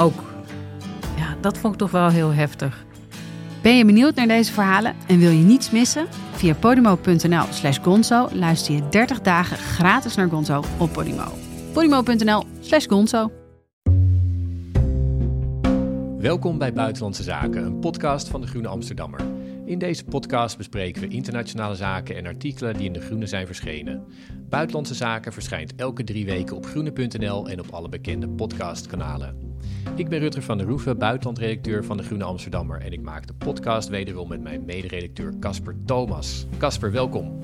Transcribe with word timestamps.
Ook. 0.00 0.22
Ja, 1.16 1.36
dat 1.40 1.58
vond 1.58 1.72
ik 1.72 1.78
toch 1.78 1.90
wel 1.90 2.08
heel 2.08 2.32
heftig. 2.32 2.84
Ben 3.62 3.76
je 3.76 3.84
benieuwd 3.84 4.14
naar 4.14 4.26
deze 4.26 4.52
verhalen 4.52 4.94
en 5.06 5.18
wil 5.18 5.30
je 5.30 5.44
niets 5.44 5.70
missen? 5.70 6.06
Via 6.32 6.54
podimo.nl 6.54 7.44
slash 7.50 7.78
gonzo 7.82 8.28
luister 8.32 8.74
je 8.74 8.88
30 8.88 9.20
dagen 9.20 9.56
gratis 9.56 10.14
naar 10.14 10.28
Gonzo 10.28 10.62
op 10.78 10.92
Podimo. 10.92 11.24
podimo.nl 11.72 12.44
slash 12.60 12.86
gonzo 12.86 13.30
Welkom 16.18 16.58
bij 16.58 16.72
Buitenlandse 16.72 17.22
Zaken, 17.22 17.64
een 17.64 17.78
podcast 17.78 18.28
van 18.28 18.40
de 18.40 18.46
Groene 18.46 18.68
Amsterdammer. 18.68 19.20
In 19.64 19.78
deze 19.78 20.04
podcast 20.04 20.56
bespreken 20.56 21.02
we 21.02 21.08
internationale 21.08 21.74
zaken 21.74 22.16
en 22.16 22.26
artikelen 22.26 22.76
die 22.76 22.86
in 22.86 22.92
de 22.92 23.00
Groene 23.00 23.26
zijn 23.26 23.46
verschenen. 23.46 24.04
Buitenlandse 24.48 24.94
Zaken 24.94 25.32
verschijnt 25.32 25.74
elke 25.74 26.04
drie 26.04 26.24
weken 26.24 26.56
op 26.56 26.66
groene.nl 26.66 27.48
en 27.48 27.60
op 27.60 27.70
alle 27.70 27.88
bekende 27.88 28.28
podcastkanalen. 28.28 29.49
Ik 29.96 30.08
ben 30.08 30.18
Rutger 30.18 30.42
van 30.42 30.58
der 30.58 30.66
Roeven, 30.66 30.98
buitenlandredacteur 30.98 31.84
van 31.84 31.96
de 31.96 32.02
Groene 32.02 32.24
Amsterdammer 32.24 32.80
en 32.80 32.92
ik 32.92 33.00
maak 33.00 33.26
de 33.26 33.34
podcast 33.34 33.88
wederom 33.88 34.28
met 34.28 34.42
mijn 34.42 34.64
mederedacteur 34.64 35.38
Casper 35.40 35.74
Thomas. 35.84 36.46
Casper, 36.58 36.92
welkom. 36.92 37.38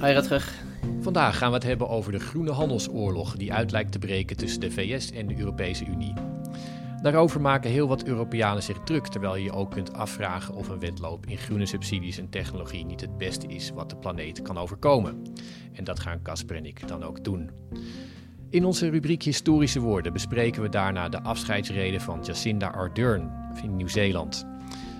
Hoi 0.00 0.12
Rutger. 0.12 0.52
Vandaag 1.00 1.38
gaan 1.38 1.48
we 1.48 1.54
het 1.54 1.64
hebben 1.64 1.88
over 1.88 2.12
de 2.12 2.18
groene 2.18 2.50
handelsoorlog 2.50 3.36
die 3.36 3.52
uit 3.52 3.70
lijkt 3.70 3.92
te 3.92 3.98
breken 3.98 4.36
tussen 4.36 4.60
de 4.60 4.70
VS 4.70 5.10
en 5.10 5.26
de 5.26 5.38
Europese 5.38 5.84
Unie. 5.86 6.14
Daarover 7.02 7.40
maken 7.40 7.70
heel 7.70 7.88
wat 7.88 8.04
Europeanen 8.04 8.62
zich 8.62 8.78
druk, 8.84 9.06
terwijl 9.06 9.36
je 9.36 9.44
je 9.44 9.52
ook 9.52 9.70
kunt 9.70 9.92
afvragen 9.92 10.54
of 10.54 10.68
een 10.68 10.80
wedloop 10.80 11.26
in 11.26 11.36
groene 11.36 11.66
subsidies 11.66 12.18
en 12.18 12.30
technologie 12.30 12.84
niet 12.84 13.00
het 13.00 13.18
beste 13.18 13.46
is 13.46 13.70
wat 13.70 13.90
de 13.90 13.96
planeet 13.96 14.42
kan 14.42 14.58
overkomen. 14.58 15.22
En 15.72 15.84
dat 15.84 16.00
gaan 16.00 16.22
Casper 16.22 16.56
en 16.56 16.66
ik 16.66 16.88
dan 16.88 17.02
ook 17.02 17.24
doen. 17.24 17.50
In 18.50 18.64
onze 18.64 18.88
rubriek 18.88 19.22
Historische 19.22 19.80
Woorden 19.80 20.12
bespreken 20.12 20.62
we 20.62 20.68
daarna 20.68 21.08
de 21.08 21.22
afscheidsreden 21.22 22.00
van 22.00 22.20
Jacinda 22.22 22.68
Ardern 22.68 23.30
in 23.62 23.76
Nieuw-Zeeland. 23.76 24.46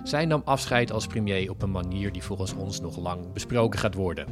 Zij 0.04 0.24
nam 0.24 0.42
afscheid 0.44 0.92
als 0.92 1.06
premier 1.06 1.50
op 1.50 1.62
een 1.62 1.70
manier 1.70 2.12
die 2.12 2.22
volgens 2.22 2.54
ons 2.54 2.80
nog 2.80 2.98
lang 2.98 3.32
besproken 3.32 3.78
gaat 3.78 3.94
worden. 3.94 4.26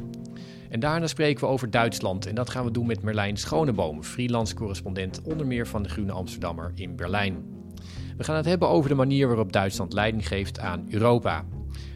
En 0.69 0.79
daarna 0.79 1.07
spreken 1.07 1.43
we 1.43 1.49
over 1.49 1.71
Duitsland 1.71 2.25
en 2.25 2.35
dat 2.35 2.49
gaan 2.49 2.65
we 2.65 2.71
doen 2.71 2.85
met 2.85 3.03
Merlijn 3.03 3.37
Schoneboom, 3.37 4.03
freelance 4.03 4.55
correspondent 4.55 5.21
onder 5.21 5.47
meer 5.47 5.67
van 5.67 5.83
de 5.83 5.89
Groene 5.89 6.11
Amsterdammer 6.11 6.71
in 6.75 6.95
Berlijn. 6.95 7.45
We 8.17 8.23
gaan 8.23 8.35
het 8.35 8.45
hebben 8.45 8.69
over 8.69 8.89
de 8.89 8.95
manier 8.95 9.27
waarop 9.27 9.51
Duitsland 9.51 9.93
leiding 9.93 10.27
geeft 10.27 10.59
aan 10.59 10.85
Europa. 10.89 11.45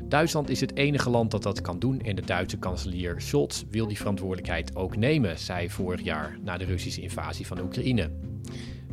Duitsland 0.07 0.49
is 0.49 0.61
het 0.61 0.75
enige 0.75 1.09
land 1.09 1.31
dat 1.31 1.43
dat 1.43 1.61
kan 1.61 1.79
doen 1.79 2.01
en 2.01 2.15
de 2.15 2.21
Duitse 2.21 2.57
kanselier 2.57 3.21
Scholz 3.21 3.63
wil 3.69 3.87
die 3.87 3.97
verantwoordelijkheid 3.97 4.75
ook 4.75 4.95
nemen, 4.95 5.39
zei 5.39 5.69
vorig 5.69 6.01
jaar 6.01 6.37
na 6.43 6.57
de 6.57 6.65
Russische 6.65 7.01
invasie 7.01 7.47
van 7.47 7.59
Oekraïne. 7.59 8.09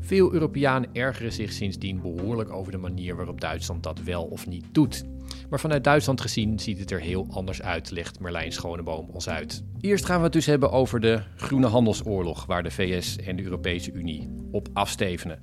Veel 0.01 0.33
Europeanen 0.33 0.91
ergeren 0.93 1.33
zich 1.33 1.53
sindsdien 1.53 2.01
behoorlijk 2.01 2.51
over 2.51 2.73
de 2.73 2.79
manier 2.79 3.17
waarop 3.17 3.41
Duitsland 3.41 3.83
dat 3.83 4.03
wel 4.03 4.25
of 4.25 4.47
niet 4.47 4.65
doet. 4.73 5.05
Maar 5.51 5.61
vanuit 5.61 5.85
Duitsland 5.85 6.21
gezien 6.21 6.59
ziet 6.59 6.79
het 6.79 6.91
er 6.91 7.01
heel 7.01 7.27
anders 7.31 7.63
uit, 7.63 7.91
legt 7.91 8.21
Merlijn 8.21 8.53
Schoneboom 8.53 9.09
ons 9.13 9.29
uit. 9.29 9.63
Eerst 9.81 10.05
gaan 10.05 10.19
we 10.19 10.25
het 10.25 10.33
dus 10.33 10.47
hebben 10.47 10.71
over 10.71 11.01
de 11.01 11.23
groene 11.37 11.67
handelsoorlog, 11.67 12.47
waar 12.47 12.63
de 12.63 12.71
VS 12.71 13.17
en 13.17 13.37
de 13.37 13.43
Europese 13.43 13.93
Unie 13.93 14.31
op 14.53 14.69
afstevenen. 14.73 15.41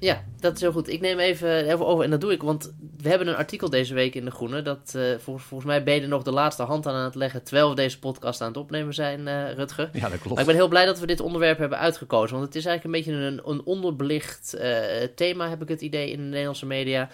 Ja, 0.00 0.24
dat 0.40 0.54
is 0.54 0.60
heel 0.60 0.72
goed. 0.72 0.88
Ik 0.88 1.00
neem 1.00 1.18
even, 1.18 1.64
even 1.64 1.86
over 1.86 2.04
en 2.04 2.10
dat 2.10 2.20
doe 2.20 2.32
ik, 2.32 2.42
want 2.42 2.72
we 2.96 3.08
hebben 3.08 3.28
een 3.28 3.34
artikel 3.34 3.70
deze 3.70 3.94
week 3.94 4.14
in 4.14 4.24
De 4.24 4.30
Groene. 4.30 4.62
Dat 4.62 4.92
uh, 4.96 5.18
volgens 5.18 5.64
mij 5.64 5.82
ben 5.82 6.00
je 6.00 6.06
nog 6.06 6.22
de 6.22 6.32
laatste 6.32 6.62
hand 6.62 6.86
aan 6.86 7.04
het 7.04 7.14
leggen 7.14 7.42
terwijl 7.42 7.68
we 7.68 7.74
deze 7.74 7.98
podcast 7.98 8.40
aan 8.40 8.48
het 8.48 8.56
opnemen 8.56 8.94
zijn, 8.94 9.20
uh, 9.20 9.52
Rutger. 9.52 9.90
Ja, 9.92 10.08
dat 10.08 10.10
klopt. 10.10 10.28
Maar 10.28 10.38
ik 10.38 10.46
ben 10.46 10.54
heel 10.54 10.68
blij 10.68 10.84
dat 10.84 10.98
we 10.98 11.06
dit 11.06 11.20
onderwerp 11.20 11.58
hebben 11.58 11.78
uitgekozen, 11.78 12.36
want 12.36 12.46
het 12.46 12.56
is 12.56 12.66
eigenlijk 12.66 12.96
een 12.96 13.04
beetje 13.04 13.26
een, 13.26 13.40
een 13.44 13.64
onderbelicht 13.64 14.54
uh, 14.58 14.78
thema, 15.14 15.48
heb 15.48 15.62
ik 15.62 15.68
het 15.68 15.80
idee, 15.80 16.10
in 16.10 16.16
de 16.16 16.24
Nederlandse 16.24 16.66
media. 16.66 17.08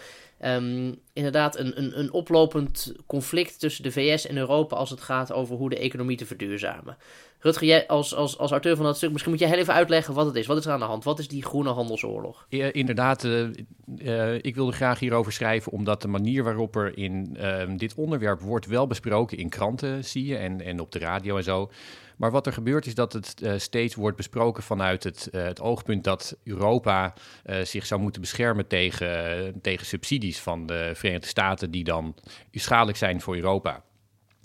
Um, 0.47 1.00
inderdaad, 1.12 1.59
een, 1.59 1.78
een, 1.78 1.99
een 1.99 2.12
oplopend 2.12 2.93
conflict 3.06 3.60
tussen 3.60 3.82
de 3.82 3.93
VS 3.93 4.27
en 4.27 4.37
Europa 4.37 4.77
als 4.77 4.91
het 4.91 5.00
gaat 5.00 5.32
over 5.32 5.56
hoe 5.56 5.71
de 5.71 5.78
economie 5.78 6.16
te 6.16 6.27
verduurzamen. 6.27 6.97
Rutger, 7.44 7.66
jij 7.66 7.87
als, 7.87 8.15
als, 8.15 8.38
als 8.38 8.50
auteur 8.50 8.77
van 8.77 8.84
dat 8.84 8.97
stuk, 8.97 9.10
misschien 9.10 9.31
moet 9.31 9.41
jij 9.41 9.49
heel 9.49 9.59
even 9.59 9.75
uitleggen 9.75 10.15
wat 10.15 10.27
het 10.27 10.34
is. 10.34 10.47
Wat 10.47 10.56
is 10.56 10.66
er 10.66 10.72
aan 10.72 10.78
de 10.78 10.84
hand? 10.84 11.05
Wat 11.05 11.19
is 11.19 11.28
die 11.28 11.44
groene 11.44 11.71
handelsoorlog? 11.71 12.47
Ja, 12.49 12.72
inderdaad, 12.72 13.25
uh, 13.25 13.49
uh, 13.97 14.34
ik 14.34 14.55
wilde 14.55 14.72
graag 14.72 14.99
hierover 14.99 15.32
schrijven, 15.32 15.72
omdat 15.72 16.03
de 16.03 16.09
manier 16.09 16.44
waarop 16.44 16.77
er 16.77 16.99
in 16.99 17.37
uh, 17.41 17.62
dit 17.77 17.94
onderwerp 17.94 18.41
wordt 18.41 18.66
wel 18.66 18.87
besproken 18.87 19.38
in 19.38 19.49
kranten, 19.49 20.05
zie 20.05 20.27
je, 20.27 20.37
en, 20.37 20.60
en 20.60 20.81
op 20.81 20.93
de 20.93 20.99
radio 20.99 21.37
en 21.37 21.43
zo. 21.43 21.71
Maar 22.16 22.31
wat 22.31 22.47
er 22.47 22.53
gebeurt 22.53 22.87
is 22.87 22.94
dat 22.94 23.12
het 23.12 23.34
uh, 23.43 23.53
steeds 23.56 23.94
wordt 23.94 24.16
besproken 24.16 24.62
vanuit 24.62 25.05
het, 25.05 25.28
het 25.31 25.61
oogpunt 25.61 26.05
dat 26.05 26.37
Europa 26.44 27.15
zich 27.62 27.87
zou 27.87 28.00
moeten 28.00 28.21
beschermen 28.21 28.66
tegen, 28.66 29.61
tegen 29.61 29.87
subsidies 29.87 30.41
van 30.41 30.66
de 30.66 30.91
Verenigde 30.94 31.26
Staten 31.26 31.71
die 31.71 31.84
dan 31.84 32.15
schadelijk 32.53 32.99
zijn 32.99 33.21
voor 33.21 33.34
Europa. 33.34 33.82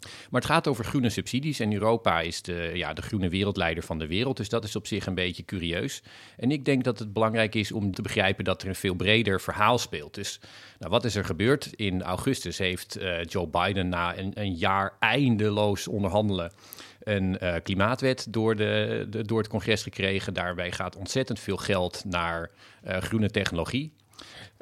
Maar 0.02 0.42
het 0.42 0.50
gaat 0.50 0.68
over 0.68 0.86
groene 0.86 1.10
subsidies 1.10 1.60
en 1.60 1.74
Europa 1.74 2.22
is 2.22 2.42
de, 2.42 2.72
ja, 2.74 2.94
de 2.94 3.02
groene 3.02 3.30
wereldleider 3.30 3.84
van 3.84 4.00
de 4.00 4.08
wereld. 4.08 4.38
Dus 4.38 4.50
dat 4.50 4.64
is 4.64 4.76
op 4.76 4.88
zich 4.88 5.06
een 5.06 5.16
beetje 5.16 5.46
curieus. 5.46 6.02
En 6.38 6.52
ik 6.52 6.66
denk 6.66 6.84
dat 6.84 7.00
het 7.00 7.14
belangrijk 7.14 7.56
is 7.56 7.72
om 7.72 7.92
te 7.92 8.02
begrijpen 8.02 8.44
dat 8.44 8.62
er 8.62 8.68
een 8.68 8.76
veel 8.76 8.96
breder 8.96 9.42
verhaal 9.42 9.78
speelt. 9.78 10.14
Dus 10.14 10.40
nou, 10.80 10.92
wat 10.92 11.06
is 11.06 11.16
er 11.16 11.26
gebeurd? 11.26 11.74
In 11.76 12.02
augustus 12.02 12.58
heeft 12.58 13.02
uh, 13.02 13.24
Joe 13.24 13.48
Biden 13.48 13.90
na 13.90 14.18
een, 14.18 14.32
een, 14.34 14.54
jaar 14.54 14.94
eindeloos 15.00 15.88
onderhandelen 15.88 16.52
een 17.00 17.38
uh, 17.44 17.56
klimaatwet 17.64 18.28
door, 18.30 18.56
de, 18.56 19.08
de, 19.10 19.26
door 19.26 19.38
het 19.38 19.48
congres 19.48 19.84
gekregen. 19.84 20.34
Daarbij 20.34 20.72
gaat 20.72 20.96
ontzettend 20.96 21.40
veel 21.40 21.58
geld 21.58 22.04
naar 22.06 22.52
uh, 22.88 22.98
groene 22.98 23.30
technologie. 23.30 23.92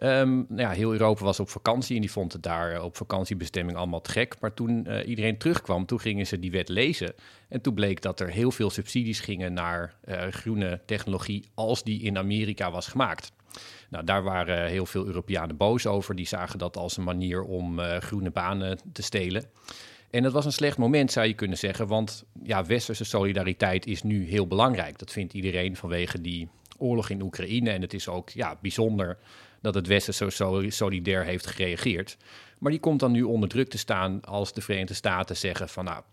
Um, 0.03 0.45
nou 0.49 0.61
ja, 0.61 0.69
heel 0.69 0.91
Europa 0.91 1.23
was 1.23 1.39
op 1.39 1.49
vakantie 1.49 1.95
en 1.95 2.01
die 2.01 2.11
vond 2.11 2.33
het 2.33 2.43
daar 2.43 2.83
op 2.83 2.95
vakantiebestemming 2.95 3.77
allemaal 3.77 4.01
te 4.01 4.11
gek. 4.11 4.35
Maar 4.39 4.53
toen 4.53 4.85
uh, 4.87 5.07
iedereen 5.07 5.37
terugkwam, 5.37 5.85
toen 5.85 5.99
gingen 5.99 6.27
ze 6.27 6.39
die 6.39 6.51
wet 6.51 6.69
lezen. 6.69 7.13
En 7.49 7.61
toen 7.61 7.73
bleek 7.73 8.01
dat 8.01 8.19
er 8.19 8.29
heel 8.29 8.51
veel 8.51 8.69
subsidies 8.69 9.19
gingen 9.19 9.53
naar 9.53 9.95
uh, 10.05 10.27
groene 10.27 10.79
technologie 10.85 11.45
als 11.53 11.83
die 11.83 12.01
in 12.01 12.17
Amerika 12.17 12.71
was 12.71 12.87
gemaakt. 12.87 13.31
Nou, 13.89 14.03
daar 14.03 14.23
waren 14.23 14.67
heel 14.67 14.85
veel 14.85 15.05
Europeanen 15.05 15.57
boos 15.57 15.85
over. 15.85 16.15
Die 16.15 16.27
zagen 16.27 16.59
dat 16.59 16.77
als 16.77 16.97
een 16.97 17.03
manier 17.03 17.43
om 17.43 17.79
groene 17.79 18.31
banen 18.31 18.79
te 18.93 19.01
stelen. 19.01 19.45
En 20.09 20.23
dat 20.23 20.31
was 20.31 20.45
een 20.45 20.51
slecht 20.51 20.77
moment, 20.77 21.11
zou 21.11 21.27
je 21.27 21.33
kunnen 21.33 21.57
zeggen. 21.57 21.87
Want 21.87 22.23
ja, 22.43 22.65
westerse 22.65 23.03
solidariteit 23.03 23.85
is 23.85 24.03
nu 24.03 24.27
heel 24.29 24.47
belangrijk. 24.47 24.99
Dat 24.99 25.11
vindt 25.11 25.33
iedereen 25.33 25.75
vanwege 25.75 26.21
die 26.21 26.49
oorlog 26.77 27.09
in 27.09 27.21
Oekraïne. 27.21 27.69
En 27.69 27.81
het 27.81 27.93
is 27.93 28.07
ook 28.07 28.29
ja, 28.29 28.57
bijzonder 28.61 29.17
dat 29.61 29.73
het 29.73 29.87
Westen 29.87 30.31
zo 30.31 30.63
solidair 30.69 31.23
heeft 31.23 31.47
gereageerd. 31.47 32.17
Maar 32.57 32.71
die 32.71 32.79
komt 32.79 32.99
dan 32.99 33.11
nu 33.11 33.23
onder 33.23 33.49
druk 33.49 33.69
te 33.69 33.77
staan 33.77 34.21
als 34.21 34.53
de 34.53 34.61
Verenigde 34.61 34.93
Staten 34.93 35.37
zeggen 35.37 35.69
van 35.69 35.85
nou, 35.85 36.03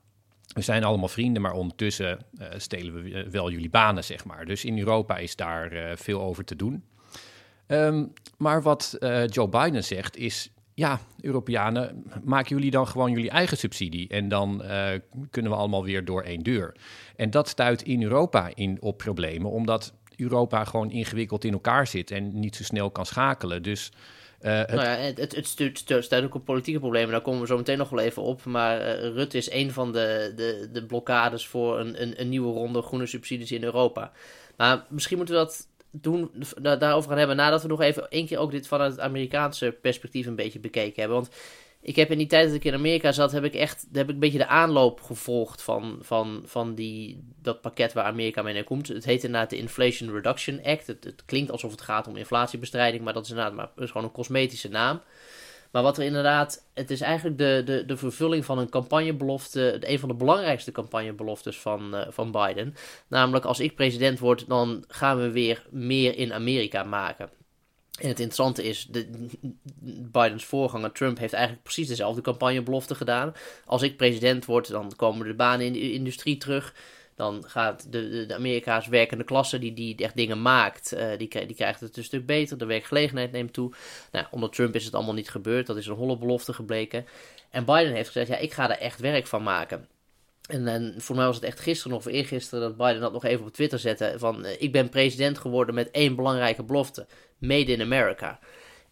we 0.55 0.61
zijn 0.61 0.85
allemaal 0.85 1.09
vrienden, 1.09 1.43
maar 1.43 1.53
ondertussen 1.53 2.19
uh, 2.41 2.47
stelen 2.57 3.03
we 3.03 3.31
wel 3.31 3.51
jullie 3.51 3.71
banen, 3.71 4.05
zeg 4.05 4.25
maar. 4.25 4.47
Dus 4.47 4.65
in 4.65 4.79
Europa 4.79 5.17
is 5.17 5.37
daar 5.37 5.73
uh, 5.73 5.91
veel 5.95 6.21
over 6.21 6.45
te 6.45 6.57
doen. 6.57 6.85
Um, 7.67 8.13
maar 8.39 8.63
wat 8.63 8.97
Joe 9.27 9.49
Biden 9.49 9.85
zegt 9.85 10.17
is, 10.17 10.51
ja, 10.75 11.01
Europeanen, 11.21 12.05
maken 12.25 12.57
jullie 12.57 12.71
dan 12.71 12.89
gewoon 12.89 13.11
jullie 13.11 13.31
eigen 13.31 13.57
subsidie 13.57 14.09
en 14.09 14.29
dan 14.29 14.63
kunnen 15.31 15.51
we 15.51 15.57
allemaal 15.57 15.85
weer 15.85 16.05
door 16.05 16.23
één 16.23 16.43
deur. 16.43 16.77
En 17.17 17.31
dat 17.31 17.49
stuit 17.49 17.83
in 17.83 18.03
Europa 18.03 18.51
in 18.55 18.83
op 18.83 18.99
problemen, 18.99 19.51
omdat 19.51 19.95
Europa 20.17 20.65
gewoon 20.65 20.91
ingewikkeld 20.91 21.45
in 21.45 21.53
elkaar 21.53 21.87
zit 21.87 22.11
en 22.11 22.41
niet 22.41 22.57
zo 22.57 22.63
snel 22.63 22.91
kan 22.91 23.07
schakelen. 23.07 23.63
Dus. 23.63 23.93
Uh, 24.41 24.59
het... 24.59 24.71
Nou 24.71 24.83
ja, 24.83 24.95
het, 24.95 25.19
het, 25.19 25.35
het 25.37 25.47
stuurt, 25.47 25.79
stuurt 25.79 26.15
ook 26.15 26.35
op 26.35 26.45
politieke 26.45 26.79
problemen, 26.79 27.11
daar 27.11 27.21
komen 27.21 27.41
we 27.41 27.47
zo 27.47 27.57
meteen 27.57 27.79
nog 27.79 27.89
wel 27.89 28.05
even 28.05 28.23
op. 28.23 28.45
Maar 28.45 28.81
uh, 28.81 29.15
Rutte 29.15 29.37
is 29.37 29.51
een 29.51 29.73
van 29.73 29.93
de, 29.93 30.33
de, 30.37 30.69
de 30.73 30.85
blokkades 30.85 31.47
voor 31.47 31.81
een, 31.81 32.03
een, 32.03 32.21
een, 32.21 32.29
nieuwe 32.29 32.53
ronde 32.53 32.83
groene 32.83 33.07
subsidies 33.07 33.53
in 33.53 33.65
Europa. 33.65 34.13
Maar 34.57 34.85
misschien 34.89 35.17
moeten 35.17 35.35
we 35.35 35.41
dat 35.41 35.67
doen, 35.91 36.31
daarover 36.63 37.09
gaan 37.09 37.19
hebben 37.19 37.37
nadat 37.37 37.63
we 37.63 37.69
nog 37.69 37.81
even 37.81 38.11
één 38.11 38.27
keer 38.27 38.39
ook 38.39 38.51
dit 38.51 38.67
vanuit 38.67 38.93
het 38.93 39.01
Amerikaanse 39.01 39.77
perspectief 39.81 40.27
een 40.27 40.37
beetje 40.37 40.61
bekeken 40.61 41.01
hebben. 41.01 41.17
Want 41.21 41.31
ik 41.85 41.97
heb 41.97 42.11
in 42.11 42.19
die 42.19 42.27
tijd 42.27 42.47
dat 42.47 42.55
ik 42.55 42.65
in 42.65 42.75
Amerika 42.75 43.13
zat, 43.13 43.33
heb 43.33 43.45
ik 43.45 43.55
echt 43.55 43.87
heb 43.93 44.09
ik 44.09 44.15
een 44.15 44.21
beetje 44.21 44.39
de 44.39 44.47
aanloop 44.47 45.01
gevolgd 45.01 45.63
van, 45.63 45.99
van, 46.01 46.43
van 46.45 46.75
die, 46.75 47.25
dat 47.43 47.61
pakket 47.61 47.93
waar 47.93 48.05
Amerika 48.05 48.43
mee 48.43 48.55
naar 48.55 48.65
komt. 48.65 48.89
Het 48.89 49.05
heet 49.05 49.25
inderdaad 49.25 49.51
de 49.51 49.57
Inflation 49.57 50.13
Reduction 50.13 50.63
Act. 50.65 50.87
Het, 50.87 51.23
klinkt 51.27 51.51
alsof 51.51 51.71
het 51.71 51.81
gaat 51.81 52.07
om 52.07 52.17
inflatiebestrijding, 52.17 53.05
maar 53.05 53.13
dat 53.13 53.25
is 53.25 53.31
inderdaad 53.31 53.55
maar, 53.55 53.71
is 53.77 53.91
gewoon 53.91 54.07
een 54.07 54.13
cosmetische 54.13 54.69
naam. 54.69 55.01
Maar 55.71 55.83
wat 55.83 55.99
er 55.99 56.05
inderdaad, 56.05 56.67
het 56.75 56.91
is 56.91 57.01
eigenlijk 57.01 57.39
de, 57.39 57.63
de, 57.65 57.85
de 57.87 57.97
vervulling 57.97 58.45
van 58.45 58.59
een 58.59 58.69
campagnebelofte, 58.69 59.77
een 59.81 59.99
van 59.99 60.09
de 60.09 60.15
belangrijkste 60.15 60.73
campagnebeloftes 60.73 61.59
van, 61.59 61.95
uh, 61.95 62.07
van 62.09 62.31
Biden. 62.31 62.75
Namelijk, 63.09 63.45
als 63.45 63.61
ik 63.61 63.75
president 63.75 64.19
word, 64.19 64.49
dan 64.49 64.85
gaan 64.89 65.19
we 65.19 65.31
weer 65.31 65.67
meer 65.71 66.17
in 66.17 66.33
Amerika 66.33 66.83
maken. 66.83 67.31
En 68.01 68.09
het 68.09 68.21
interessante 68.21 68.63
is, 68.63 68.87
de, 68.91 69.29
Bidens 70.13 70.45
voorganger 70.45 70.93
Trump 70.93 71.19
heeft 71.19 71.33
eigenlijk 71.33 71.65
precies 71.65 71.89
dezelfde 71.89 72.21
campagnebelofte 72.21 72.95
gedaan. 72.95 73.33
Als 73.65 73.83
ik 73.83 73.97
president 73.97 74.45
word, 74.45 74.69
dan 74.69 74.93
komen 74.97 75.27
de 75.27 75.35
banen 75.35 75.67
in 75.67 75.73
de 75.73 75.93
industrie 75.93 76.37
terug. 76.37 76.75
Dan 77.15 77.45
gaat 77.47 77.93
de, 77.93 78.09
de, 78.09 78.27
de 78.27 78.35
Amerika's 78.35 78.87
werkende 78.87 79.25
klasse, 79.25 79.59
die, 79.59 79.75
die 79.75 79.97
echt 79.97 80.17
dingen 80.17 80.43
maakt, 80.43 80.95
uh, 80.95 81.09
die, 81.19 81.47
die 81.47 81.55
krijgt 81.55 81.81
het 81.81 81.97
een 81.97 82.05
stuk 82.05 82.27
beter. 82.27 82.59
De 82.59 82.65
werkgelegenheid 82.65 83.33
neemt 83.33 83.53
toe. 83.53 83.73
Nou, 84.13 84.27
onder 84.31 84.51
Trump 84.51 84.75
is 84.75 84.85
het 84.85 84.95
allemaal 84.95 85.15
niet 85.15 85.31
gebeurd. 85.31 85.67
Dat 85.67 85.77
is 85.77 85.87
een 85.87 85.95
holle 85.95 86.19
belofte 86.19 86.53
gebleken. 86.53 87.07
En 87.51 87.65
Biden 87.65 87.93
heeft 87.93 88.11
gezegd, 88.11 88.29
ja, 88.29 88.37
ik 88.37 88.53
ga 88.53 88.71
er 88.71 88.79
echt 88.79 89.01
werk 89.01 89.27
van 89.27 89.43
maken. 89.43 89.89
En, 90.49 90.69
en, 90.69 90.95
voor 90.97 91.17
mij 91.17 91.25
was 91.25 91.35
het 91.35 91.45
echt 91.45 91.61
gisteren 91.61 91.97
of 91.97 92.07
eergisteren 92.07 92.61
dat 92.61 92.77
Biden 92.77 93.01
dat 93.01 93.13
nog 93.13 93.25
even 93.25 93.47
op 93.47 93.53
Twitter 93.53 93.79
zette. 93.79 94.15
Van, 94.17 94.47
uh, 94.47 94.51
ik 94.59 94.73
ben 94.73 94.89
president 94.89 95.39
geworden 95.39 95.75
met 95.75 95.91
één 95.91 96.17
belangrijke 96.17 96.63
belofte. 96.63 97.07
Made 97.39 97.73
in 97.73 97.81
America. 97.81 98.39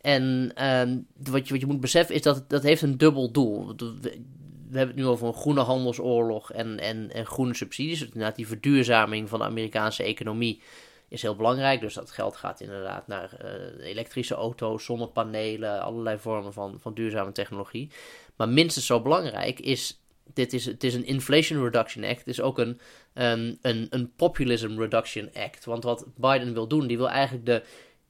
En 0.01 0.53
uh, 0.61 1.31
wat, 1.33 1.47
je, 1.47 1.53
wat 1.53 1.61
je 1.61 1.67
moet 1.67 1.81
beseffen 1.81 2.15
is 2.15 2.23
dat 2.23 2.49
dat 2.49 2.63
heeft 2.63 2.83
een 2.83 2.99
dubbel 2.99 3.33
doel. 3.33 3.75
We 3.77 4.79
hebben 4.79 4.97
het 4.97 5.05
nu 5.05 5.07
over 5.07 5.27
een 5.27 5.35
groene 5.35 5.61
handelsoorlog 5.61 6.53
en, 6.53 6.79
en, 6.79 7.11
en 7.13 7.27
groene 7.27 7.55
subsidies. 7.55 7.99
Dus 7.99 8.09
inderdaad, 8.09 8.37
die 8.37 8.47
verduurzaming 8.47 9.29
van 9.29 9.39
de 9.39 9.45
Amerikaanse 9.45 10.03
economie 10.03 10.63
is 11.09 11.23
heel 11.23 11.37
belangrijk. 11.37 11.81
Dus 11.81 11.95
dat 11.95 12.11
geld 12.11 12.37
gaat 12.37 12.61
inderdaad 12.61 13.07
naar 13.07 13.31
uh, 13.45 13.87
elektrische 13.87 14.35
auto's, 14.35 14.85
zonnepanelen, 14.85 15.83
allerlei 15.83 16.19
vormen 16.19 16.53
van, 16.53 16.77
van 16.81 16.95
duurzame 16.95 17.33
technologie. 17.33 17.91
Maar 18.37 18.49
minstens 18.49 18.87
zo 18.87 19.01
belangrijk 19.01 19.61
is 19.61 20.02
dit 20.35 20.53
is, 20.53 20.65
het 20.65 20.85
is 20.85 20.95
een 20.95 21.07
Inflation 21.07 21.63
Reduction 21.63 22.05
Act. 22.05 22.19
Het 22.19 22.29
is 22.29 22.41
ook 22.41 22.59
een, 22.59 22.81
um, 23.15 23.59
een, 23.63 23.87
een 23.91 24.13
Populism 24.17 24.79
Reduction 24.79 25.31
Act. 25.35 25.65
Want 25.65 25.85
wat 25.85 26.07
Biden 26.17 26.55
wil 26.55 26.69
doen, 26.69 26.87
die 26.87 26.97
wil 26.97 27.11
eigenlijk 27.11 27.47
de 27.47 27.63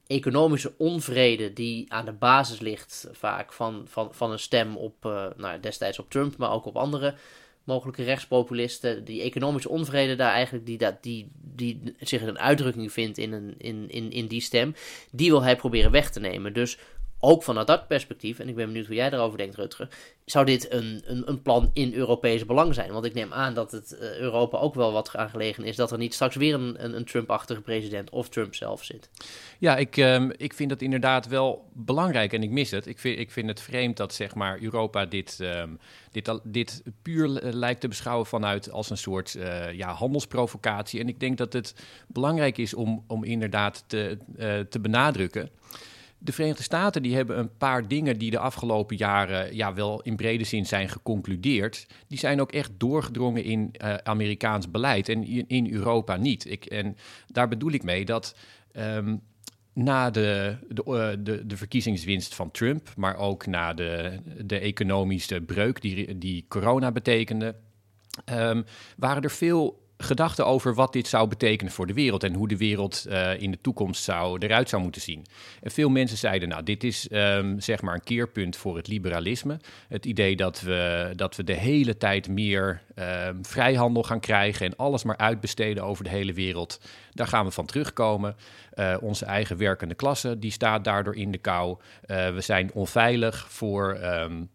economische 0.07 0.73
onvrede 0.77 1.53
die 1.53 1.91
aan 1.91 2.05
de 2.05 2.13
basis 2.13 2.59
ligt 2.59 3.07
vaak 3.11 3.53
van, 3.53 3.85
van, 3.87 4.13
van 4.13 4.31
een 4.31 4.39
stem 4.39 4.77
op, 4.77 5.05
uh, 5.05 5.25
nou, 5.37 5.59
destijds 5.59 5.99
op 5.99 6.09
Trump, 6.09 6.37
maar 6.37 6.51
ook 6.51 6.65
op 6.65 6.77
andere 6.77 7.15
mogelijke 7.63 8.03
rechtspopulisten. 8.03 9.03
Die 9.03 9.21
economische 9.21 9.69
onvrede 9.69 10.15
daar 10.15 10.31
eigenlijk, 10.31 10.65
die, 10.65 10.77
dat, 10.77 11.03
die, 11.03 11.31
die 11.41 11.95
zich 11.99 12.21
een 12.21 12.39
uitdrukking 12.39 12.91
vindt 12.91 13.17
in, 13.17 13.31
een, 13.31 13.55
in, 13.57 13.89
in, 13.89 14.11
in 14.11 14.27
die 14.27 14.41
stem, 14.41 14.75
die 15.11 15.29
wil 15.29 15.43
hij 15.43 15.55
proberen 15.55 15.91
weg 15.91 16.09
te 16.09 16.19
nemen. 16.19 16.53
Dus 16.53 16.77
ook 17.23 17.43
vanuit 17.43 17.67
dat 17.67 17.87
perspectief, 17.87 18.39
en 18.39 18.47
ik 18.47 18.55
ben 18.55 18.65
benieuwd 18.65 18.85
hoe 18.85 18.95
jij 18.95 19.09
daarover 19.09 19.37
denkt, 19.37 19.55
Rutger, 19.55 19.87
zou 20.25 20.45
dit 20.45 20.71
een, 20.71 21.01
een, 21.05 21.29
een 21.29 21.41
plan 21.41 21.69
in 21.73 21.93
Europees 21.93 22.45
belang 22.45 22.73
zijn? 22.73 22.91
Want 22.91 23.05
ik 23.05 23.13
neem 23.13 23.33
aan 23.33 23.53
dat 23.53 23.71
het 23.71 23.97
uh, 24.01 24.17
Europa 24.19 24.57
ook 24.57 24.75
wel 24.75 24.91
wat 24.91 25.15
aangelegen 25.15 25.63
is 25.63 25.75
dat 25.75 25.91
er 25.91 25.97
niet 25.97 26.13
straks 26.13 26.35
weer 26.35 26.53
een, 26.53 26.83
een, 26.83 26.95
een 26.95 27.05
Trump-achtige 27.05 27.61
president 27.61 28.09
of 28.09 28.29
Trump 28.29 28.55
zelf 28.55 28.83
zit. 28.83 29.09
Ja, 29.59 29.77
ik, 29.77 29.97
um, 29.97 30.31
ik 30.37 30.53
vind 30.53 30.69
dat 30.69 30.81
inderdaad 30.81 31.27
wel 31.27 31.69
belangrijk 31.73 32.33
en 32.33 32.43
ik 32.43 32.49
mis 32.49 32.71
het. 32.71 32.85
Ik 32.87 32.99
vind, 32.99 33.19
ik 33.19 33.31
vind 33.31 33.47
het 33.47 33.61
vreemd 33.61 33.97
dat 33.97 34.13
zeg 34.13 34.35
maar, 34.35 34.61
Europa 34.61 35.05
dit, 35.05 35.39
um, 35.41 35.79
dit, 36.11 36.39
dit 36.43 36.83
puur 37.01 37.27
lijkt 37.41 37.81
te 37.81 37.87
beschouwen 37.87 38.25
vanuit 38.25 38.71
als 38.71 38.89
een 38.89 38.97
soort 38.97 39.33
uh, 39.33 39.71
ja, 39.71 39.93
handelsprovocatie. 39.93 40.99
En 40.99 41.07
ik 41.07 41.19
denk 41.19 41.37
dat 41.37 41.53
het 41.53 41.75
belangrijk 42.07 42.57
is 42.57 42.73
om, 42.73 43.03
om 43.07 43.23
inderdaad 43.23 43.83
te, 43.87 44.17
uh, 44.37 44.59
te 44.59 44.79
benadrukken 44.79 45.49
de 46.23 46.31
Verenigde 46.31 46.63
Staten 46.63 47.01
die 47.01 47.15
hebben 47.15 47.39
een 47.39 47.57
paar 47.57 47.87
dingen 47.87 48.17
die 48.17 48.31
de 48.31 48.39
afgelopen 48.39 48.95
jaren 48.95 49.55
ja, 49.55 49.73
wel 49.73 50.01
in 50.01 50.15
brede 50.15 50.43
zin 50.43 50.65
zijn 50.65 50.89
geconcludeerd. 50.89 51.87
Die 52.07 52.17
zijn 52.17 52.41
ook 52.41 52.51
echt 52.51 52.71
doorgedrongen 52.77 53.43
in 53.43 53.73
uh, 53.81 53.93
Amerikaans 53.93 54.71
beleid 54.71 55.09
en 55.09 55.47
in, 55.47 55.73
Europa 55.73 56.15
niet. 56.15 56.51
Ik, 56.51 56.65
en 56.65 56.97
daar 57.27 57.47
bedoel 57.47 57.71
ik 57.71 57.83
mee 57.83 58.05
dat 58.05 58.35
um, 58.73 59.21
na 59.73 60.09
de, 60.09 60.57
de, 60.67 60.83
uh, 60.87 61.25
de, 61.25 61.45
de, 61.45 61.57
verkiezingswinst 61.57 62.35
van 62.35 62.51
Trump, 62.51 62.93
maar 62.95 63.17
ook 63.17 63.45
na 63.45 63.73
de, 63.73 64.19
de 64.45 64.59
economische 64.59 65.41
breuk 65.41 65.81
die, 65.81 66.17
die 66.17 66.45
corona 66.47 66.91
betekende, 66.91 67.55
um, 68.31 68.65
waren 68.97 69.23
er 69.23 69.31
veel 69.31 69.82
gedachten 70.03 70.45
over 70.45 70.73
wat 70.73 70.93
dit 70.93 71.07
zou 71.07 71.27
betekenen 71.27 71.73
voor 71.73 71.87
de 71.87 71.93
wereld 71.93 72.23
en 72.23 72.33
hoe 72.33 72.47
de 72.47 72.57
wereld 72.57 73.05
uh, 73.09 73.41
in 73.41 73.51
de 73.51 73.61
toekomst 73.61 74.03
zou, 74.03 74.37
eruit 74.39 74.69
zou 74.69 74.81
moeten 74.81 75.01
zien. 75.01 75.25
En 75.61 75.71
veel 75.71 75.89
mensen 75.89 76.17
zeiden, 76.17 76.49
nou, 76.49 76.63
dit 76.63 76.83
is 76.83 77.07
um, 77.11 77.59
zeg 77.59 77.81
maar 77.81 77.93
een 77.93 78.03
keerpunt 78.03 78.55
voor 78.55 78.75
het 78.75 78.87
liberalisme. 78.87 79.59
Het 79.87 80.05
idee 80.05 80.35
dat 80.35 80.61
we, 80.61 81.11
dat 81.15 81.35
we 81.35 81.43
de 81.43 81.53
hele 81.53 81.97
tijd 81.97 82.27
meer 82.27 82.81
um, 82.95 83.45
vrijhandel 83.45 84.03
gaan 84.03 84.19
krijgen 84.19 84.65
en 84.65 84.75
alles 84.75 85.03
maar 85.03 85.17
uitbesteden 85.17 85.83
over 85.83 86.03
de 86.03 86.09
hele 86.09 86.33
wereld. 86.33 86.79
Daar 87.11 87.27
gaan 87.27 87.45
we 87.45 87.51
van 87.51 87.65
terugkomen. 87.65 88.35
Uh, 88.75 88.95
onze 89.01 89.25
eigen 89.25 89.57
werkende 89.57 89.95
klasse, 89.95 90.39
die 90.39 90.51
staat 90.51 90.83
daardoor 90.83 91.15
in 91.15 91.31
de 91.31 91.37
kou. 91.37 91.77
Uh, 92.07 92.29
we 92.33 92.41
zijn 92.41 92.73
onveilig 92.73 93.45
voor... 93.49 93.97
Um, 94.03 94.49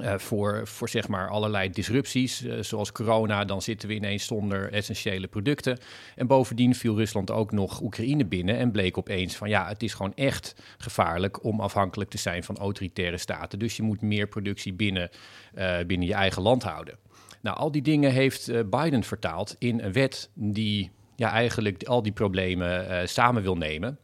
uh, 0.00 0.14
voor, 0.18 0.66
voor 0.66 0.88
zeg 0.88 1.08
maar 1.08 1.28
allerlei 1.28 1.70
disrupties, 1.70 2.42
uh, 2.42 2.62
zoals 2.62 2.92
corona, 2.92 3.44
dan 3.44 3.62
zitten 3.62 3.88
we 3.88 3.94
ineens 3.94 4.26
zonder 4.26 4.72
essentiële 4.72 5.26
producten. 5.26 5.78
En 6.14 6.26
bovendien 6.26 6.74
viel 6.74 6.96
Rusland 6.96 7.30
ook 7.30 7.52
nog 7.52 7.80
Oekraïne 7.80 8.24
binnen 8.24 8.56
en 8.56 8.70
bleek 8.70 8.98
opeens 8.98 9.36
van 9.36 9.48
ja, 9.48 9.68
het 9.68 9.82
is 9.82 9.94
gewoon 9.94 10.14
echt 10.14 10.54
gevaarlijk 10.78 11.44
om 11.44 11.60
afhankelijk 11.60 12.10
te 12.10 12.18
zijn 12.18 12.44
van 12.44 12.56
autoritaire 12.56 13.18
staten. 13.18 13.58
Dus 13.58 13.76
je 13.76 13.82
moet 13.82 14.00
meer 14.00 14.26
productie 14.28 14.72
binnen, 14.72 15.10
uh, 15.54 15.78
binnen 15.86 16.06
je 16.06 16.14
eigen 16.14 16.42
land 16.42 16.62
houden. 16.62 16.98
Nou, 17.42 17.56
al 17.56 17.72
die 17.72 17.82
dingen 17.82 18.12
heeft 18.12 18.70
Biden 18.70 19.04
vertaald 19.04 19.56
in 19.58 19.80
een 19.80 19.92
wet 19.92 20.30
die 20.34 20.90
ja, 21.16 21.30
eigenlijk 21.30 21.84
al 21.84 22.02
die 22.02 22.12
problemen 22.12 23.08
samen 23.08 23.42
wil 23.42 23.56
nemen. 23.56 23.98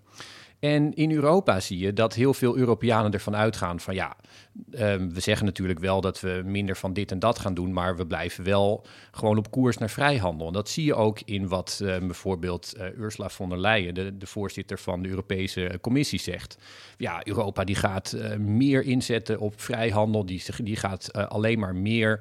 En 0.63 0.95
in 0.95 1.13
Europa 1.13 1.61
zie 1.61 1.79
je 1.79 1.93
dat 1.93 2.15
heel 2.15 2.35
veel 2.35 2.57
Europeanen 2.57 3.13
ervan 3.13 3.37
uitgaan 3.37 3.81
van 3.81 3.95
ja, 3.95 4.17
um, 4.79 5.15
we 5.15 5.21
zeggen 5.21 5.47
natuurlijk 5.47 5.79
wel 5.79 6.01
dat 6.01 6.21
we 6.21 6.43
minder 6.45 6.77
van 6.77 6.93
dit 6.93 7.11
en 7.11 7.19
dat 7.19 7.39
gaan 7.39 7.55
doen, 7.55 7.73
maar 7.73 7.97
we 7.97 8.07
blijven 8.07 8.45
wel 8.45 8.87
gewoon 9.11 9.39
op 9.39 9.51
koers 9.51 9.79
naar 9.79 9.91
vrijhandel. 9.91 10.47
En 10.47 10.53
dat 10.53 10.69
zie 10.69 10.85
je 10.85 10.95
ook 10.95 11.21
in 11.25 11.49
wat 11.49 11.81
uh, 11.83 11.99
bijvoorbeeld 11.99 12.75
uh, 12.77 12.99
Ursula 12.99 13.29
von 13.29 13.49
der 13.49 13.59
Leyen, 13.59 13.95
de, 13.95 14.19
de, 14.19 14.27
voorzitter 14.27 14.79
van 14.79 15.03
de 15.03 15.09
Europese 15.09 15.79
Commissie, 15.81 16.21
zegt. 16.21 16.59
Ja, 16.97 17.27
Europa 17.27 17.65
die 17.65 17.77
gaat 17.77 18.13
uh, 18.17 18.37
meer 18.37 18.83
inzetten 18.83 19.41
op 19.41 19.61
vrijhandel, 19.61 20.27
die, 20.27 20.43
die 20.63 20.77
gaat 20.77 21.13
alleen 21.13 21.59
maar 21.59 21.75
meer 21.75 22.21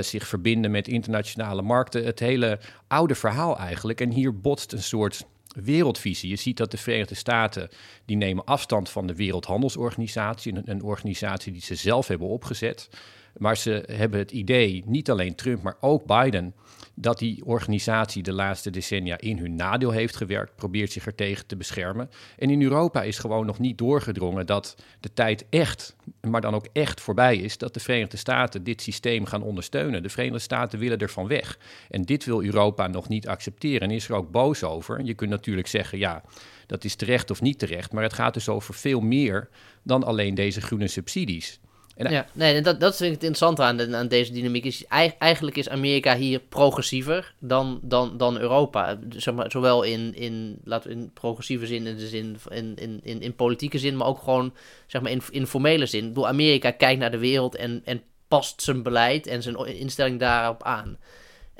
zich 0.00 0.26
verbinden 0.26 0.70
met 0.70 0.88
internationale 0.88 1.62
markten. 1.62 2.04
Het 2.04 2.18
hele 2.18 2.58
oude 2.88 3.14
verhaal 3.14 3.58
eigenlijk. 3.58 4.00
En 4.00 4.10
hier 4.10 4.40
botst 4.40 4.72
een 4.72 4.82
soort 4.82 5.26
wereldvisie. 5.56 6.30
Je 6.30 6.36
ziet 6.36 6.56
dat 6.56 6.70
de 6.70 6.76
Verenigde 6.76 7.14
Staten 7.14 7.68
die 8.04 8.16
nemen 8.16 8.44
afstand 8.44 8.90
van 8.90 9.06
de 9.06 9.14
Wereldhandelsorganisatie, 9.14 10.54
een, 10.54 10.70
een 10.70 10.82
organisatie 10.82 11.52
die 11.52 11.62
ze 11.62 11.74
zelf 11.74 12.08
hebben 12.08 12.28
opgezet. 12.28 12.88
Maar 13.36 13.56
ze 13.56 13.84
hebben 13.92 14.18
het 14.18 14.30
idee, 14.30 14.82
niet 14.86 15.10
alleen 15.10 15.34
Trump, 15.34 15.62
maar 15.62 15.76
ook 15.80 16.04
Biden, 16.04 16.54
dat 16.94 17.18
die 17.18 17.44
organisatie 17.44 18.22
de 18.22 18.32
laatste 18.32 18.70
decennia 18.70 19.18
in 19.18 19.38
hun 19.38 19.54
nadeel 19.54 19.90
heeft 19.90 20.16
gewerkt, 20.16 20.56
probeert 20.56 20.92
zich 20.92 21.06
er 21.06 21.14
tegen 21.14 21.46
te 21.46 21.56
beschermen. 21.56 22.10
En 22.38 22.50
in 22.50 22.62
Europa 22.62 23.02
is 23.02 23.18
gewoon 23.18 23.46
nog 23.46 23.58
niet 23.58 23.78
doorgedrongen 23.78 24.46
dat 24.46 24.76
de 25.00 25.12
tijd 25.12 25.46
echt, 25.50 25.96
maar 26.20 26.40
dan 26.40 26.54
ook 26.54 26.66
echt 26.72 27.00
voorbij 27.00 27.36
is, 27.36 27.58
dat 27.58 27.74
de 27.74 27.80
Verenigde 27.80 28.16
Staten 28.16 28.64
dit 28.64 28.82
systeem 28.82 29.24
gaan 29.24 29.42
ondersteunen. 29.42 30.02
De 30.02 30.08
Verenigde 30.08 30.38
Staten 30.38 30.78
willen 30.78 30.98
ervan 30.98 31.26
weg. 31.26 31.58
En 31.90 32.02
dit 32.02 32.24
wil 32.24 32.42
Europa 32.42 32.86
nog 32.86 33.08
niet 33.08 33.28
accepteren 33.28 33.88
en 33.88 33.94
is 33.94 34.08
er 34.08 34.14
ook 34.14 34.30
boos 34.30 34.64
over. 34.64 35.04
Je 35.04 35.14
kunt 35.14 35.30
natuurlijk 35.30 35.68
zeggen, 35.68 35.98
ja, 35.98 36.22
dat 36.66 36.84
is 36.84 36.94
terecht 36.94 37.30
of 37.30 37.40
niet 37.40 37.58
terecht, 37.58 37.92
maar 37.92 38.02
het 38.02 38.12
gaat 38.12 38.34
dus 38.34 38.48
over 38.48 38.74
veel 38.74 39.00
meer 39.00 39.48
dan 39.82 40.04
alleen 40.04 40.34
deze 40.34 40.60
groene 40.60 40.88
subsidies. 40.88 41.60
En 42.06 42.12
ja, 42.12 42.26
nee, 42.32 42.60
dat, 42.60 42.80
dat 42.80 42.96
vind 42.96 43.08
ik 43.08 43.20
het 43.20 43.24
interessante 43.28 43.62
aan, 43.62 43.96
aan 43.96 44.08
deze 44.08 44.32
dynamiek. 44.32 44.64
Is, 44.64 44.84
eigenlijk 45.18 45.56
is 45.56 45.68
Amerika 45.68 46.16
hier 46.16 46.40
progressiever 46.40 47.34
dan, 47.38 47.80
dan, 47.82 48.16
dan 48.16 48.38
Europa. 48.38 48.98
Zeg 49.08 49.34
maar, 49.34 49.50
zowel 49.50 49.82
in, 49.82 50.14
in, 50.14 50.58
laten 50.64 50.90
we 50.90 50.96
in 50.96 51.10
progressieve 51.12 51.66
zin, 51.66 51.86
in, 51.86 51.96
de 51.96 52.08
zin 52.08 52.36
in, 52.48 52.76
in, 52.76 53.00
in, 53.02 53.20
in 53.20 53.34
politieke 53.34 53.78
zin, 53.78 53.96
maar 53.96 54.06
ook 54.06 54.18
gewoon 54.18 54.54
zeg 54.86 55.02
maar, 55.02 55.10
in, 55.10 55.22
in 55.30 55.46
formele 55.46 55.86
zin. 55.86 56.02
Ik 56.02 56.08
bedoel, 56.08 56.28
Amerika 56.28 56.70
kijkt 56.70 57.00
naar 57.00 57.10
de 57.10 57.18
wereld 57.18 57.56
en, 57.56 57.82
en 57.84 58.02
past 58.28 58.62
zijn 58.62 58.82
beleid 58.82 59.26
en 59.26 59.42
zijn 59.42 59.66
instelling 59.66 60.20
daarop 60.20 60.62
aan. 60.62 60.98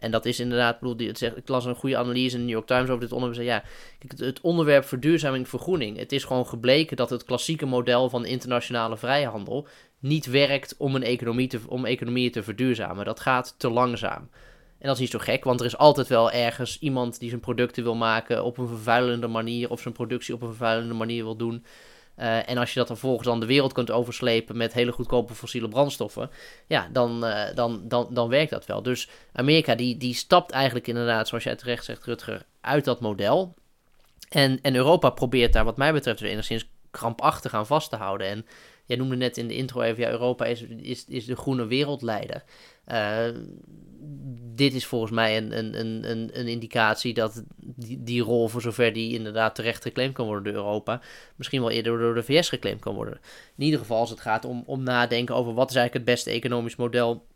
En 0.00 0.10
dat 0.10 0.26
is 0.26 0.40
inderdaad, 0.40 0.74
ik, 0.74 0.80
bedoel, 0.80 1.30
ik 1.36 1.48
las 1.48 1.64
een 1.64 1.74
goede 1.74 1.96
analyse 1.96 2.34
in 2.34 2.40
de 2.40 2.46
New 2.46 2.54
York 2.54 2.66
Times 2.66 2.88
over 2.88 3.00
dit 3.00 3.12
onderwerp. 3.12 3.44
Ja, 3.44 3.62
het 4.16 4.40
onderwerp 4.40 4.84
verduurzaming 4.84 5.48
vergroening. 5.48 5.96
Het 5.96 6.12
is 6.12 6.24
gewoon 6.24 6.46
gebleken 6.46 6.96
dat 6.96 7.10
het 7.10 7.24
klassieke 7.24 7.66
model 7.66 8.08
van 8.08 8.24
internationale 8.26 8.96
vrijhandel 8.96 9.66
niet 10.00 10.26
werkt 10.26 10.74
om, 10.78 10.94
een 10.94 11.02
economie 11.02 11.48
te, 11.48 11.60
om 11.66 11.84
economieën 11.84 12.30
te 12.30 12.42
verduurzamen. 12.42 13.04
Dat 13.04 13.20
gaat 13.20 13.54
te 13.56 13.70
langzaam. 13.70 14.28
En 14.78 14.86
dat 14.86 14.94
is 14.94 15.00
niet 15.00 15.10
zo 15.10 15.18
gek, 15.18 15.44
want 15.44 15.60
er 15.60 15.66
is 15.66 15.76
altijd 15.76 16.08
wel 16.08 16.30
ergens 16.30 16.78
iemand 16.78 17.18
die 17.18 17.28
zijn 17.28 17.40
producten 17.40 17.82
wil 17.82 17.94
maken 17.94 18.44
op 18.44 18.58
een 18.58 18.68
vervuilende 18.68 19.26
manier 19.26 19.70
of 19.70 19.80
zijn 19.80 19.94
productie 19.94 20.34
op 20.34 20.42
een 20.42 20.48
vervuilende 20.48 20.94
manier 20.94 21.24
wil 21.24 21.36
doen. 21.36 21.64
Uh, 22.16 22.48
en 22.48 22.58
als 22.58 22.72
je 22.72 22.78
dat 22.78 22.88
dan 22.88 22.96
volgens 22.96 23.28
dan 23.28 23.40
de 23.40 23.46
wereld 23.46 23.72
kunt 23.72 23.90
overslepen 23.90 24.56
met 24.56 24.72
hele 24.72 24.92
goedkope 24.92 25.34
fossiele 25.34 25.68
brandstoffen, 25.68 26.30
ja, 26.66 26.88
dan, 26.92 27.24
uh, 27.24 27.54
dan, 27.54 27.88
dan, 27.88 28.08
dan 28.10 28.28
werkt 28.28 28.50
dat 28.50 28.66
wel. 28.66 28.82
Dus 28.82 29.08
Amerika 29.32 29.74
die, 29.74 29.96
die 29.96 30.14
stapt 30.14 30.50
eigenlijk 30.50 30.86
inderdaad, 30.86 31.28
zoals 31.28 31.44
jij 31.44 31.56
terecht 31.56 31.84
zegt, 31.84 32.04
Rutger, 32.04 32.46
uit 32.60 32.84
dat 32.84 33.00
model. 33.00 33.54
En, 34.28 34.58
en 34.62 34.74
Europa 34.74 35.10
probeert 35.10 35.52
daar 35.52 35.64
wat 35.64 35.76
mij 35.76 35.92
betreft 35.92 36.20
weer 36.20 36.30
enigszins 36.30 36.68
krampachtig 36.90 37.54
aan 37.54 37.66
vast 37.66 37.90
te 37.90 37.96
houden. 37.96 38.26
En 38.26 38.46
jij 38.90 38.98
noemde 38.98 39.16
net 39.16 39.36
in 39.36 39.48
de 39.48 39.56
intro 39.56 39.80
even, 39.80 40.02
ja, 40.02 40.10
Europa 40.10 40.44
is, 40.44 40.62
is, 40.62 41.04
is 41.08 41.24
de 41.24 41.36
groene 41.36 41.66
wereldleider. 41.66 42.44
Uh, 42.88 43.28
dit 44.54 44.74
is 44.74 44.86
volgens 44.86 45.10
mij 45.10 45.36
een, 45.36 45.58
een, 45.58 46.10
een, 46.10 46.30
een 46.32 46.48
indicatie 46.48 47.14
dat 47.14 47.42
die, 47.56 48.02
die 48.02 48.22
rol, 48.22 48.48
voor 48.48 48.60
zover 48.60 48.92
die 48.92 49.14
inderdaad 49.14 49.54
terecht 49.54 49.82
geclaimd 49.82 50.14
kan 50.14 50.26
worden 50.26 50.44
door 50.44 50.62
Europa, 50.62 51.00
misschien 51.36 51.60
wel 51.60 51.70
eerder 51.70 51.98
door 51.98 52.14
de 52.14 52.22
VS 52.22 52.48
geclaimd 52.48 52.80
kan 52.80 52.94
worden. 52.94 53.20
In 53.56 53.64
ieder 53.64 53.78
geval 53.78 53.98
als 53.98 54.10
het 54.10 54.20
gaat 54.20 54.44
om, 54.44 54.62
om 54.66 54.82
nadenken 54.82 55.34
over 55.34 55.54
wat 55.54 55.70
is 55.70 55.76
eigenlijk 55.76 56.06
het 56.06 56.14
beste 56.14 56.30
economisch 56.30 56.76
model 56.76 57.26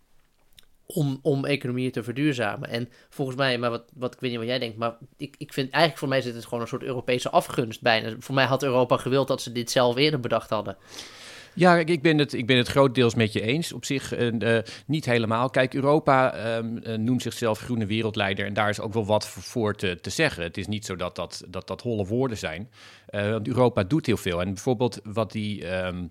om, 0.86 1.18
om 1.22 1.44
economieën 1.44 1.90
te 1.90 2.02
verduurzamen. 2.02 2.68
En 2.68 2.88
volgens 3.08 3.36
mij, 3.36 3.58
maar 3.58 3.70
wat, 3.70 3.84
wat 3.94 4.14
ik 4.14 4.20
weet 4.20 4.30
niet 4.30 4.38
wat 4.38 4.48
jij 4.48 4.58
denkt, 4.58 4.76
maar 4.76 4.96
ik, 5.16 5.34
ik 5.38 5.52
vind 5.52 5.70
eigenlijk 5.70 5.98
voor 5.98 6.08
mij 6.08 6.20
zit 6.20 6.34
het 6.34 6.44
gewoon 6.44 6.60
een 6.60 6.68
soort 6.68 6.82
Europese 6.82 7.30
afgunst 7.30 7.82
bijna. 7.82 8.14
Voor 8.18 8.34
mij 8.34 8.44
had 8.44 8.62
Europa 8.62 8.96
gewild 8.96 9.28
dat 9.28 9.42
ze 9.42 9.52
dit 9.52 9.70
zelf 9.70 9.96
eerder 9.96 10.20
bedacht 10.20 10.50
hadden. 10.50 10.76
Ja, 11.54 11.76
ik 11.76 12.02
ben 12.02 12.18
het, 12.18 12.32
ik 12.32 12.46
ben 12.46 12.56
het 12.56 12.68
grootdeels 12.68 13.14
met 13.14 13.32
je 13.32 13.40
eens. 13.40 13.72
Op 13.72 13.84
zich 13.84 14.18
uh, 14.18 14.58
niet 14.86 15.04
helemaal. 15.04 15.50
Kijk, 15.50 15.74
Europa 15.74 16.34
um, 16.56 16.80
noemt 17.04 17.22
zichzelf 17.22 17.58
groene 17.58 17.86
wereldleider 17.86 18.46
en 18.46 18.54
daar 18.54 18.68
is 18.68 18.80
ook 18.80 18.92
wel 18.92 19.06
wat 19.06 19.28
voor 19.28 19.74
te, 19.74 19.98
te 20.00 20.10
zeggen. 20.10 20.42
Het 20.42 20.56
is 20.56 20.66
niet 20.66 20.84
zo 20.84 20.96
dat 20.96 21.16
dat, 21.16 21.44
dat, 21.48 21.66
dat 21.66 21.82
holle 21.82 22.06
woorden 22.06 22.38
zijn. 22.38 22.70
Uh, 23.10 23.30
want 23.30 23.48
Europa 23.48 23.84
doet 23.84 24.06
heel 24.06 24.16
veel. 24.16 24.40
En 24.40 24.46
bijvoorbeeld 24.46 25.00
wat 25.04 25.32
die... 25.32 25.74
Um, 25.86 26.10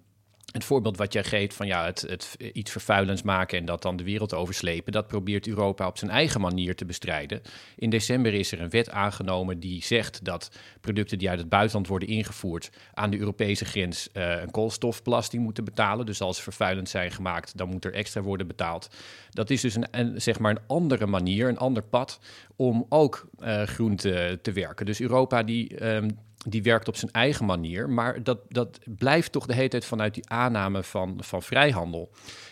het 0.53 0.63
voorbeeld 0.63 0.97
wat 0.97 1.13
jij 1.13 1.23
geeft 1.23 1.55
van 1.55 1.67
ja, 1.67 1.85
het, 1.85 2.01
het, 2.01 2.37
iets 2.53 2.71
vervuilends 2.71 3.21
maken 3.21 3.57
en 3.57 3.65
dat 3.65 3.81
dan 3.81 3.95
de 3.95 4.03
wereld 4.03 4.33
overslepen, 4.33 4.91
dat 4.91 5.07
probeert 5.07 5.47
Europa 5.47 5.87
op 5.87 5.97
zijn 5.97 6.11
eigen 6.11 6.41
manier 6.41 6.75
te 6.75 6.85
bestrijden. 6.85 7.41
In 7.75 7.89
december 7.89 8.33
is 8.33 8.51
er 8.51 8.61
een 8.61 8.69
wet 8.69 8.89
aangenomen 8.89 9.59
die 9.59 9.83
zegt 9.83 10.25
dat 10.25 10.51
producten 10.81 11.17
die 11.17 11.29
uit 11.29 11.39
het 11.39 11.49
buitenland 11.49 11.87
worden 11.87 12.07
ingevoerd 12.07 12.69
aan 12.93 13.09
de 13.09 13.17
Europese 13.17 13.65
grens 13.65 14.09
uh, 14.13 14.41
een 14.41 14.51
koolstofbelasting 14.51 15.43
moeten 15.43 15.63
betalen. 15.63 16.05
Dus 16.05 16.21
als 16.21 16.37
ze 16.37 16.43
vervuilend 16.43 16.89
zijn 16.89 17.11
gemaakt, 17.11 17.57
dan 17.57 17.69
moet 17.69 17.85
er 17.85 17.93
extra 17.93 18.21
worden 18.21 18.47
betaald. 18.47 18.89
Dat 19.29 19.49
is 19.49 19.61
dus 19.61 19.75
een, 19.91 20.21
zeg 20.21 20.39
maar 20.39 20.51
een 20.51 20.63
andere 20.67 21.05
manier, 21.05 21.47
een 21.47 21.57
ander 21.57 21.83
pad 21.83 22.19
om 22.55 22.85
ook 22.89 23.27
uh, 23.39 23.63
groen 23.63 23.95
te, 23.95 24.39
te, 24.41 24.51
werken. 24.51 24.85
Dus 24.85 25.01
Europa 25.01 25.43
die. 25.43 25.85
Um, 25.85 26.17
die 26.43 26.63
werkt 26.63 26.87
op 26.87 26.95
zijn 26.95 27.11
eigen 27.11 27.45
manier, 27.45 27.89
maar 27.89 28.23
dat, 28.23 28.39
dat 28.47 28.79
blijft 28.85 29.31
toch 29.31 29.45
de 29.45 29.53
hele 29.53 29.67
tijd 29.67 29.85
vanuit 29.85 30.13
die 30.13 30.29
aanname 30.29 30.83
van, 30.83 31.17
van 31.21 31.43
vrijhandel. 31.43 32.11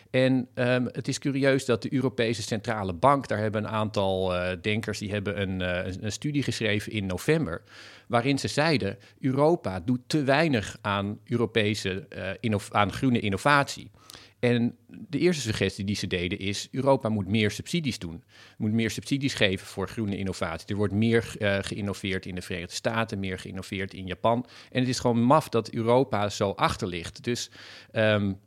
En 0.09 0.47
um, 0.55 0.89
het 0.91 1.07
is 1.07 1.19
curieus 1.19 1.65
dat 1.65 1.81
de 1.81 1.93
Europese 1.93 2.41
Centrale 2.41 2.93
Bank, 2.93 3.27
daar 3.27 3.37
hebben 3.37 3.63
een 3.63 3.69
aantal 3.69 4.35
uh, 4.35 4.49
denkers, 4.61 4.99
die 4.99 5.11
hebben 5.11 5.41
een, 5.41 5.61
uh, 5.61 5.93
een 6.01 6.11
studie 6.11 6.43
geschreven 6.43 6.91
in 6.91 7.05
november, 7.05 7.61
waarin 8.07 8.39
ze 8.39 8.47
zeiden, 8.47 8.97
Europa 9.19 9.79
doet 9.79 10.01
te 10.07 10.23
weinig 10.23 10.77
aan 10.81 11.19
Europese, 11.25 12.07
uh, 12.41 12.55
aan 12.69 12.93
groene 12.93 13.19
innovatie. 13.19 13.91
En 14.41 14.75
de 14.87 15.19
eerste 15.19 15.41
suggestie 15.41 15.85
die 15.85 15.95
ze 15.95 16.07
deden 16.07 16.39
is: 16.39 16.67
Europa 16.71 17.09
moet 17.09 17.27
meer 17.27 17.51
subsidies 17.51 17.99
doen. 17.99 18.23
Moet 18.57 18.71
meer 18.71 18.89
subsidies 18.91 19.33
geven 19.33 19.67
voor 19.67 19.89
groene 19.89 20.17
innovatie. 20.17 20.67
Er 20.67 20.75
wordt 20.75 20.93
meer 20.93 21.35
uh, 21.39 21.57
geïnnoveerd 21.61 22.25
in 22.25 22.35
de 22.35 22.41
Verenigde 22.41 22.75
Staten, 22.75 23.19
meer 23.19 23.39
geïnnoveerd 23.39 23.93
in 23.93 24.05
Japan. 24.05 24.45
En 24.71 24.79
het 24.79 24.89
is 24.89 24.99
gewoon 24.99 25.21
maf 25.21 25.49
dat 25.49 25.71
Europa 25.71 26.29
zo 26.29 26.49
achter 26.49 26.87
ligt. 26.87 27.23
Dus 27.23 27.49
um, 27.93 28.39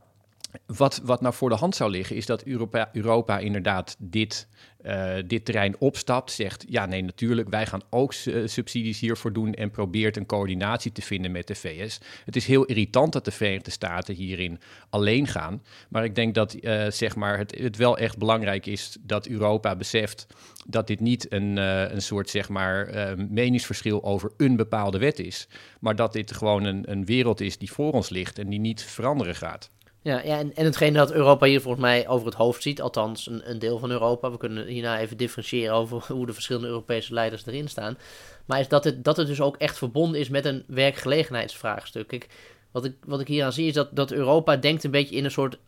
wat, 0.67 1.01
wat 1.05 1.21
nou 1.21 1.35
voor 1.35 1.49
de 1.49 1.55
hand 1.55 1.77
zou 1.77 1.91
liggen, 1.91 2.17
is 2.17 2.27
dat 2.27 2.43
Europa, 2.43 2.89
Europa 2.93 3.39
inderdaad 3.39 3.97
dit, 3.99 4.49
uh, 4.83 5.15
dit 5.27 5.45
terrein 5.45 5.77
opstapt. 5.79 6.31
Zegt, 6.31 6.65
ja 6.69 6.87
nee, 6.87 7.03
natuurlijk, 7.03 7.49
wij 7.49 7.67
gaan 7.67 7.83
ook 7.91 8.13
subsidies 8.45 9.01
hiervoor 9.01 9.33
doen 9.33 9.55
en 9.55 9.71
probeert 9.71 10.17
een 10.17 10.27
coördinatie 10.27 10.93
te 10.93 11.03
vinden 11.03 11.33
met 11.33 11.47
de 11.47 11.55
VS. 11.55 12.01
Het 12.25 12.37
is 12.37 12.47
heel 12.47 12.65
irritant 12.65 13.13
dat 13.13 13.25
de 13.25 13.31
Verenigde 13.31 13.71
Staten 13.71 14.15
hierin 14.15 14.61
alleen 14.91 15.27
gaan. 15.27 15.63
Maar 15.89 16.05
ik 16.05 16.15
denk 16.15 16.35
dat 16.35 16.57
uh, 16.61 16.91
zeg 16.91 17.17
maar 17.17 17.39
het, 17.39 17.59
het 17.59 17.77
wel 17.77 17.99
echt 17.99 18.19
belangrijk 18.19 18.67
is 18.67 18.97
dat 19.01 19.27
Europa 19.27 19.77
beseft 19.77 20.27
dat 20.67 20.87
dit 20.87 21.01
niet 21.01 21.33
een, 21.33 21.57
een 21.57 22.03
soort 22.03 22.31
zeg 22.31 22.49
maar, 22.49 23.15
meningsverschil 23.31 24.05
over 24.05 24.33
een 24.37 24.57
bepaalde 24.57 24.99
wet 24.99 25.19
is. 25.19 25.49
Maar 25.81 25.97
dat 25.97 26.13
dit 26.13 26.33
gewoon 26.33 26.65
een, 26.65 26.91
een 26.91 27.05
wereld 27.05 27.41
is 27.41 27.59
die 27.59 27.73
voor 27.73 27.93
ons 27.93 28.09
ligt 28.09 28.39
en 28.39 28.49
die 28.49 28.61
niet 28.61 28.83
veranderen 28.83 29.35
gaat. 29.35 29.71
Ja, 30.05 30.21
ja 30.25 30.39
en, 30.39 30.55
en 30.55 30.65
hetgeen 30.65 30.93
dat 30.93 31.13
Europa 31.13 31.47
hier 31.47 31.61
volgens 31.61 31.83
mij 31.83 32.09
over 32.09 32.27
het 32.27 32.35
hoofd 32.35 32.63
ziet, 32.63 32.81
althans 32.81 33.27
een, 33.27 33.51
een 33.51 33.59
deel 33.59 33.79
van 33.79 33.91
Europa, 33.91 34.31
we 34.31 34.37
kunnen 34.37 34.67
hierna 34.67 34.99
even 34.99 35.17
differentiëren 35.17 35.75
over 35.75 36.05
hoe 36.15 36.27
de 36.27 36.33
verschillende 36.33 36.69
Europese 36.69 37.15
leiders 37.15 37.47
erin 37.47 37.69
staan, 37.69 37.99
maar 38.45 38.61
is 38.61 38.69
dat 38.69 38.85
het, 38.85 39.05
dat 39.05 39.17
het 39.17 39.27
dus 39.27 39.41
ook 39.41 39.57
echt 39.57 39.79
verbonden 39.79 40.21
is 40.21 40.29
met 40.29 40.45
een 40.45 40.65
werkgelegenheidsvraagstuk. 40.67 42.13
Ik, 42.13 42.29
wat, 42.71 42.85
ik, 42.85 42.97
wat 43.07 43.21
ik 43.21 43.29
hier 43.29 43.45
aan 43.45 43.53
zie 43.53 43.67
is 43.67 43.73
dat, 43.73 43.97
dat 43.97 44.11
Europa 44.11 44.57
denkt 44.57 44.85
een 44.85 44.91
beetje 44.91 45.17
in 45.17 45.25
een 45.25 45.31
soort 45.31 45.59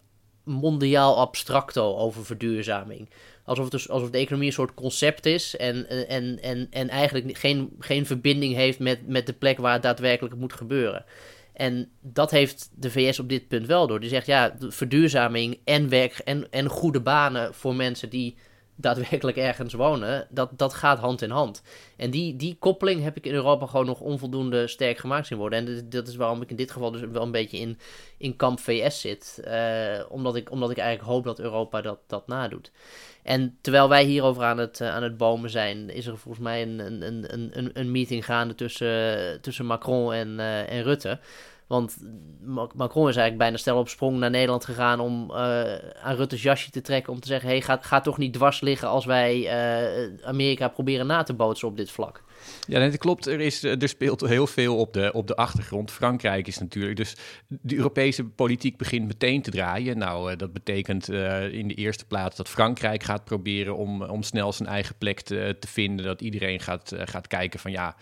mondiaal 0.45 1.17
abstracto 1.17 1.97
over 1.97 2.25
verduurzaming. 2.25 3.09
Alsof, 3.47 3.65
het 3.65 3.73
dus, 3.73 3.89
alsof 3.89 4.11
de 4.11 4.19
economie 4.19 4.47
een 4.47 4.53
soort 4.53 4.75
concept 4.75 5.27
is 5.27 5.57
en, 5.57 6.09
en, 6.09 6.43
en, 6.43 6.67
en 6.71 6.89
eigenlijk 6.89 7.39
geen, 7.39 7.71
geen 7.79 8.07
verbinding 8.07 8.55
heeft 8.55 8.79
met, 8.79 9.09
met 9.09 9.27
de 9.27 9.33
plek 9.33 9.59
waar 9.59 9.73
het 9.73 9.83
daadwerkelijk 9.83 10.35
moet 10.35 10.53
gebeuren. 10.53 11.05
En 11.53 11.91
dat 12.01 12.31
heeft 12.31 12.71
de 12.75 12.91
VS 12.91 13.19
op 13.19 13.29
dit 13.29 13.49
punt 13.49 13.67
wel 13.67 13.87
door. 13.87 14.01
Die 14.01 14.09
zegt 14.09 14.27
ja, 14.27 14.57
verduurzaming 14.59 15.59
en 15.65 15.89
werk 15.89 16.19
en, 16.19 16.51
en 16.51 16.69
goede 16.69 17.01
banen 17.01 17.55
voor 17.55 17.75
mensen 17.75 18.11
die 18.11 18.37
daadwerkelijk 18.77 19.37
ergens 19.37 19.75
wonen, 19.75 20.27
dat, 20.31 20.51
dat 20.57 20.75
gaat 20.75 20.99
hand 20.99 21.23
in 21.23 21.31
hand. 21.31 21.63
En 21.97 22.11
die, 22.11 22.37
die 22.37 22.57
koppeling 22.59 23.03
heb 23.03 23.17
ik 23.17 23.27
in 23.27 23.35
Europa 23.35 23.67
gewoon 23.67 23.87
nog 23.87 24.01
onvoldoende 24.01 24.67
sterk 24.67 24.99
gemaakt 24.99 25.27
zien 25.27 25.39
worden. 25.39 25.67
En 25.67 25.89
dat 25.89 26.09
is 26.09 26.17
waarom 26.17 26.43
ik 26.43 26.51
in 26.51 26.57
dit 26.57 26.71
geval 26.71 26.91
dus 26.91 27.01
wel 27.01 27.23
een 27.23 27.31
beetje 27.31 27.59
in, 27.59 27.79
in 28.19 28.37
kamp 28.37 28.61
VS 28.61 29.01
zit. 29.01 29.41
Uh, 29.45 29.99
omdat, 30.09 30.37
ik, 30.37 30.51
omdat 30.51 30.71
ik 30.71 30.79
eigenlijk 30.79 31.09
hoop 31.09 31.25
dat 31.25 31.39
Europa 31.39 31.81
dat, 31.81 31.99
dat 32.07 32.27
nadoet. 32.27 32.71
En 33.23 33.59
terwijl 33.61 33.89
wij 33.89 34.05
hierover 34.05 34.43
aan 34.43 34.59
het, 34.59 34.81
uh, 34.81 34.95
aan 34.95 35.03
het 35.03 35.17
bomen 35.17 35.51
zijn, 35.51 35.91
is 35.91 36.07
er 36.07 36.19
volgens 36.19 36.45
mij 36.45 36.63
een, 36.63 36.79
een, 36.79 37.33
een, 37.33 37.51
een, 37.59 37.71
een 37.73 37.91
meeting 37.91 38.25
gaande 38.25 38.55
tussen, 38.55 39.41
tussen 39.41 39.67
Macron 39.67 40.13
en, 40.13 40.29
uh, 40.29 40.73
en 40.73 40.83
Rutte. 40.83 41.19
Want 41.67 41.97
Macron 42.75 43.09
is 43.09 43.17
eigenlijk 43.17 43.39
bijna 43.39 43.57
stel 43.57 43.79
op 43.79 43.89
sprong 43.89 44.19
naar 44.19 44.31
Nederland 44.31 44.65
gegaan 44.65 45.01
om 45.01 45.31
uh, 45.31 45.37
aan 46.03 46.15
Rutte's 46.17 46.43
jasje 46.43 46.71
te 46.71 46.81
trekken. 46.81 47.13
Om 47.13 47.21
te 47.21 47.27
zeggen: 47.27 47.49
hey, 47.49 47.61
ga, 47.61 47.79
ga 47.81 48.01
toch 48.01 48.19
niet 48.19 48.33
dwars 48.33 48.61
liggen 48.61 48.89
als 48.89 49.05
wij 49.05 49.37
uh, 49.37 50.27
Amerika 50.27 50.69
proberen 50.69 51.07
na 51.07 51.23
te 51.23 51.35
bootsen 51.35 51.69
op 51.69 51.77
dit 51.77 51.91
vlak. 51.91 52.25
Ja, 52.67 52.81
dat 52.81 52.99
klopt. 52.99 53.27
Er, 53.27 53.41
is, 53.41 53.63
er 53.63 53.89
speelt 53.89 54.21
heel 54.21 54.47
veel 54.47 54.77
op 54.77 54.93
de, 54.93 55.13
op 55.13 55.27
de 55.27 55.37
achtergrond. 55.37 55.91
Frankrijk 55.91 56.47
is 56.47 56.59
natuurlijk. 56.59 56.97
Dus 56.97 57.17
de 57.49 57.77
Europese 57.77 58.25
politiek 58.25 58.77
begint 58.77 59.07
meteen 59.07 59.43
te 59.43 59.51
draaien. 59.51 59.99
Nou, 59.99 60.37
dat 60.37 60.53
betekent 60.53 61.09
in 61.51 61.69
de 61.69 61.75
eerste 61.75 62.07
plaats 62.07 62.37
dat 62.37 62.49
Frankrijk 62.49 63.03
gaat 63.03 63.25
proberen 63.25 63.77
om, 63.77 64.03
om 64.03 64.23
snel 64.23 64.53
zijn 64.53 64.69
eigen 64.69 64.95
plek 64.99 65.21
te, 65.21 65.57
te 65.61 65.69
vinden. 65.69 66.07
Dat 66.07 66.21
iedereen 66.21 66.61
gaat, 66.61 66.93
gaat 66.97 67.27
kijken 67.27 67.61
van 67.61 67.71
ja 67.71 67.97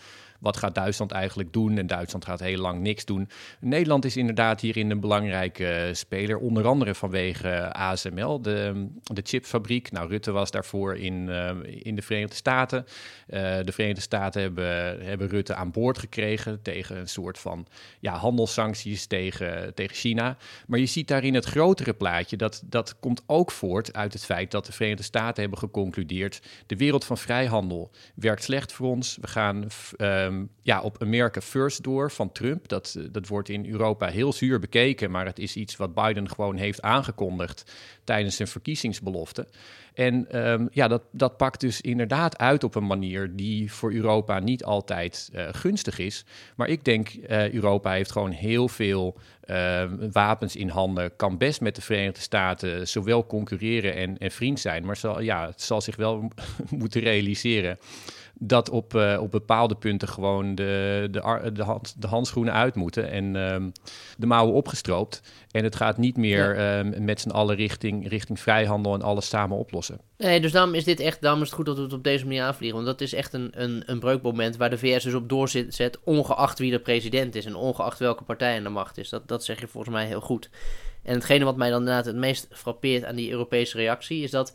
wat 0.45 0.57
gaat 0.57 0.75
Duitsland 0.75 1.11
eigenlijk 1.11 1.53
doen? 1.53 1.77
En 1.77 1.87
Duitsland 1.87 2.25
gaat 2.25 2.39
heel 2.39 2.57
lang 2.57 2.81
niks 2.81 3.05
doen. 3.05 3.29
Nederland 3.59 4.05
is 4.05 4.17
inderdaad 4.17 4.61
hierin 4.61 4.91
een 4.91 4.99
belangrijke 4.99 5.67
eh, 5.67 5.93
speler, 5.93 6.37
onder 6.37 6.67
andere 6.67 6.95
vanwege 6.95 7.49
eh, 7.49 7.69
ASML, 7.69 8.41
de, 8.41 8.87
de 9.03 9.21
chipfabriek. 9.23 9.91
Nou, 9.91 10.09
Rutte 10.09 10.31
was 10.31 10.51
daarvoor 10.51 10.97
in, 10.97 11.27
uh, 11.27 11.51
in 11.63 11.95
de 11.95 12.01
Verenigde 12.01 12.35
Staten. 12.35 12.85
De 13.27 13.71
Verenigde 13.71 14.01
Staten 14.01 14.41
hebben, 14.41 15.05
hebben 15.05 15.27
Rutte 15.27 15.55
aan 15.55 15.71
boord 15.71 15.97
gekregen 15.97 16.61
tegen 16.61 16.97
een 16.97 17.07
soort 17.07 17.39
van 17.39 17.67
ja, 17.99 18.13
handelssancties 18.15 19.05
tegen, 19.05 19.73
tegen 19.73 19.95
China. 19.95 20.37
Maar 20.67 20.79
je 20.79 20.85
ziet 20.85 21.07
daarin 21.07 21.33
het 21.33 21.45
grotere 21.45 21.93
plaatje, 21.93 22.37
dat, 22.37 22.61
dat 22.65 22.99
komt 22.99 23.23
ook 23.25 23.51
voort 23.51 23.93
uit 23.93 24.13
het 24.13 24.25
feit 24.25 24.51
dat 24.51 24.65
de 24.65 24.71
Verenigde 24.71 25.03
Staten 25.03 25.41
hebben 25.41 25.59
geconcludeerd, 25.59 26.41
de 26.65 26.75
wereld 26.75 27.05
van 27.05 27.17
vrijhandel 27.17 27.91
werkt 28.15 28.43
slecht 28.43 28.71
voor 28.71 28.89
ons. 28.89 29.17
We 29.21 29.27
gaan... 29.27 29.67
Uh, 29.97 30.34
ehm, 30.35 30.45
ja, 30.61 30.81
op 30.81 31.01
America 31.01 31.41
First 31.41 31.83
door 31.83 32.11
van 32.11 32.31
Trump. 32.31 32.67
Dat, 32.67 32.97
dat 33.11 33.27
wordt 33.27 33.49
in 33.49 33.69
Europa 33.69 34.07
heel 34.07 34.33
zuur 34.33 34.59
bekeken, 34.59 35.11
maar 35.11 35.25
het 35.25 35.39
is 35.39 35.55
iets 35.55 35.75
wat 35.75 35.93
Biden 35.93 36.29
gewoon 36.29 36.57
heeft 36.57 36.81
aangekondigd 36.81 37.73
tijdens 38.03 38.35
zijn 38.35 38.47
verkiezingsbelofte. 38.47 39.47
En 39.93 40.31
ehm, 40.31 40.67
ja, 40.71 40.87
dat, 40.87 41.01
dat 41.11 41.37
pakt 41.37 41.59
dus 41.59 41.81
inderdaad 41.81 42.37
uit 42.37 42.63
op 42.63 42.75
een 42.75 42.87
manier 42.87 43.35
die 43.35 43.71
voor 43.71 43.93
Europa 43.93 44.39
niet 44.39 44.63
altijd 44.63 45.29
uh, 45.33 45.47
gunstig 45.51 45.99
is. 45.99 46.25
Maar 46.55 46.67
ik 46.67 46.83
denk, 46.85 47.13
uh, 47.13 47.53
Europa 47.53 47.91
heeft 47.91 48.11
gewoon 48.11 48.31
heel 48.31 48.67
veel 48.67 49.17
uh, 49.49 49.83
wapens 50.11 50.55
in 50.55 50.69
handen. 50.69 51.15
Kan 51.15 51.37
best 51.37 51.61
met 51.61 51.75
de 51.75 51.81
Verenigde 51.81 52.21
Staten 52.21 52.87
zowel 52.87 53.25
concurreren 53.25 53.95
en, 53.95 54.17
en 54.17 54.31
vriend 54.31 54.59
zijn. 54.59 54.85
Maar 54.85 54.95
zal, 54.95 55.21
ja, 55.21 55.45
het 55.45 55.61
zal 55.61 55.81
zich 55.81 55.95
wel 55.95 56.31
moeten 56.69 57.01
realiseren 57.01 57.77
dat 58.39 58.69
op, 58.69 58.93
uh, 58.93 59.17
op 59.21 59.31
bepaalde 59.31 59.75
punten 59.75 60.07
gewoon 60.07 60.55
de, 60.55 61.07
de, 61.11 61.51
de, 61.53 61.63
hand, 61.63 62.01
de 62.01 62.07
handschoenen 62.07 62.53
uit 62.53 62.75
moeten 62.75 63.11
en 63.11 63.35
um, 63.35 63.71
de 64.17 64.25
mouwen 64.25 64.53
opgestroopt. 64.53 65.21
En 65.51 65.63
het 65.63 65.75
gaat 65.75 65.97
niet 65.97 66.17
meer 66.17 66.55
ja. 66.55 66.79
um, 66.79 67.03
met 67.03 67.21
z'n 67.21 67.29
allen 67.29 67.55
richting, 67.55 68.09
richting 68.09 68.39
vrijhandel 68.39 68.93
en 68.93 69.01
alles 69.01 69.27
samen 69.27 69.57
oplossen. 69.57 69.99
Nee, 70.17 70.41
dus 70.41 70.51
daarom 70.51 70.73
is 70.73 70.83
dit 70.83 70.99
echt, 70.99 71.21
daarom 71.21 71.41
is 71.41 71.47
het 71.47 71.55
goed 71.55 71.65
dat 71.65 71.77
we 71.77 71.83
het 71.83 71.93
op 71.93 72.03
deze 72.03 72.25
manier 72.25 72.43
aanvliegen. 72.43 72.83
Want 72.83 72.89
dat 72.97 73.01
is 73.01 73.13
echt 73.13 73.33
een, 73.33 73.49
een, 73.53 73.83
een 73.85 73.99
breukmoment 73.99 74.57
waar 74.57 74.69
de 74.69 74.77
VS 74.77 75.03
dus 75.03 75.13
op 75.13 75.29
doorzet, 75.29 75.99
ongeacht 76.03 76.59
wie 76.59 76.71
de 76.71 76.79
president 76.79 77.35
is 77.35 77.45
en 77.45 77.55
ongeacht 77.55 77.99
welke 77.99 78.23
partij 78.23 78.57
aan 78.57 78.63
de 78.63 78.69
macht 78.69 78.97
is. 78.97 79.09
Dat, 79.09 79.27
dat 79.27 79.43
zeg 79.43 79.59
je 79.59 79.67
volgens 79.67 79.95
mij 79.95 80.05
heel 80.05 80.21
goed. 80.21 80.49
En 81.03 81.13
hetgene 81.13 81.45
wat 81.45 81.57
mij 81.57 81.69
dan 81.69 81.79
inderdaad 81.79 82.05
het 82.05 82.15
meest 82.15 82.47
frappeert 82.51 83.05
aan 83.05 83.15
die 83.15 83.31
Europese 83.31 83.77
reactie 83.77 84.23
is 84.23 84.31
dat 84.31 84.53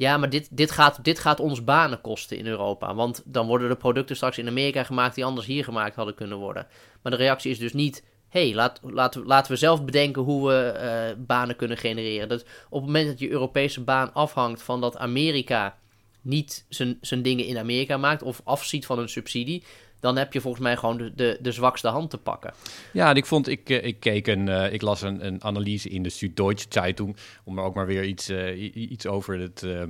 ja, 0.00 0.16
maar 0.16 0.30
dit, 0.30 0.48
dit, 0.50 0.70
gaat, 0.70 1.04
dit 1.04 1.18
gaat 1.18 1.40
ons 1.40 1.64
banen 1.64 2.00
kosten 2.00 2.36
in 2.36 2.46
Europa. 2.46 2.94
Want 2.94 3.22
dan 3.24 3.46
worden 3.46 3.68
de 3.68 3.76
producten 3.76 4.16
straks 4.16 4.38
in 4.38 4.48
Amerika 4.48 4.84
gemaakt 4.84 5.14
die 5.14 5.24
anders 5.24 5.46
hier 5.46 5.64
gemaakt 5.64 5.94
hadden 5.94 6.14
kunnen 6.14 6.38
worden. 6.38 6.66
Maar 7.02 7.12
de 7.12 7.18
reactie 7.18 7.50
is 7.50 7.58
dus 7.58 7.72
niet. 7.72 8.04
hey, 8.28 8.54
laat, 8.54 8.80
laat, 8.82 9.14
laten 9.14 9.52
we 9.52 9.58
zelf 9.58 9.84
bedenken 9.84 10.22
hoe 10.22 10.48
we 10.48 10.74
uh, 11.16 11.24
banen 11.26 11.56
kunnen 11.56 11.76
genereren. 11.76 12.28
Dat 12.28 12.44
op 12.68 12.80
het 12.80 12.86
moment 12.86 13.06
dat 13.06 13.18
je 13.18 13.30
Europese 13.30 13.80
baan 13.80 14.12
afhangt 14.12 14.62
van 14.62 14.80
dat 14.80 14.96
Amerika 14.96 15.78
niet 16.20 16.66
zijn 17.00 17.22
dingen 17.22 17.46
in 17.46 17.58
Amerika 17.58 17.96
maakt 17.96 18.22
of 18.22 18.40
afziet 18.44 18.86
van 18.86 18.98
een 18.98 19.08
subsidie, 19.08 19.64
dan 20.00 20.16
heb 20.16 20.32
je 20.32 20.40
volgens 20.40 20.62
mij 20.62 20.76
gewoon 20.76 20.96
de, 20.96 21.14
de, 21.14 21.38
de 21.40 21.52
zwakste 21.52 21.88
hand 21.88 22.10
te 22.10 22.18
pakken. 22.18 22.52
Ja, 22.92 23.10
en 23.10 23.16
ik 23.16 23.26
vond, 23.26 23.48
ik, 23.48 23.68
ik 23.68 24.00
keek 24.00 24.26
een, 24.26 24.46
uh, 24.46 24.72
ik 24.72 24.82
las 24.82 25.02
een, 25.02 25.26
een 25.26 25.44
analyse 25.44 25.88
in 25.88 26.02
de 26.02 26.10
Süddeutsche 26.10 26.68
Zeitung, 26.68 27.16
om 27.44 27.58
er 27.58 27.64
ook 27.64 27.74
maar 27.74 27.86
weer 27.86 28.04
iets, 28.04 28.30
uh, 28.30 28.74
iets 28.74 29.06
over 29.06 29.38
het, 29.38 29.62
uh, 29.62 29.82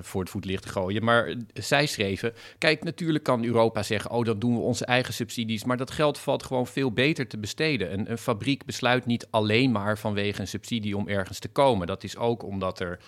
voor 0.00 0.20
het 0.20 0.30
voetlicht 0.30 0.62
te 0.62 0.68
gooien. 0.68 1.04
Maar 1.04 1.34
zij 1.54 1.86
schreven, 1.86 2.32
kijk, 2.58 2.84
natuurlijk 2.84 3.24
kan 3.24 3.44
Europa 3.44 3.82
zeggen, 3.82 4.10
oh, 4.10 4.24
dan 4.24 4.38
doen 4.38 4.54
we 4.54 4.60
onze 4.60 4.84
eigen 4.84 5.14
subsidies, 5.14 5.64
maar 5.64 5.76
dat 5.76 5.90
geld 5.90 6.18
valt 6.18 6.42
gewoon 6.42 6.66
veel 6.66 6.92
beter 6.92 7.28
te 7.28 7.38
besteden. 7.38 7.92
Een, 7.92 8.10
een 8.10 8.18
fabriek 8.18 8.64
besluit 8.64 9.06
niet 9.06 9.26
alleen 9.30 9.72
maar 9.72 9.98
vanwege 9.98 10.40
een 10.40 10.48
subsidie 10.48 10.96
om 10.96 11.08
ergens 11.08 11.38
te 11.38 11.48
komen. 11.48 11.86
Dat 11.86 12.04
is 12.04 12.16
ook 12.16 12.42
omdat 12.42 12.80
er 12.80 12.98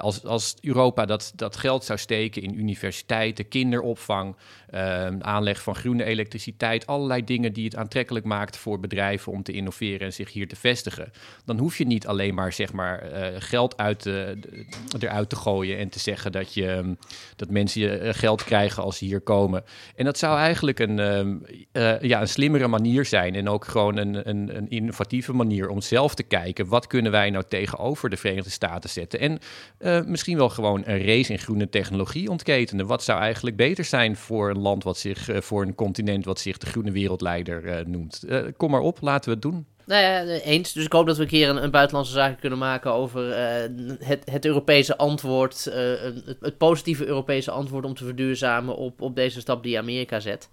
als, 0.00 0.24
als 0.24 0.54
Europa 0.60 1.04
dat, 1.04 1.32
dat 1.34 1.56
geld 1.56 1.84
zou 1.84 1.98
steken 1.98 2.42
in 2.42 2.58
universiteiten, 2.58 3.48
kinderopvang, 3.48 4.36
uh, 4.74 5.08
van 5.48 5.74
groene 5.74 6.04
elektriciteit, 6.04 6.86
allerlei 6.86 7.24
dingen 7.24 7.52
die 7.52 7.64
het 7.64 7.76
aantrekkelijk 7.76 8.24
maakt 8.24 8.56
voor 8.56 8.80
bedrijven 8.80 9.32
om 9.32 9.42
te 9.42 9.52
innoveren 9.52 10.00
en 10.00 10.12
zich 10.12 10.32
hier 10.32 10.48
te 10.48 10.56
vestigen, 10.56 11.10
dan 11.44 11.58
hoef 11.58 11.78
je 11.78 11.86
niet 11.86 12.06
alleen 12.06 12.34
maar, 12.34 12.52
zeg 12.52 12.72
maar 12.72 13.12
uh, 13.12 13.26
geld 13.38 13.76
uit 13.76 14.02
de, 14.02 14.38
eruit 14.98 15.28
te 15.28 15.36
gooien 15.36 15.78
en 15.78 15.88
te 15.88 15.98
zeggen 15.98 16.32
dat, 16.32 16.54
je, 16.54 16.96
dat 17.36 17.50
mensen 17.50 18.14
geld 18.14 18.44
krijgen 18.44 18.82
als 18.82 18.98
ze 18.98 19.04
hier 19.04 19.20
komen. 19.20 19.64
En 19.96 20.04
dat 20.04 20.18
zou 20.18 20.38
eigenlijk 20.38 20.78
een, 20.78 20.96
ja, 22.00 22.20
een 22.20 22.28
slimmere 22.28 22.66
manier 22.66 23.04
zijn 23.04 23.34
en 23.34 23.48
ook 23.48 23.64
gewoon 23.64 23.96
een, 23.96 24.28
een, 24.28 24.56
een 24.56 24.70
innovatieve 24.70 25.32
manier 25.32 25.68
om 25.68 25.80
zelf 25.80 26.14
te 26.14 26.22
kijken 26.22 26.68
wat 26.68 26.86
kunnen 26.86 27.12
wij 27.12 27.30
nou 27.30 27.44
tegenover 27.48 28.10
de 28.10 28.16
Verenigde 28.16 28.50
Staten 28.50 28.90
zetten. 28.90 29.20
En 29.20 29.38
misschien 30.06 30.36
wel 30.36 30.48
gewoon 30.48 30.82
een 30.84 31.04
race 31.04 31.32
in 31.32 31.38
groene 31.38 31.68
technologie 31.68 32.30
ontketenen. 32.30 32.86
Wat 32.86 33.04
zou 33.04 33.20
eigenlijk 33.20 33.56
beter 33.56 33.84
zijn 33.84 34.16
voor 34.16 34.50
een 34.50 34.58
land 34.58 34.84
wat 34.84 34.98
zich, 34.98 35.28
voor 35.38 35.62
een 35.62 35.74
continent 35.74 36.24
wat 36.24 36.40
zich 36.40 36.58
de 36.58 36.66
groene 36.66 36.90
wereldleider 36.90 37.64
uh, 37.64 37.86
noemt? 37.86 38.24
kom 38.56 38.70
maar 38.70 38.80
op, 38.80 38.98
laten 39.00 39.24
we 39.24 39.30
het 39.30 39.42
doen. 39.42 39.66
Nou 39.86 40.02
ja, 40.02 40.22
eens. 40.24 40.72
Dus 40.72 40.84
ik 40.84 40.92
hoop 40.92 41.06
dat 41.06 41.16
we 41.16 41.22
een 41.22 41.28
keer 41.28 41.48
een, 41.48 41.62
een 41.62 41.70
buitenlandse 41.70 42.12
zaak 42.12 42.40
kunnen 42.40 42.58
maken 42.58 42.92
over 42.92 43.36
het, 43.98 44.30
het 44.30 44.44
Europese 44.44 44.96
antwoord, 44.96 45.64
het, 45.64 46.36
het 46.40 46.58
positieve 46.58 47.06
Europese 47.06 47.50
antwoord 47.50 47.84
om 47.84 47.94
te 47.94 48.04
verduurzamen 48.04 48.76
op, 48.76 49.00
op 49.00 49.16
deze 49.16 49.40
stap 49.40 49.62
die 49.62 49.78
Amerika 49.78 50.20
zet. 50.20 50.48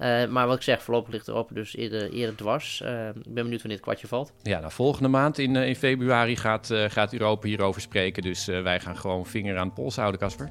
Uh, 0.00 0.26
maar 0.26 0.46
wat 0.46 0.56
ik 0.56 0.62
zeg, 0.62 0.82
voorlopig 0.82 1.12
ligt 1.12 1.28
Europa 1.28 1.54
dus 1.54 1.76
eerder, 1.76 2.12
eerder 2.12 2.36
dwars. 2.36 2.80
Ik 2.80 2.88
ben 3.14 3.34
benieuwd 3.34 3.62
wanneer 3.62 3.76
het 3.76 3.80
kwartje 3.80 4.06
valt. 4.06 4.32
Ja, 4.42 4.58
nou, 4.60 4.72
volgende 4.72 5.08
maand 5.08 5.38
in, 5.38 5.56
in 5.56 5.76
februari 5.76 6.36
gaat, 6.36 6.70
gaat 6.72 7.12
Europa 7.12 7.46
hierover 7.46 7.80
spreken. 7.80 8.22
Dus 8.22 8.46
wij 8.46 8.80
gaan 8.80 8.96
gewoon 8.96 9.26
vinger 9.26 9.58
aan 9.58 9.68
de 9.68 9.74
pols 9.74 9.96
houden, 9.96 10.20
Casper. 10.20 10.50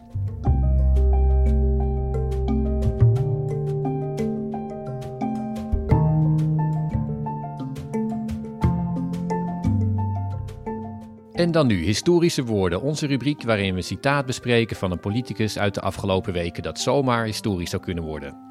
En 11.40 11.52
dan 11.52 11.68
nu 11.68 11.84
historische 11.84 12.44
woorden, 12.44 12.82
onze 12.82 13.08
rubriek 13.08 13.44
waarin 13.44 13.72
we 13.72 13.78
een 13.78 13.84
citaat 13.84 14.26
bespreken 14.26 14.76
van 14.76 14.92
een 14.92 15.00
politicus 15.00 15.60
uit 15.60 15.74
de 15.74 15.82
afgelopen 15.82 16.34
weken 16.34 16.64
dat 16.64 16.80
zomaar 16.80 17.26
historisch 17.26 17.70
zou 17.70 17.82
kunnen 17.82 18.04
worden. 18.04 18.46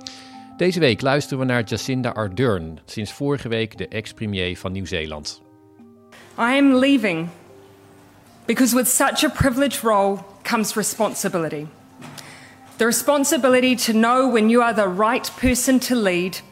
Deze 0.56 0.80
week 0.80 1.00
luisteren 1.00 1.38
we 1.38 1.44
naar 1.44 1.62
Jacinda 1.62 2.10
Ardern, 2.10 2.78
sinds 2.84 3.12
vorige 3.12 3.48
week 3.48 3.78
de 3.78 3.88
ex-premier 3.88 4.58
van 4.58 4.72
Nieuw-Zeeland. 4.72 5.42
I 6.38 6.58
am 6.58 6.74
leaving 6.74 7.28
because 8.44 8.74
with 8.74 8.88
such 8.88 9.24
a 9.24 9.28
privileged 9.28 9.82
role 9.82 10.18
comes 10.42 10.74
responsibility. 10.74 11.66
The 12.76 12.84
responsibility 12.84 13.74
to 13.74 13.92
know 13.92 14.32
when 14.32 14.48
you 14.48 14.64
are 14.64 14.74
the 14.74 15.02
right 15.02 15.32
person 15.40 15.78
to 15.78 15.94
lead 15.94 16.42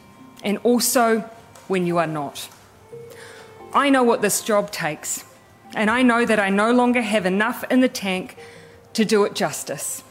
and 0.41 0.59
also 0.63 1.23
when 1.67 1.85
you 1.85 1.99
are 1.99 2.11
not. 2.11 2.49
I 3.85 3.89
know 3.89 4.05
what 4.05 4.21
this 4.21 4.43
job 4.45 4.71
takes, 4.71 5.25
and 5.73 5.89
I 5.89 6.01
know 6.03 6.25
that 6.25 6.39
I 6.39 6.49
no 6.49 6.73
longer 6.73 7.03
have 7.03 7.27
enough 7.27 7.63
in 7.67 7.81
the 7.81 7.91
tank 7.91 8.35
to 8.91 9.03
do 9.03 9.25
it 9.25 9.37
justice. 9.37 10.01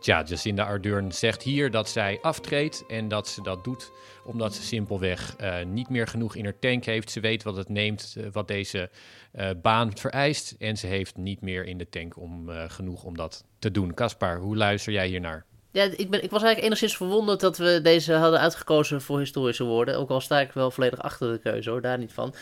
Tja, 0.00 0.22
Jacinda 0.22 0.64
Ardern 0.64 1.12
zegt 1.12 1.42
hier 1.42 1.70
dat 1.70 1.88
zij 1.88 2.18
aftreedt 2.22 2.84
en 2.88 3.08
dat 3.08 3.28
ze 3.28 3.42
dat 3.42 3.64
doet 3.64 3.92
omdat 4.24 4.54
ze 4.54 4.62
simpelweg 4.62 5.36
uh, 5.40 5.56
niet 5.64 5.88
meer 5.88 6.06
genoeg 6.06 6.34
in 6.34 6.44
haar 6.44 6.58
tank 6.58 6.84
heeft. 6.84 7.10
Ze 7.10 7.20
weet 7.20 7.42
wat 7.42 7.56
het 7.56 7.68
neemt, 7.68 8.14
uh, 8.18 8.26
wat 8.32 8.48
deze 8.48 8.90
uh, 9.34 9.50
baan 9.62 9.96
vereist 9.96 10.54
en 10.58 10.76
ze 10.76 10.86
heeft 10.86 11.16
niet 11.16 11.40
meer 11.40 11.64
in 11.64 11.78
de 11.78 11.88
tank 11.88 12.16
om 12.16 12.48
genoeg 12.68 13.04
om 13.04 13.16
dat 13.16 13.44
te 13.58 13.70
doen. 13.70 13.94
Caspar, 13.94 14.38
hoe 14.38 14.56
luister 14.56 14.92
jij 14.92 15.06
hiernaar? 15.06 15.44
Ja, 15.70 15.82
ik, 15.82 16.10
ben, 16.10 16.22
ik 16.22 16.30
was 16.30 16.42
eigenlijk 16.42 16.64
enigszins 16.64 16.96
verwonderd 16.96 17.40
dat 17.40 17.56
we 17.56 17.80
deze 17.82 18.12
hadden 18.12 18.40
uitgekozen 18.40 19.02
voor 19.02 19.18
historische 19.18 19.64
woorden. 19.64 19.98
Ook 19.98 20.10
al 20.10 20.20
sta 20.20 20.40
ik 20.40 20.52
wel 20.52 20.70
volledig 20.70 20.98
achter 20.98 21.32
de 21.32 21.38
keuze 21.38 21.70
hoor, 21.70 21.80
daar 21.80 21.98
niet 21.98 22.12
van. 22.12 22.34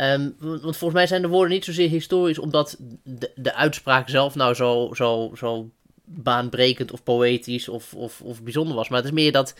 Um, 0.00 0.34
want 0.38 0.62
volgens 0.62 0.92
mij 0.92 1.06
zijn 1.06 1.22
de 1.22 1.28
woorden 1.28 1.52
niet 1.52 1.64
zozeer 1.64 1.88
historisch, 1.88 2.38
omdat 2.38 2.76
de, 3.02 3.30
de 3.34 3.54
uitspraak 3.54 4.08
zelf 4.08 4.34
nou 4.34 4.54
zo, 4.54 4.90
zo, 4.94 5.32
zo 5.36 5.70
baanbrekend 6.04 6.92
of 6.92 7.02
poëtisch 7.02 7.68
of, 7.68 7.94
of, 7.94 8.20
of 8.20 8.42
bijzonder 8.42 8.76
was. 8.76 8.88
Maar 8.88 8.98
het 8.98 9.06
is 9.06 9.14
meer 9.14 9.32
dat 9.32 9.54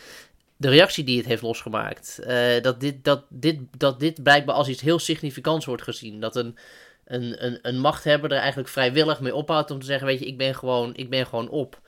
de 0.57 0.69
reactie 0.69 1.05
die 1.05 1.17
het 1.17 1.27
heeft 1.27 1.43
losgemaakt. 1.43 2.19
Uh, 2.21 2.61
dat, 2.63 2.81
dit, 2.81 3.05
dat, 3.05 3.25
dit, 3.29 3.61
dat 3.77 4.01
dit 4.01 4.23
blijkbaar 4.23 4.55
als 4.55 4.69
iets 4.69 4.81
heel 4.81 4.99
significants 4.99 5.67
wordt 5.67 5.83
gezien. 5.83 6.21
Dat 6.21 6.37
een, 6.37 6.57
een, 7.05 7.45
een, 7.45 7.59
een 7.63 7.79
machthebber 7.79 8.33
er 8.33 8.39
eigenlijk 8.39 8.69
vrijwillig 8.69 9.21
mee 9.21 9.35
ophoudt 9.35 9.71
om 9.71 9.79
te 9.81 9.87
zeggen: 9.87 10.07
Weet 10.07 10.19
je, 10.19 10.27
ik 10.27 10.39
ben 10.39 10.55
gewoon, 10.55 10.97
ik 10.97 11.11
ben 11.11 11.27
gewoon 11.27 11.49
op. 11.49 11.81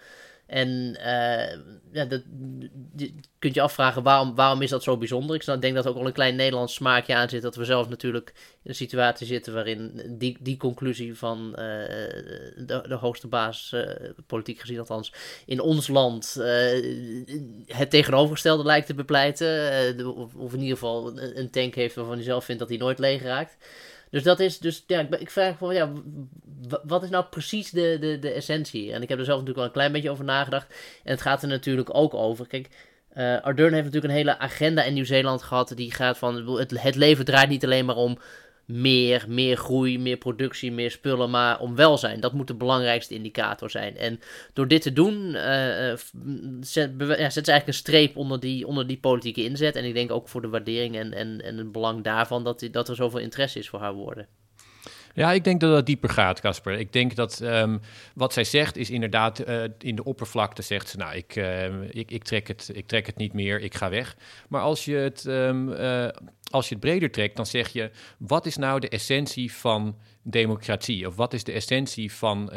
En 0.51 0.97
uh, 0.99 1.59
ja, 1.93 2.05
dat, 2.05 2.23
je 2.97 3.15
kunt 3.39 3.55
je 3.55 3.61
afvragen 3.61 4.03
waarom, 4.03 4.35
waarom 4.35 4.63
is 4.63 4.71
dat 4.71 4.83
zo 4.83 4.97
bijzonder. 4.97 5.37
Ik 5.37 5.61
denk 5.61 5.75
dat 5.75 5.85
er 5.85 5.91
ook 5.91 5.97
al 5.97 6.07
een 6.07 6.13
klein 6.13 6.37
Nederlands 6.37 6.75
smaakje 6.75 7.15
aan 7.15 7.29
zit. 7.29 7.43
Dat 7.43 7.57
we 7.57 7.65
zelf 7.65 7.89
natuurlijk 7.89 8.33
in 8.63 8.71
een 8.71 8.75
situatie 8.75 9.27
zitten 9.27 9.55
waarin 9.55 10.03
die, 10.19 10.37
die 10.41 10.57
conclusie 10.57 11.19
van 11.19 11.49
uh, 11.51 11.57
de, 11.57 12.85
de 12.89 12.95
hoogste 12.95 13.27
baas, 13.27 13.71
uh, 13.75 13.83
politiek 14.27 14.61
gezien 14.61 14.79
althans, 14.79 15.13
in 15.47 15.61
ons 15.61 15.89
land 15.89 16.35
het 17.67 17.91
tegenovergestelde 17.91 18.65
lijkt 18.65 18.87
te 18.87 18.95
bepleiten. 18.95 20.17
of, 20.17 20.35
of, 20.35 20.53
in 20.53 20.61
ieder 20.61 20.77
geval 20.79 21.21
een 21.21 21.51
tank 21.51 21.75
heeft 21.75 21.95
waarvan 21.95 22.15
hij 22.15 22.25
zelf 22.25 22.45
vindt 22.45 22.61
dat 22.61 22.71
hij 22.71 22.79
nooit 22.79 22.99
leeg 22.99 23.23
raakt. 23.23 23.57
Dus 24.11 24.23
dat 24.23 24.41
is, 24.41 24.59
dus 24.59 24.85
ja, 24.87 25.01
ik, 25.01 25.15
ik 25.15 25.31
vraag 25.31 25.59
van, 25.59 25.75
ja, 25.75 25.93
wat 26.83 27.03
is 27.03 27.11
nou 27.11 27.25
precies 27.25 27.71
de, 27.71 27.97
de, 28.01 28.19
de 28.19 28.31
essentie? 28.31 28.93
En 28.93 29.03
ik 29.03 29.09
heb 29.09 29.19
er 29.19 29.25
zelf 29.25 29.39
natuurlijk 29.39 29.57
wel 29.57 29.67
een 29.67 29.73
klein 29.73 29.93
beetje 29.93 30.11
over 30.11 30.25
nagedacht. 30.25 30.75
En 31.05 31.11
het 31.11 31.21
gaat 31.21 31.43
er 31.43 31.49
natuurlijk 31.49 31.95
ook 31.95 32.15
over. 32.15 32.47
Kijk, 32.47 32.69
uh, 33.15 33.41
Ardern 33.41 33.73
heeft 33.73 33.85
natuurlijk 33.85 34.13
een 34.13 34.19
hele 34.19 34.39
agenda 34.39 34.83
in 34.83 34.95
Nieuw-Zeeland 34.95 35.43
gehad. 35.43 35.73
Die 35.77 35.93
gaat 35.93 36.19
van, 36.19 36.57
het, 36.57 36.71
het 36.71 36.97
leven 36.97 37.25
draait 37.25 37.49
niet 37.49 37.65
alleen 37.65 37.85
maar 37.85 37.97
om 37.97 38.19
meer, 38.71 39.25
meer 39.29 39.57
groei, 39.57 39.99
meer 39.99 40.17
productie, 40.17 40.73
meer 40.73 40.91
spullen, 40.91 41.31
maar 41.31 41.61
om 41.61 41.75
welzijn. 41.75 42.21
Dat 42.21 42.33
moet 42.33 42.47
de 42.47 42.55
belangrijkste 42.55 43.15
indicator 43.15 43.71
zijn. 43.71 43.97
En 43.97 44.21
door 44.53 44.69
dit 44.69 44.83
te 44.83 44.93
doen, 44.93 45.15
uh, 45.35 45.95
zet, 46.61 46.91
ja, 46.99 47.31
zet 47.31 47.47
ze 47.47 47.53
eigenlijk 47.53 47.67
een 47.67 47.75
streep 47.75 48.17
onder 48.17 48.41
die, 48.41 48.67
onder 48.67 48.87
die 48.87 48.99
politieke 48.99 49.45
inzet. 49.45 49.77
En 49.77 49.85
ik 49.85 49.95
denk 49.95 50.11
ook 50.11 50.29
voor 50.29 50.41
de 50.41 50.49
waardering 50.49 50.97
en, 50.97 51.13
en, 51.13 51.41
en 51.45 51.57
het 51.57 51.73
belang 51.73 52.05
daarvan 52.05 52.45
dat, 52.45 52.69
dat 52.71 52.89
er 52.89 52.97
zoveel 52.97 53.21
interesse 53.21 53.59
is 53.59 53.69
voor 53.69 53.81
haar 53.81 53.95
woorden. 53.95 54.27
Ja, 55.15 55.33
ik 55.33 55.45
denk 55.45 55.61
dat 55.61 55.73
dat 55.73 55.87
dieper 55.87 56.11
gaat, 56.11 56.41
Casper. 56.41 56.79
Ik 56.79 56.93
denk 56.93 57.15
dat 57.15 57.41
um, 57.41 57.81
wat 58.15 58.33
zij 58.33 58.45
zegt 58.45 58.77
is 58.77 58.91
inderdaad 58.91 59.49
uh, 59.49 59.63
in 59.79 59.97
de 59.97 60.05
oppervlakte 60.05 60.63
zegt 60.63 60.89
ze, 60.89 60.97
nou, 60.97 61.15
ik, 61.15 61.37
uh, 61.37 61.83
ik, 61.91 62.11
ik, 62.11 62.25
trek 62.25 62.49
het, 62.49 62.71
ik 62.73 62.87
trek 62.87 63.07
het 63.07 63.17
niet 63.17 63.33
meer, 63.33 63.61
ik 63.61 63.75
ga 63.75 63.91
weg. 63.91 64.17
Maar 64.49 64.61
als 64.61 64.85
je 64.85 64.95
het, 64.95 65.25
um, 65.25 65.69
uh, 65.69 66.09
als 66.51 66.69
je 66.69 66.75
het 66.75 66.85
breder 66.85 67.11
trekt, 67.11 67.37
dan 67.37 67.47
zeg 67.47 67.69
je, 67.69 67.91
wat 68.19 68.47
is 68.47 68.57
nou 68.57 68.81
de 68.81 68.89
essentie 68.89 69.53
van 69.53 69.99
democratie? 70.23 71.07
Of 71.07 71.17
wat 71.17 71.33
is 71.33 71.45
de 71.45 71.53
essentie 71.53 72.13
van, 72.13 72.53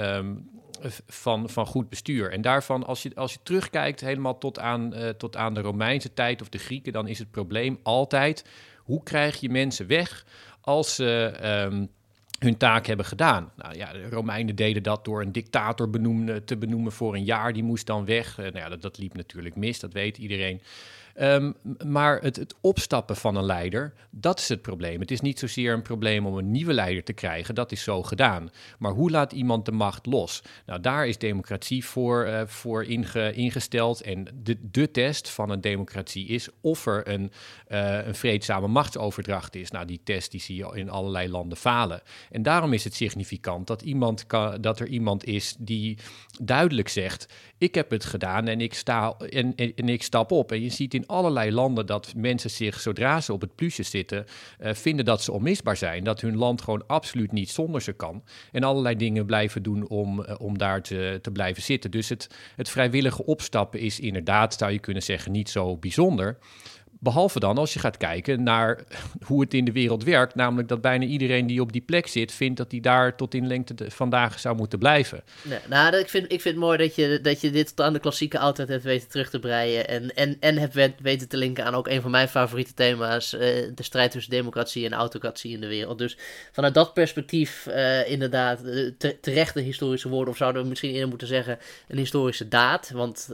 van, 1.08 1.50
van 1.50 1.66
goed 1.66 1.89
bestuur? 1.89 2.32
En 2.32 2.42
daarvan, 2.42 2.86
als 2.86 3.04
je, 3.04 3.12
als 3.16 3.34
je 3.34 3.39
terugkijkt 3.44 4.02
helemaal 4.02 4.38
tot 4.38 4.60
aan, 4.60 4.94
tot 5.18 5.36
aan 5.36 5.54
de 5.54 5.62
Romeinse 5.62 6.13
tijd 6.13 6.42
of 6.42 6.50
de 6.50 6.58
Grieken, 6.58 6.94
dan 6.94 7.08
is 7.08 7.20
het 7.20 7.32
probleem 7.32 7.80
altijd, 7.84 8.46
hoe 8.78 9.04
krijg 9.04 9.39
je 9.39 9.50
mensen 9.50 9.88
weg 9.88 10.26
als 10.62 10.96
ze 10.96 11.32
hun 12.43 12.58
taak 12.58 12.86
hebben 12.86 13.06
gedaan. 13.06 13.51
Nou 13.56 13.75
ja, 13.75 13.91
de 13.91 14.10
Romeinen 14.10 14.56
deden 14.56 14.84
dat 14.84 15.06
door 15.06 15.21
een 15.21 15.32
dictator 15.32 15.89
te 16.45 16.58
benoemen 16.58 16.91
voor 16.91 17.15
een 17.15 17.23
jaar. 17.23 17.53
Die 17.53 17.63
moest 17.63 17.88
dan 17.88 18.06
weg. 18.06 18.38
Uh, 18.38 18.45
nou 18.45 18.58
ja, 18.58 18.69
dat, 18.69 18.82
dat, 18.82 18.97
liep 18.97 19.15
natuurlijk 19.15 19.56
mis, 19.56 19.79
dat 19.79 19.93
weet 19.93 20.17
iedereen. 20.17 20.62
Um, 21.21 21.56
maar 21.86 22.21
het, 22.21 22.36
het, 22.36 22.56
opstappen 22.62 23.15
van 23.15 23.36
een 23.36 23.45
leider, 23.45 23.93
dat 24.10 24.39
is 24.39 24.49
het 24.49 24.62
probleem. 24.62 24.99
Het 24.99 25.12
is 25.12 25.21
niet 25.21 25.39
zozeer 25.39 25.73
een 25.73 25.82
probleem 25.82 26.26
om 26.26 26.38
een 26.38 26.52
nieuwe 26.52 26.73
leider 26.73 27.04
te 27.04 27.13
krijgen, 27.13 27.56
dat 27.56 27.71
is 27.71 27.84
zo 27.84 28.04
gedaan. 28.04 28.49
Maar 28.80 28.91
hoe 28.91 29.12
laat 29.12 29.32
iemand 29.32 29.65
de 29.65 29.71
macht 29.71 30.06
los? 30.06 30.41
Nou, 30.65 30.80
daar 30.82 31.08
is 31.08 31.17
democratie 31.17 31.86
voor, 31.86 32.28
uh, 32.28 32.41
voor 32.45 32.84
inge, 32.84 33.34
ingesteld. 33.34 34.02
En 34.02 34.28
de, 34.43 34.58
de 34.62 34.91
test 34.91 35.30
van 35.30 35.49
een 35.49 35.62
democratie 35.62 36.28
is 36.28 36.49
of 36.62 36.86
er 36.86 37.08
een, 37.08 37.32
uh, 37.67 38.06
een 38.06 38.15
vreedzame 38.15 38.67
machtsoverdracht 38.67 39.56
is. 39.56 39.71
Nou, 39.71 39.86
die 39.86 40.02
test 40.04 40.32
die 40.32 40.41
zie 40.41 40.56
je 40.56 40.71
in 40.73 40.89
allerlei 40.89 41.30
landen 41.30 41.58
falen. 41.58 42.02
En 42.32 42.43
daarom 42.43 42.73
is 42.73 42.84
het 42.84 42.95
significant 42.95 43.67
dat, 43.67 43.82
iemand 43.82 44.28
kan, 44.28 44.62
dat 44.62 44.80
er 44.80 44.88
iemand 44.88 45.26
is 45.26 45.56
die 45.60 45.97
duidelijk 46.41 46.89
zegt: 46.89 47.34
Ik 47.58 47.76
heb 47.76 47.89
het 47.91 48.06
gedaan 48.06 48.47
en 48.47 48.62
ik, 48.62 48.73
sta, 48.73 49.15
en, 49.17 49.56
en 49.56 49.89
ik 49.89 50.04
stap 50.04 50.32
op. 50.32 50.52
En 50.52 50.62
je 50.62 50.69
ziet 50.69 50.93
in 50.93 51.03
in 51.04 51.16
allerlei 51.16 51.52
landen 51.52 51.86
dat 51.86 52.13
mensen 52.16 52.50
zich, 52.50 52.80
zodra 52.80 53.22
ze 53.22 53.34
op 53.34 53.42
het 53.42 53.56
plusje 53.56 53.84
zitten, 53.84 54.26
uh, 54.62 54.74
vinden 54.74 55.06
dat 55.06 55.24
ze 55.24 55.32
onmisbaar 55.32 55.78
zijn. 55.78 56.04
Dat 56.04 56.22
hun 56.22 56.38
land 56.38 56.62
gewoon 56.62 56.84
absoluut 56.88 57.32
niet 57.32 57.50
zonder 57.50 57.82
ze 57.82 57.94
kan. 57.94 58.24
En 58.52 58.63
allerlei 58.63 58.96
dingen 58.96 59.26
blijven 59.26 59.63
doen 59.63 59.88
om, 59.88 60.20
uh, 60.20 60.36
om 60.38 60.58
daar 60.58 60.82
te, 60.82 61.20
te 61.22 61.32
blijven 61.32 61.63
zitten. 61.63 61.92
Dus 61.92 62.10
het, 62.10 62.30
het 62.56 62.70
vrijwillige 62.70 63.26
opstappen 63.26 63.80
is 63.80 64.00
inderdaad, 64.00 64.54
zou 64.54 64.72
je 64.72 64.80
kunnen 64.80 65.04
zeggen, 65.04 65.32
niet 65.32 65.50
zo 65.50 65.78
bijzonder. 65.78 66.38
Behalve 67.04 67.39
dan 67.39 67.58
als 67.58 67.74
je 67.74 67.80
gaat 67.80 67.98
kijken 67.98 68.44
naar 68.44 68.80
hoe 69.26 69.42
het 69.42 69.54
in 69.54 69.66
de 69.66 69.72
wereld 69.72 70.04
werkt. 70.04 70.36
Namelijk 70.36 70.68
dat 70.68 70.82
bijna 70.82 71.06
iedereen 71.06 71.48
die 71.48 71.62
op 71.62 71.72
die 71.72 71.82
plek 71.82 72.08
zit, 72.08 72.32
vindt 72.32 72.58
dat 72.58 72.72
hij 72.72 72.80
daar 72.80 73.16
tot 73.16 73.34
in 73.34 73.48
lengte 73.48 73.76
vandaag 73.92 74.39
zou 74.39 74.56
moeten 74.56 74.80
blijven. 74.80 75.24
Nee, 75.42 75.60
nou, 75.70 75.98
ik 75.98 76.10
vind, 76.10 76.24
ik 76.24 76.42
vind 76.42 76.56
het 76.56 76.63
mooi 76.63 76.78
dat 76.78 76.96
je, 76.96 77.20
dat 77.22 77.42
je 77.42 77.52
dit 77.52 77.82
aan 77.82 77.94
de 77.94 78.00
klassieke 78.00 78.39
oudheid 78.39 78.70
hebt 78.70 78.84
weten 78.84 79.10
terug 79.10 79.30
te 79.30 79.39
breien. 79.39 79.88
En, 79.88 80.16
en, 80.16 80.38
en 80.39 80.58
hebt 80.58 81.02
weten 81.02 81.28
te 81.28 81.38
linken 81.38 81.66
aan 81.66 81.76
ook 81.76 81.88
een 81.88 82.02
van 82.02 82.12
mijn 82.12 82.28
favoriete 82.28 82.74
thema's. 82.74 83.34
Uh, 83.34 83.39
de 83.39 83.84
strijd 83.84 84.12
tussen 84.12 84.32
democratie 84.32 84.86
en 84.86 84.94
autocratie 84.94 85.54
in 85.54 85.62
de 85.62 85.68
wereld. 85.68 85.98
Dus 85.98 86.18
vanuit 86.52 86.74
dat 86.74 86.94
perspectief, 86.94 87.68
uh, 87.68 88.10
inderdaad, 88.10 88.60
te, 88.98 89.18
terechte 89.22 89.60
historische 89.60 90.10
woorden. 90.10 90.30
Of 90.30 90.38
zouden 90.38 90.62
we 90.62 90.70
misschien 90.70 90.92
eerder 90.92 91.10
moeten 91.10 91.28
zeggen 91.28 91.60
een 91.88 91.98
historische 91.98 92.48
daad. 92.48 92.92
Want 92.94 93.30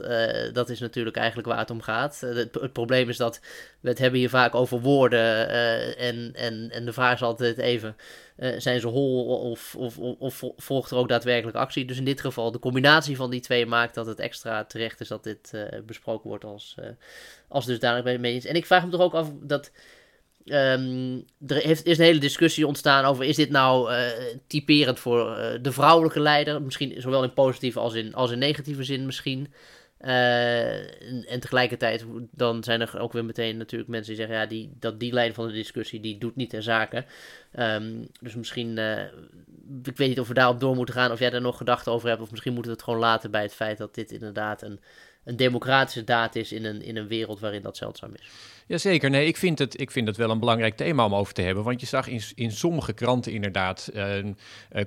dat 0.52 0.68
is 0.70 0.80
natuurlijk 0.80 1.16
eigenlijk 1.16 1.48
waar 1.48 1.58
het 1.58 1.70
om 1.70 1.82
gaat. 1.82 2.20
Het 2.20 2.72
probleem 2.72 3.08
is 3.08 3.16
dat 3.16 3.40
we 3.80 3.94
hebben 3.98 4.20
hier 4.20 4.28
vaak 4.28 4.54
over 4.54 4.80
woorden. 4.80 5.50
Uh, 5.50 6.00
en, 6.00 6.32
en, 6.34 6.70
en 6.70 6.84
de 6.84 6.92
vraag 6.92 7.14
is 7.14 7.22
altijd 7.22 7.58
even: 7.58 7.96
uh, 8.38 8.54
zijn 8.58 8.80
ze 8.80 8.86
hol 8.88 9.26
of, 9.50 9.76
of, 9.76 9.98
of, 9.98 10.42
volgt 10.56 10.90
er 10.90 10.96
ook 10.96 11.08
daadwerkelijk 11.08 11.56
actie? 11.56 11.84
Dus 11.84 11.98
in 11.98 12.04
dit 12.04 12.20
geval, 12.20 12.52
de 12.52 12.58
combinatie 12.58 13.16
van 13.16 13.30
die 13.30 13.40
twee 13.40 13.66
maakt 13.66 13.94
dat 13.94 14.06
het 14.06 14.20
extra 14.20 14.64
terecht 14.64 15.00
is 15.00 15.08
dat 15.08 15.24
dit 15.24 15.50
uh, 15.54 15.62
besproken 15.86 16.28
wordt 16.28 16.44
als, 16.44 16.76
als 17.48 17.66
dusdanig 17.66 18.02
bij 18.02 18.16
de 18.16 18.28
eens. 18.28 18.44
En 18.44 18.54
ik 18.54 18.66
vraag 18.66 18.84
me 18.84 18.90
toch 18.90 19.00
ook 19.00 19.14
af 19.14 19.30
dat. 19.40 19.70
Um, 20.44 21.24
er 21.46 21.56
heeft, 21.56 21.86
is 21.86 21.98
een 21.98 22.04
hele 22.04 22.20
discussie 22.20 22.66
ontstaan 22.66 23.04
over: 23.04 23.24
is 23.24 23.36
dit 23.36 23.50
nou 23.50 23.92
typerend 24.46 24.98
voor 24.98 25.38
de 25.62 25.72
vrouwelijke 25.72 26.20
leider? 26.20 26.62
Misschien 26.62 27.00
zowel 27.00 27.22
in 27.22 27.32
positieve 27.32 27.78
als 27.78 27.94
in, 27.94 28.14
als 28.14 28.30
in 28.30 28.38
negatieve 28.38 28.84
zin, 28.84 29.06
misschien. 29.06 29.52
Uh, 30.04 31.32
en, 31.32 31.40
tegelijkertijd, 31.40 32.04
dan 32.30 32.64
zijn 32.64 32.80
er 32.80 32.98
ook 32.98 33.12
weer 33.12 33.24
meteen 33.24 33.56
natuurlijk 33.56 33.90
mensen 33.90 34.14
die 34.14 34.20
zeggen, 34.20 34.40
ja, 34.42 34.46
die, 34.46 34.72
dat 34.78 35.00
die 35.00 35.12
lijn 35.12 35.34
van 35.34 35.46
de 35.46 35.52
discussie, 35.52 36.00
die 36.00 36.18
doet 36.18 36.36
niet 36.36 36.50
ter 36.50 36.62
zake. 36.62 37.04
Um, 37.58 38.08
dus 38.20 38.34
misschien, 38.34 38.76
uh, 38.76 39.02
ik 39.82 39.96
weet 39.96 40.08
niet 40.08 40.20
of 40.20 40.28
we 40.28 40.34
daarop 40.34 40.60
door 40.60 40.76
moeten 40.76 40.94
gaan, 40.94 41.12
of 41.12 41.18
jij 41.18 41.30
daar 41.30 41.40
nog 41.40 41.56
gedachten 41.56 41.92
over 41.92 42.08
hebt, 42.08 42.20
of 42.20 42.30
misschien 42.30 42.52
moeten 42.52 42.70
we 42.70 42.76
het 42.76 42.86
gewoon 42.86 43.00
laten 43.00 43.30
bij 43.30 43.42
het 43.42 43.54
feit 43.54 43.78
dat 43.78 43.94
dit 43.94 44.10
inderdaad 44.10 44.62
een, 44.62 44.80
een 45.24 45.36
democratische 45.36 46.04
daad 46.04 46.36
is 46.36 46.52
in 46.52 46.64
een, 46.64 46.82
in 46.82 46.96
een 46.96 47.08
wereld 47.08 47.40
waarin 47.40 47.62
dat 47.62 47.76
zeldzaam 47.76 48.14
is. 48.14 48.28
Jazeker, 48.70 49.10
nee, 49.10 49.26
ik 49.26 49.36
vind, 49.36 49.58
het, 49.58 49.80
ik 49.80 49.90
vind 49.90 50.06
het 50.06 50.16
wel 50.16 50.30
een 50.30 50.38
belangrijk 50.38 50.76
thema 50.76 51.04
om 51.04 51.14
over 51.14 51.34
te 51.34 51.42
hebben. 51.42 51.64
Want 51.64 51.80
je 51.80 51.86
zag 51.86 52.08
in, 52.08 52.22
in 52.34 52.50
sommige 52.50 52.92
kranten 52.92 53.32
inderdaad 53.32 53.90
uh, 53.94 54.18
uh, 54.18 54.32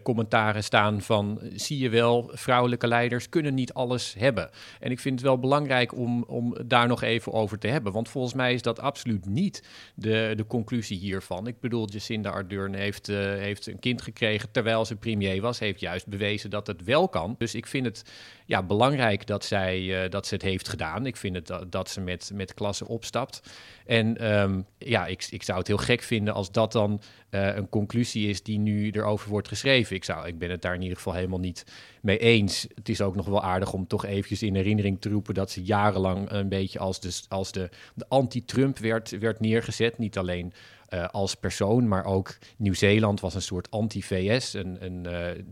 commentaren 0.04 0.64
staan 0.64 1.02
van... 1.02 1.40
zie 1.56 1.80
je 1.80 1.90
wel, 1.90 2.32
vrouwelijke 2.34 2.88
leiders 2.88 3.30
kunnen 3.30 3.54
niet 3.54 3.74
alles 3.74 4.16
hebben. 4.18 4.50
En 4.80 4.92
ik 4.92 5.00
vind 5.00 5.16
het 5.16 5.28
wel 5.28 5.40
belangrijk 5.40 5.98
om, 5.98 6.24
om 6.24 6.56
daar 6.66 6.88
nog 6.88 7.02
even 7.02 7.34
over 7.34 7.60
te 7.60 7.68
hebben. 7.68 7.94
Want 7.94 8.10
volgens 8.10 8.34
mij 8.34 8.54
is 8.54 8.62
dat 8.62 8.80
absoluut 8.80 9.26
niet 9.26 9.64
de, 9.96 10.34
de 10.36 10.48
conclusie 10.48 10.98
hiervan. 10.98 11.48
Ik 11.48 11.60
bedoel, 11.60 11.90
Jacinda 11.90 12.30
Ardern 12.30 12.74
heeft, 12.74 13.10
uh, 13.10 13.18
heeft 13.18 13.68
een 13.68 13.80
kind 13.80 14.02
gekregen 14.02 14.52
terwijl 14.52 14.86
ze 14.86 14.96
premier 14.96 15.42
was. 15.42 15.60
Heeft 15.60 15.80
juist 15.80 16.08
bewezen 16.08 16.50
dat 16.50 16.68
het 16.68 16.84
wel 16.84 17.10
kan. 17.10 17.36
Dus 17.38 17.56
ik 17.56 17.68
vind 17.68 17.86
het 17.86 18.04
ja, 18.46 18.64
belangrijk 18.64 19.28
dat 19.28 19.46
zij, 19.46 20.10
dat 20.10 20.28
ze 20.28 20.34
het 20.34 20.44
heeft 20.44 20.70
gedaan. 20.70 21.06
Ik 21.06 21.18
vind 21.18 21.36
het 21.36 21.48
dat, 21.48 21.72
dat 21.72 21.90
ze 21.90 22.02
met, 22.02 22.32
met 22.34 22.54
klasse 22.54 22.88
opstapt. 22.88 23.42
En 23.86 24.34
um, 24.34 24.66
ja, 24.78 25.06
ik, 25.06 25.28
ik 25.30 25.44
zou 25.44 25.58
het 25.58 25.68
heel 25.68 25.78
gek 25.78 26.02
vinden 26.02 26.34
als 26.34 26.52
dat 26.52 26.72
dan 26.72 27.02
uh, 27.30 27.56
een 27.56 27.70
conclusie 27.70 28.30
is 28.30 28.44
die 28.44 28.60
nu 28.60 28.90
erover 28.90 29.30
wordt 29.30 29.48
geschreven. 29.48 29.96
Ik, 29.96 30.04
zou, 30.04 30.28
ik 30.28 30.38
ben 30.38 30.50
het 30.50 30.62
daar 30.62 30.76
in 30.76 30.82
ieder 30.82 30.98
geval 30.98 31.14
helemaal 31.14 31.40
niet 31.40 31.66
mee 32.02 32.18
eens. 32.18 32.68
Het 32.76 32.90
is 32.90 33.02
ook 33.02 33.16
nog 33.16 33.26
wel 33.26 33.44
aardig 33.44 33.74
om 33.74 33.88
toch 33.88 34.06
eventjes 34.06 34.44
in 34.44 34.56
herinnering 34.56 35.02
te 35.02 35.10
roepen 35.10 35.34
dat 35.34 35.52
ze 35.52 35.64
jarenlang 35.64 36.32
een 36.32 36.50
beetje 36.50 36.80
als 36.80 37.00
de, 37.00 37.22
als 37.28 37.52
de, 37.52 37.70
de 37.96 38.06
anti-Trump 38.08 38.78
werd, 38.78 39.20
werd 39.20 39.40
neergezet. 39.40 39.98
Niet 39.98 40.18
alleen 40.18 40.54
uh, 40.94 41.06
als 41.12 41.36
persoon, 41.36 41.88
maar 41.88 42.06
ook 42.06 42.38
Nieuw-Zeeland 42.58 43.20
was 43.20 43.36
een 43.36 43.42
soort 43.42 43.72
anti-VS. 43.72 44.56
Uh, 44.56 44.64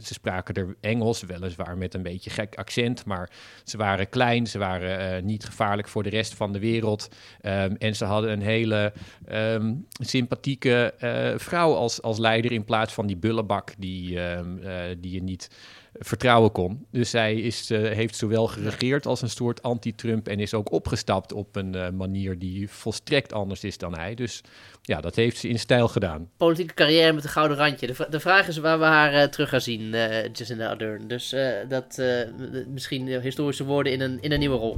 ze 0.01 0.13
spraken 0.13 0.55
er 0.55 0.75
Engels, 0.79 1.21
weliswaar 1.21 1.77
met 1.77 1.93
een 1.93 2.03
beetje 2.03 2.29
gek 2.29 2.55
accent, 2.55 3.05
maar 3.05 3.29
ze 3.63 3.77
waren 3.77 4.09
klein, 4.09 4.47
ze 4.47 4.57
waren 4.57 5.15
uh, 5.15 5.23
niet 5.23 5.45
gevaarlijk 5.45 5.87
voor 5.87 6.03
de 6.03 6.09
rest 6.09 6.33
van 6.33 6.51
de 6.51 6.59
wereld. 6.59 7.07
Um, 7.41 7.75
en 7.75 7.95
ze 7.95 8.05
hadden 8.05 8.31
een 8.31 8.41
hele 8.41 8.93
um, 9.31 9.85
sympathieke 9.91 10.93
vrouw 11.37 11.73
als, 11.73 12.01
als 12.01 12.17
leider 12.17 12.51
in 12.51 12.63
plaats 12.63 12.93
van 12.93 13.07
die 13.07 13.17
bullebak 13.17 13.73
die, 13.77 14.19
um, 14.19 14.61
die 14.99 15.11
je 15.11 15.23
niet 15.23 15.49
vertrouwen 16.03 16.51
kon. 16.51 16.85
Dus 16.91 17.09
zij 17.09 17.35
is, 17.35 17.71
uh, 17.71 17.91
heeft 17.91 18.15
zowel 18.15 18.47
geregeerd 18.47 19.05
als 19.05 19.21
een 19.21 19.29
soort 19.29 19.61
anti-Trump 19.61 20.27
en 20.27 20.39
is 20.39 20.53
ook 20.53 20.71
opgestapt 20.71 21.33
op 21.33 21.55
een 21.55 21.75
uh, 21.75 21.89
manier 21.89 22.39
die 22.39 22.69
volstrekt 22.69 23.33
anders 23.33 23.63
is 23.63 23.77
dan 23.77 23.97
hij. 23.97 24.15
Dus 24.15 24.41
ja, 24.81 25.01
dat 25.01 25.15
heeft 25.15 25.37
ze 25.37 25.47
in 25.47 25.59
stijl 25.59 25.87
gedaan. 25.87 26.29
Politieke 26.37 26.73
carrière 26.73 27.13
met 27.13 27.23
een 27.23 27.29
gouden 27.29 27.57
randje. 27.57 27.87
De, 27.87 28.07
de 28.09 28.19
vraag 28.19 28.47
is 28.47 28.57
waar 28.57 28.79
we 28.79 28.85
haar 28.85 29.13
uh, 29.13 29.23
terug 29.23 29.49
gaan 29.49 29.61
zien, 29.61 29.89
Jacinda 30.33 30.69
Ardern. 30.69 31.07
Dus 31.07 31.35
dat 31.69 32.01
misschien 32.67 33.07
historische 33.07 33.63
woorden 33.63 33.93
in 33.93 34.01
een, 34.01 34.21
in 34.21 34.31
een 34.31 34.39
nieuwe 34.39 34.57
rol. 34.57 34.77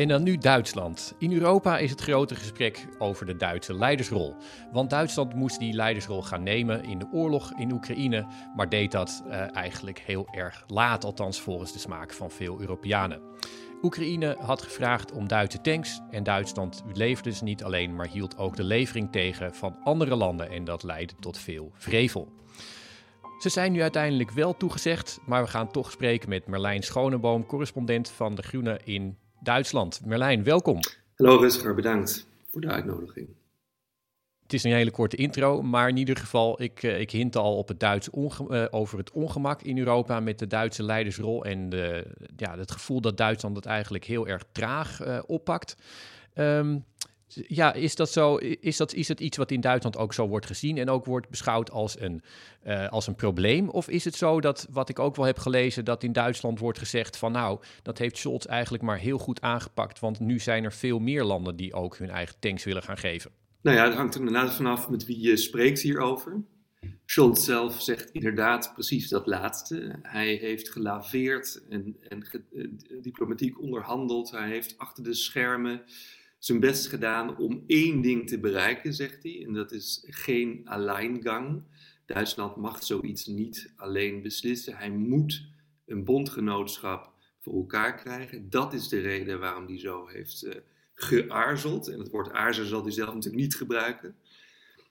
En 0.00 0.08
dan 0.08 0.22
nu 0.22 0.36
Duitsland. 0.36 1.14
In 1.18 1.32
Europa 1.32 1.78
is 1.78 1.90
het 1.90 2.00
grote 2.00 2.34
gesprek 2.34 2.86
over 2.98 3.26
de 3.26 3.36
Duitse 3.36 3.74
leidersrol. 3.74 4.36
Want 4.72 4.90
Duitsland 4.90 5.34
moest 5.34 5.58
die 5.58 5.72
leidersrol 5.72 6.22
gaan 6.22 6.42
nemen 6.42 6.84
in 6.84 6.98
de 6.98 7.08
oorlog 7.12 7.52
in 7.58 7.72
Oekraïne, 7.72 8.26
maar 8.56 8.68
deed 8.68 8.92
dat 8.92 9.22
uh, 9.26 9.56
eigenlijk 9.56 9.98
heel 9.98 10.28
erg 10.30 10.64
laat, 10.66 11.04
althans 11.04 11.40
volgens 11.40 11.72
de 11.72 11.78
smaak 11.78 12.12
van 12.12 12.30
veel 12.30 12.60
Europeanen. 12.60 13.20
Oekraïne 13.82 14.36
had 14.38 14.62
gevraagd 14.62 15.12
om 15.12 15.28
Duitse 15.28 15.60
tanks 15.60 16.00
en 16.10 16.22
Duitsland 16.22 16.82
leverde 16.92 17.32
ze 17.32 17.44
niet 17.44 17.64
alleen, 17.64 17.94
maar 17.94 18.08
hield 18.08 18.38
ook 18.38 18.56
de 18.56 18.64
levering 18.64 19.12
tegen 19.12 19.54
van 19.54 19.76
andere 19.84 20.16
landen 20.16 20.50
en 20.50 20.64
dat 20.64 20.82
leidde 20.82 21.14
tot 21.20 21.38
veel 21.38 21.70
vrevel. 21.74 22.32
Ze 23.38 23.48
zijn 23.48 23.72
nu 23.72 23.82
uiteindelijk 23.82 24.30
wel 24.30 24.56
toegezegd, 24.56 25.20
maar 25.26 25.42
we 25.42 25.48
gaan 25.48 25.70
toch 25.70 25.90
spreken 25.90 26.28
met 26.28 26.46
Merlijn 26.46 26.82
Schoneboom, 26.82 27.46
correspondent 27.46 28.10
van 28.10 28.34
De 28.34 28.42
Groene 28.42 28.80
in 28.84 29.18
Duitsland. 29.42 30.00
Merlijn, 30.04 30.44
welkom. 30.44 30.78
Hallo 31.16 31.36
Rutger, 31.36 31.74
bedankt 31.74 32.26
voor 32.50 32.60
de 32.60 32.68
uitnodiging. 32.68 33.28
Het 34.42 34.52
is 34.52 34.64
een 34.64 34.72
hele 34.72 34.90
korte 34.90 35.16
intro, 35.16 35.62
maar 35.62 35.88
in 35.88 35.96
ieder 35.96 36.16
geval, 36.16 36.62
ik, 36.62 36.82
eh, 36.82 37.00
ik 37.00 37.10
hint 37.10 37.36
al 37.36 37.56
op 37.56 37.68
het 37.68 37.80
Duits 37.80 38.08
uh, 38.14 38.64
over 38.70 38.98
het 38.98 39.10
ongemak 39.10 39.62
in 39.62 39.78
Europa 39.78 40.20
met 40.20 40.38
de 40.38 40.46
Duitse 40.46 40.82
leidersrol 40.82 41.44
en 41.44 41.68
de, 41.68 42.06
ja, 42.36 42.58
het 42.58 42.70
gevoel 42.70 43.00
dat 43.00 43.16
Duitsland 43.16 43.56
het 43.56 43.66
eigenlijk 43.66 44.04
heel 44.04 44.28
erg 44.28 44.44
traag 44.52 45.06
uh, 45.06 45.18
oppakt. 45.26 45.76
Um, 46.34 46.84
ja, 47.34 47.72
is 47.72 47.94
dat 47.94 48.10
zo? 48.10 48.36
Is 48.36 48.76
dat, 48.76 48.94
is 48.94 49.08
het 49.08 49.20
iets 49.20 49.36
wat 49.36 49.50
in 49.50 49.60
Duitsland 49.60 49.96
ook 49.96 50.14
zo 50.14 50.28
wordt 50.28 50.46
gezien 50.46 50.78
en 50.78 50.90
ook 50.90 51.04
wordt 51.04 51.28
beschouwd 51.28 51.70
als 51.70 52.00
een, 52.00 52.22
uh, 52.66 52.88
als 52.88 53.06
een 53.06 53.14
probleem? 53.14 53.68
Of 53.68 53.88
is 53.88 54.04
het 54.04 54.14
zo 54.14 54.40
dat, 54.40 54.66
wat 54.70 54.88
ik 54.88 54.98
ook 54.98 55.16
wel 55.16 55.26
heb 55.26 55.38
gelezen, 55.38 55.84
dat 55.84 56.02
in 56.02 56.12
Duitsland 56.12 56.58
wordt 56.58 56.78
gezegd 56.78 57.16
van 57.16 57.32
nou, 57.32 57.60
dat 57.82 57.98
heeft 57.98 58.18
Scholz 58.18 58.44
eigenlijk 58.44 58.82
maar 58.82 58.98
heel 58.98 59.18
goed 59.18 59.40
aangepakt, 59.40 60.00
want 60.00 60.20
nu 60.20 60.38
zijn 60.38 60.64
er 60.64 60.72
veel 60.72 60.98
meer 60.98 61.24
landen 61.24 61.56
die 61.56 61.74
ook 61.74 61.96
hun 61.96 62.10
eigen 62.10 62.36
tanks 62.38 62.64
willen 62.64 62.82
gaan 62.82 62.98
geven? 62.98 63.30
Nou 63.62 63.76
ja, 63.76 63.84
het 63.84 63.94
hangt 63.94 64.14
er 64.14 64.20
inderdaad 64.20 64.54
vanaf 64.54 64.88
met 64.88 65.06
wie 65.06 65.20
je 65.20 65.36
spreekt 65.36 65.80
hierover. 65.80 66.42
Scholz 67.06 67.44
zelf 67.44 67.82
zegt 67.82 68.10
inderdaad 68.10 68.70
precies 68.74 69.08
dat 69.08 69.26
laatste. 69.26 69.98
Hij 70.02 70.34
heeft 70.34 70.70
gelaveerd 70.70 71.62
en, 71.68 71.96
en 72.08 72.24
ge, 72.24 72.42
uh, 72.52 73.02
diplomatiek 73.02 73.60
onderhandeld. 73.60 74.30
Hij 74.30 74.48
heeft 74.48 74.78
achter 74.78 75.04
de 75.04 75.14
schermen 75.14 75.82
zijn 76.40 76.60
best 76.60 76.86
gedaan 76.86 77.36
om 77.36 77.64
één 77.66 78.00
ding 78.00 78.28
te 78.28 78.38
bereiken, 78.38 78.94
zegt 78.94 79.22
hij. 79.22 79.44
En 79.46 79.52
dat 79.52 79.72
is 79.72 80.04
geen 80.06 80.60
alleingang. 80.64 81.62
Duitsland 82.06 82.56
mag 82.56 82.84
zoiets 82.84 83.26
niet 83.26 83.72
alleen 83.76 84.22
beslissen. 84.22 84.76
Hij 84.76 84.90
moet 84.90 85.48
een 85.86 86.04
bondgenootschap 86.04 87.12
voor 87.38 87.54
elkaar 87.54 87.94
krijgen. 87.94 88.50
Dat 88.50 88.72
is 88.72 88.88
de 88.88 89.00
reden 89.00 89.40
waarom 89.40 89.66
hij 89.66 89.78
zo 89.78 90.06
heeft 90.06 90.44
uh, 90.44 90.54
geaarzeld. 90.94 91.88
En 91.88 91.98
het 91.98 92.10
woord 92.10 92.32
aarzelen 92.32 92.68
zal 92.68 92.82
hij 92.82 92.92
zelf 92.92 93.14
natuurlijk 93.14 93.42
niet 93.42 93.56
gebruiken. 93.56 94.14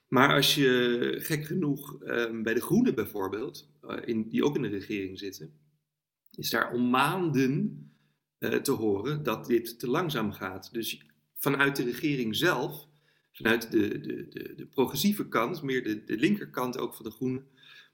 Maar 0.08 0.34
als 0.34 0.54
je 0.54 1.16
gek 1.20 1.44
genoeg 1.44 2.00
um, 2.02 2.42
bij 2.42 2.54
de 2.54 2.60
Groenen 2.60 2.94
bijvoorbeeld, 2.94 3.68
uh, 3.84 3.96
in, 4.04 4.28
die 4.28 4.44
ook 4.44 4.56
in 4.56 4.62
de 4.62 4.68
regering 4.68 5.18
zitten, 5.18 5.52
is 6.36 6.50
daar 6.50 6.70
al 6.70 6.78
maanden 6.78 7.84
uh, 8.38 8.54
te 8.54 8.72
horen 8.72 9.22
dat 9.22 9.46
dit 9.46 9.78
te 9.78 9.88
langzaam 9.88 10.32
gaat. 10.32 10.72
Dus 10.72 11.09
vanuit 11.40 11.76
de 11.76 11.84
regering 11.84 12.36
zelf, 12.36 12.88
vanuit 13.32 13.70
de, 13.70 14.00
de, 14.00 14.28
de, 14.28 14.54
de 14.56 14.66
progressieve 14.66 15.28
kant, 15.28 15.62
meer 15.62 15.82
de, 15.82 16.04
de 16.04 16.16
linkerkant 16.16 16.78
ook 16.78 16.94
van 16.94 17.04
de 17.04 17.10
Groenen, 17.10 17.46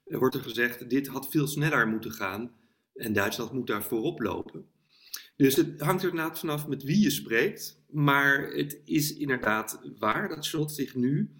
wordt 0.03 0.35
er 0.35 0.41
gezegd: 0.41 0.89
dit 0.89 1.07
had 1.07 1.29
veel 1.29 1.47
sneller 1.47 1.87
moeten 1.87 2.11
gaan 2.11 2.51
en 2.93 3.13
Duitsland 3.13 3.51
moet 3.51 3.67
daar 3.67 3.83
voorop 3.83 4.19
lopen. 4.19 4.65
Dus 5.37 5.55
het 5.55 5.81
hangt 5.81 6.03
er 6.03 6.09
inderdaad 6.09 6.39
vanaf 6.39 6.67
met 6.67 6.83
wie 6.83 6.99
je 6.99 7.09
spreekt. 7.09 7.81
Maar 7.89 8.51
het 8.51 8.81
is 8.85 9.13
inderdaad 9.13 9.81
waar 9.99 10.29
dat 10.29 10.45
Scholz 10.45 10.75
zich 10.75 10.95
nu 10.95 11.31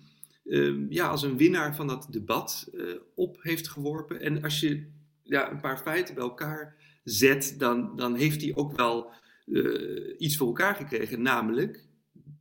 uh, 0.44 0.86
ja, 0.90 1.08
als 1.08 1.24
een 1.24 1.38
winnaar 1.38 1.76
van 1.76 1.88
dat 1.88 2.08
debat 2.12 2.70
uh, 2.74 2.96
op 3.16 3.38
heeft 3.42 3.68
geworpen. 3.68 4.22
En 4.22 4.44
als 4.44 4.60
je 4.60 4.88
ja, 5.24 5.52
een 5.52 5.62
paar 5.62 5.78
feiten 5.78 6.16
bij 6.16 6.24
elkaar 6.24 6.76
zet, 7.04 7.56
dan, 7.58 7.96
dan 7.96 8.16
heeft 8.16 8.42
hij 8.42 8.56
ook 8.56 8.78
wel 8.78 9.12
uh, 9.46 10.16
iets 10.18 10.38
voor 10.38 10.48
elkaar 10.48 10.76
gekregen. 10.76 11.22
Namelijk, 11.22 11.87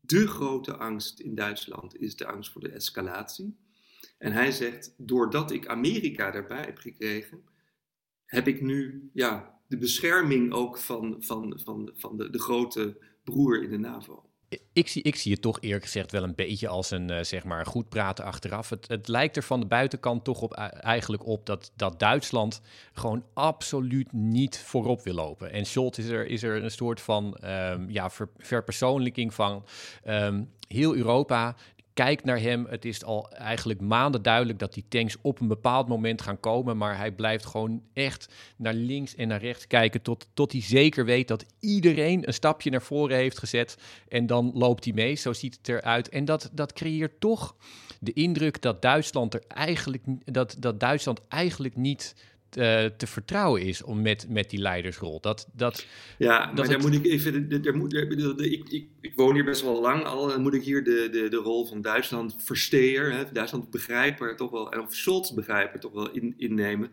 de 0.06 0.26
grote 0.26 0.76
angst 0.76 1.20
in 1.20 1.34
Duitsland 1.34 1.96
is 1.96 2.16
de 2.16 2.26
angst 2.26 2.52
voor 2.52 2.60
de 2.60 2.70
escalatie. 2.70 3.56
En 4.18 4.32
hij 4.32 4.50
zegt, 4.50 4.94
doordat 4.96 5.50
ik 5.50 5.66
Amerika 5.66 6.30
daarbij 6.30 6.64
heb 6.64 6.78
gekregen, 6.78 7.44
heb 8.24 8.48
ik 8.48 8.60
nu 8.60 9.10
ja, 9.12 9.60
de 9.68 9.78
bescherming 9.78 10.52
ook 10.52 10.78
van, 10.78 11.16
van, 11.18 11.60
van, 11.64 11.90
van 11.94 12.16
de, 12.16 12.30
de 12.30 12.38
grote 12.38 12.98
broer 13.24 13.62
in 13.62 13.70
de 13.70 13.78
NAVO. 13.78 14.30
Ik 14.72 14.88
zie, 14.88 15.02
ik 15.02 15.16
zie 15.16 15.32
het 15.32 15.42
toch 15.42 15.60
eerlijk 15.60 15.84
gezegd 15.84 16.12
wel 16.12 16.22
een 16.22 16.34
beetje 16.34 16.68
als 16.68 16.90
een 16.90 17.10
uh, 17.10 17.22
zeg 17.22 17.44
maar 17.44 17.66
goed 17.66 17.88
praten 17.88 18.24
achteraf. 18.24 18.70
Het, 18.70 18.88
het 18.88 19.08
lijkt 19.08 19.36
er 19.36 19.42
van 19.42 19.60
de 19.60 19.66
buitenkant 19.66 20.24
toch 20.24 20.40
op, 20.40 20.52
eigenlijk 20.80 21.26
op 21.26 21.46
dat, 21.46 21.72
dat 21.76 21.98
Duitsland 21.98 22.60
gewoon 22.92 23.24
absoluut 23.34 24.12
niet 24.12 24.58
voorop 24.58 25.02
wil 25.02 25.14
lopen. 25.14 25.52
En 25.52 25.66
Scholz 25.66 25.98
is 25.98 26.08
er, 26.08 26.26
is 26.26 26.42
er 26.42 26.64
een 26.64 26.70
soort 26.70 27.00
van 27.00 27.38
um, 27.44 27.90
ja, 27.90 28.10
ver, 28.10 28.28
verpersoonlijking 28.38 29.34
van 29.34 29.64
um, 30.04 30.50
heel 30.68 30.94
Europa 30.94 31.56
kijkt 31.96 32.24
naar 32.24 32.40
hem. 32.40 32.66
Het 32.68 32.84
is 32.84 33.04
al 33.04 33.30
eigenlijk 33.30 33.80
maanden 33.80 34.22
duidelijk 34.22 34.58
dat 34.58 34.74
die 34.74 34.84
tanks 34.88 35.16
op 35.20 35.40
een 35.40 35.48
bepaald 35.48 35.88
moment 35.88 36.22
gaan 36.22 36.40
komen. 36.40 36.76
Maar 36.76 36.96
hij 36.96 37.12
blijft 37.12 37.46
gewoon 37.46 37.82
echt 37.92 38.34
naar 38.56 38.74
links 38.74 39.14
en 39.14 39.28
naar 39.28 39.40
rechts 39.40 39.66
kijken. 39.66 40.02
Tot, 40.02 40.26
tot 40.34 40.52
hij 40.52 40.60
zeker 40.60 41.04
weet 41.04 41.28
dat 41.28 41.44
iedereen 41.60 42.26
een 42.26 42.34
stapje 42.34 42.70
naar 42.70 42.82
voren 42.82 43.16
heeft 43.16 43.38
gezet. 43.38 43.78
En 44.08 44.26
dan 44.26 44.50
loopt 44.54 44.84
hij 44.84 44.92
mee. 44.92 45.14
Zo 45.14 45.32
ziet 45.32 45.56
het 45.56 45.68
eruit. 45.68 46.08
En 46.08 46.24
dat, 46.24 46.50
dat 46.52 46.72
creëert 46.72 47.20
toch 47.20 47.56
de 48.00 48.12
indruk 48.12 48.62
dat 48.62 48.82
Duitsland 48.82 49.34
er 49.34 49.42
eigenlijk 49.48 50.02
dat, 50.24 50.56
dat 50.58 50.80
Duitsland 50.80 51.20
eigenlijk 51.28 51.76
niet 51.76 52.14
te, 52.48 52.92
te, 52.96 53.06
vertrouwen 53.06 53.62
is 53.62 53.82
om 53.82 54.02
met, 54.02 54.26
met 54.28 54.50
die 54.50 54.60
leidersrol. 54.60 55.20
Dat, 55.20 55.48
dat, 55.52 55.86
ja, 56.18 56.46
maar 56.46 56.54
dat 56.54 56.66
daar 56.66 56.80
moet 56.80 56.94
ik 56.94 57.04
even. 57.04 57.62
Daar 57.62 57.76
moet, 57.76 57.90
daar, 57.90 58.40
ik, 58.40 58.68
ik, 58.68 58.86
ik 59.00 59.12
woon 59.14 59.34
hier 59.34 59.44
best 59.44 59.62
wel 59.62 59.80
lang 59.80 60.04
al. 60.04 60.26
Dan 60.26 60.42
moet 60.42 60.54
ik 60.54 60.62
hier 60.62 60.84
de, 60.84 61.08
de, 61.12 61.28
de 61.28 61.36
rol 61.36 61.66
van 61.66 61.80
Duitsland 61.80 62.36
versteer, 62.38 63.12
hè, 63.12 63.24
Duitsland 63.32 63.70
begrijper 63.70 64.36
toch 64.36 64.50
wel, 64.50 64.64
of 64.64 64.94
Scholz 64.94 65.30
begrijper 65.30 65.80
toch 65.80 65.92
wel 65.92 66.10
in, 66.10 66.34
innemen. 66.36 66.90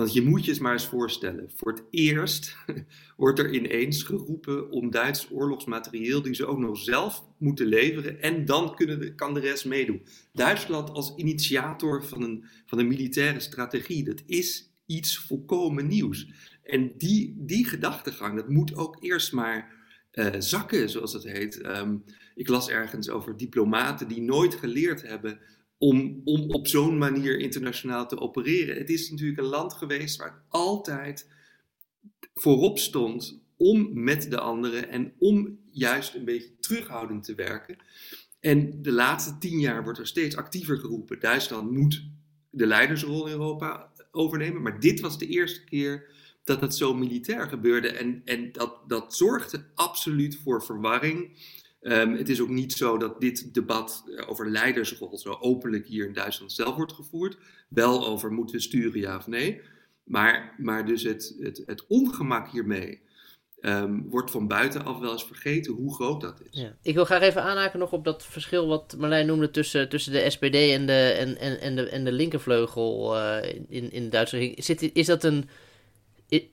Want 0.00 0.12
je 0.12 0.22
moet 0.22 0.44
je 0.44 0.50
eens 0.50 0.60
maar 0.60 0.72
eens 0.72 0.86
voorstellen. 0.86 1.50
Voor 1.54 1.72
het 1.72 1.82
eerst 1.90 2.56
wordt 3.16 3.38
er 3.38 3.54
ineens 3.54 4.02
geroepen 4.02 4.70
om 4.70 4.90
Duits 4.90 5.30
oorlogsmaterieel 5.30 6.22
die 6.22 6.34
ze 6.34 6.46
ook 6.46 6.58
nog 6.58 6.78
zelf 6.78 7.24
moeten 7.38 7.66
leveren. 7.66 8.22
En 8.22 8.44
dan 8.44 8.74
kunnen 8.74 9.00
de, 9.00 9.14
kan 9.14 9.34
de 9.34 9.40
rest 9.40 9.64
meedoen. 9.64 10.02
Duitsland 10.32 10.90
als 10.90 11.14
initiator 11.16 12.04
van 12.04 12.22
een, 12.22 12.44
van 12.66 12.78
een 12.78 12.88
militaire 12.88 13.40
strategie. 13.40 14.04
Dat 14.04 14.22
is 14.26 14.69
iets 14.90 15.18
volkomen 15.18 15.86
nieuws. 15.86 16.28
En 16.62 16.92
die, 16.96 17.34
die 17.38 17.66
gedachtegang, 17.66 18.36
dat 18.36 18.48
moet 18.48 18.74
ook 18.74 18.96
eerst 19.00 19.32
maar 19.32 19.72
uh, 20.12 20.34
zakken, 20.38 20.90
zoals 20.90 21.12
dat 21.12 21.24
heet. 21.24 21.64
Um, 21.64 22.04
ik 22.34 22.48
las 22.48 22.68
ergens 22.68 23.08
over 23.08 23.36
diplomaten 23.36 24.08
die 24.08 24.22
nooit 24.22 24.54
geleerd 24.54 25.02
hebben 25.02 25.40
om, 25.78 26.20
om 26.24 26.50
op 26.50 26.66
zo'n 26.66 26.98
manier 26.98 27.38
internationaal 27.38 28.08
te 28.08 28.18
opereren. 28.18 28.76
Het 28.76 28.90
is 28.90 29.10
natuurlijk 29.10 29.38
een 29.38 29.44
land 29.44 29.72
geweest 29.72 30.16
waar 30.16 30.42
altijd 30.48 31.28
voorop 32.34 32.78
stond 32.78 33.42
om 33.56 34.02
met 34.02 34.30
de 34.30 34.40
anderen 34.40 34.88
en 34.88 35.12
om 35.18 35.58
juist 35.70 36.14
een 36.14 36.24
beetje 36.24 36.58
terughoudend 36.60 37.24
te 37.24 37.34
werken. 37.34 37.76
En 38.40 38.82
de 38.82 38.92
laatste 38.92 39.38
tien 39.38 39.58
jaar 39.58 39.82
wordt 39.82 39.98
er 39.98 40.06
steeds 40.06 40.36
actiever 40.36 40.78
geroepen. 40.78 41.20
Duitsland 41.20 41.70
moet 41.70 42.04
de 42.50 42.66
leidersrol 42.66 43.26
in 43.26 43.32
Europa 43.32 43.89
overnemen. 44.10 44.62
Maar 44.62 44.80
dit 44.80 45.00
was 45.00 45.18
de 45.18 45.26
eerste 45.26 45.64
keer 45.64 46.10
dat 46.44 46.60
het 46.60 46.74
zo 46.74 46.94
militair 46.94 47.48
gebeurde. 47.48 47.88
En, 47.88 48.22
en 48.24 48.52
dat, 48.52 48.76
dat 48.86 49.16
zorgde 49.16 49.64
absoluut 49.74 50.38
voor 50.42 50.64
verwarring. 50.64 51.30
Um, 51.82 52.14
het 52.14 52.28
is 52.28 52.40
ook 52.40 52.48
niet 52.48 52.72
zo 52.72 52.96
dat 52.96 53.20
dit 53.20 53.54
debat 53.54 54.04
eh, 54.16 54.30
over 54.30 54.50
leidersrol 54.50 55.18
zo 55.18 55.36
openlijk 55.40 55.86
hier 55.86 56.06
in 56.06 56.12
Duitsland 56.12 56.52
zelf 56.52 56.76
wordt 56.76 56.92
gevoerd. 56.92 57.38
Wel 57.68 58.06
over 58.06 58.32
moeten 58.32 58.56
we 58.56 58.62
sturen, 58.62 59.00
ja 59.00 59.16
of 59.16 59.26
nee. 59.26 59.60
Maar, 60.04 60.54
maar 60.58 60.86
dus 60.86 61.02
het, 61.02 61.36
het, 61.40 61.62
het 61.66 61.86
ongemak 61.86 62.50
hiermee 62.50 63.00
um, 63.60 64.06
wordt 64.08 64.30
van 64.30 64.48
buitenaf 64.48 64.98
wel 64.98 65.12
eens 65.12 65.24
vergeten 65.24 65.72
hoe 65.72 65.94
groot 65.94 66.20
dat 66.20 66.40
is. 66.50 66.60
Ja. 66.60 66.76
Ik 66.82 66.94
wil 66.94 67.04
graag 67.04 67.22
even 67.22 67.42
aanhaken 67.42 67.78
nog 67.78 67.92
op 67.92 68.04
dat 68.04 68.24
verschil 68.24 68.66
wat 68.66 68.96
Marlijn 68.98 69.26
noemde 69.26 69.50
tussen, 69.50 69.88
tussen 69.88 70.12
de 70.12 70.30
SPD 70.30 70.54
en 70.54 70.86
de, 70.86 71.16
en, 71.18 71.38
en, 71.38 71.60
en 71.60 71.76
de, 71.76 71.88
en 71.88 72.04
de 72.04 72.12
linkervleugel 72.12 73.16
uh, 73.16 73.36
in, 73.68 73.92
in 73.92 74.10
Duitsland. 74.10 74.56
Is, 74.56 74.66
dit, 74.66 74.90
is 74.92 75.06
dat 75.06 75.24
een. 75.24 75.48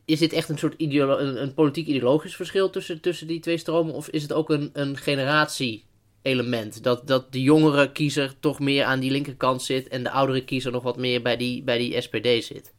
Is 0.05 0.19
dit 0.19 0.33
echt 0.33 0.49
een 0.49 0.57
soort 0.57 0.73
ideolo 0.77 1.17
een, 1.17 1.41
een 1.41 1.53
politiek-ideologisch 1.53 2.35
verschil 2.35 2.69
tussen, 2.69 3.01
tussen 3.01 3.27
die 3.27 3.39
twee 3.39 3.57
stromen? 3.57 3.93
Of 3.93 4.09
is 4.09 4.21
het 4.21 4.33
ook 4.33 4.49
een, 4.49 4.69
een 4.73 4.97
generatie-element? 4.97 6.83
Dat, 6.83 7.07
dat 7.07 7.31
de 7.31 7.41
jongere 7.41 7.91
kiezer 7.91 8.35
toch 8.39 8.59
meer 8.59 8.83
aan 8.83 8.99
die 8.99 9.11
linkerkant 9.11 9.61
zit 9.61 9.87
en 9.87 10.03
de 10.03 10.11
oudere 10.11 10.43
kiezer 10.43 10.71
nog 10.71 10.83
wat 10.83 10.97
meer 10.97 11.21
bij 11.21 11.37
die, 11.37 11.63
bij 11.63 11.77
die 11.77 12.01
SPD 12.01 12.43
zit? 12.43 12.73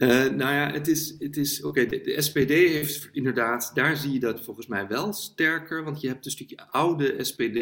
Uh, 0.00 0.08
nou 0.08 0.54
ja, 0.54 0.70
het 0.70 0.88
is, 0.88 1.14
het 1.18 1.36
is 1.36 1.62
oké, 1.62 1.86
de, 1.86 2.14
SPD 2.18 2.48
heeft 2.48 3.08
inderdaad, 3.12 3.70
daar 3.74 3.96
zie 3.96 4.12
je 4.12 4.20
dat 4.20 4.44
volgens 4.44 4.66
mij 4.66 4.88
wel 4.88 5.12
sterker, 5.12 5.84
want 5.84 6.00
je 6.00 6.08
hebt 6.08 6.24
een 6.24 6.30
stukje 6.30 6.70
oude 6.70 7.24
SPD, 7.24 7.58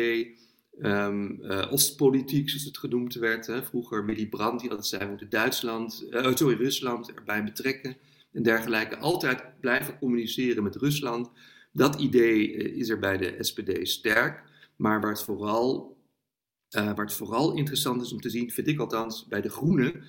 um, 0.81 1.39
uh, 1.43 1.73
Oostpolitiek 1.73 2.49
zoals 2.49 2.65
het 2.65 2.79
genoemd 2.79 3.15
werd, 3.15 3.47
hè, 3.47 3.65
vroeger 3.65 4.07
Willy 4.07 4.29
Brandt 4.29 4.61
die 4.61 4.71
altijd 4.71 4.89
zei, 4.89 5.03
we 5.03 5.09
moeten 5.09 5.29
Duitsland, 5.29 6.07
uh, 6.11 6.35
sorry, 6.35 6.57
Rusland 6.57 7.13
erbij 7.13 7.45
betrekken 7.45 7.97
en 8.33 8.43
dergelijke, 8.43 8.99
altijd 8.99 9.61
blijven 9.61 9.99
communiceren 9.99 10.63
met 10.63 10.77
Rusland. 10.77 11.31
Dat 11.73 12.01
idee 12.01 12.53
is 12.53 12.89
er 12.89 12.99
bij 12.99 13.17
de 13.17 13.37
SPD 13.41 13.89
sterk, 13.89 14.43
maar 14.77 15.01
waar 15.01 15.11
het 15.11 15.23
vooral, 15.23 15.97
waar 16.71 16.97
het 16.97 17.13
vooral 17.13 17.57
interessant 17.57 18.03
is 18.03 18.13
om 18.13 18.21
te 18.21 18.31
zien, 18.31 18.51
vind 18.51 18.69
ik 18.69 18.79
althans, 18.79 19.27
bij 19.27 19.41
de 19.41 19.51
Groenen, 19.51 20.05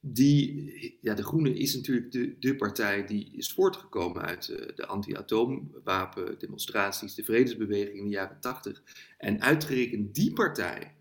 die, 0.00 0.98
ja, 1.00 1.14
de 1.14 1.22
Groene 1.22 1.58
is 1.58 1.74
natuurlijk 1.74 2.12
de, 2.12 2.36
de 2.38 2.56
partij 2.56 3.06
die 3.06 3.32
is 3.36 3.52
voortgekomen 3.52 4.22
uit 4.22 4.48
uh, 4.48 4.56
de 4.74 4.86
anti-atoomwapen-demonstraties, 4.86 7.14
de 7.14 7.24
vredesbeweging 7.24 7.98
in 7.98 8.04
de 8.04 8.10
jaren 8.10 8.40
tachtig. 8.40 8.82
En 9.18 9.40
uitgerekend 9.40 10.14
die 10.14 10.32
partij 10.32 10.94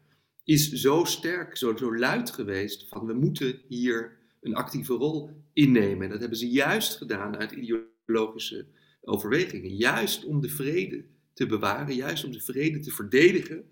is 0.44 0.72
zo 0.72 1.04
sterk, 1.04 1.58
zo, 1.58 1.78
zo 1.78 1.98
luid 1.98 2.30
geweest 2.30 2.88
van 2.88 3.06
we 3.06 3.14
moeten 3.14 3.62
hier 3.68 4.18
een 4.42 4.56
actieve 4.56 4.94
rol 4.94 5.30
innemen. 5.54 6.04
En 6.04 6.10
dat 6.10 6.20
hebben 6.20 6.38
ze 6.38 6.50
juist 6.50 6.98
gedaan 6.98 7.38
uit 7.38 7.52
ideologische 7.52 8.66
overwegingen. 9.02 9.76
Juist 9.76 10.26
om 10.26 10.42
de 10.42 10.50
vrede 10.50 11.06
te 11.34 11.46
bewaren, 11.46 11.96
juist 11.96 12.26
om 12.26 12.32
de 12.32 12.42
vrede 12.42 12.80
te 12.80 12.92
verdedigen, 12.92 13.64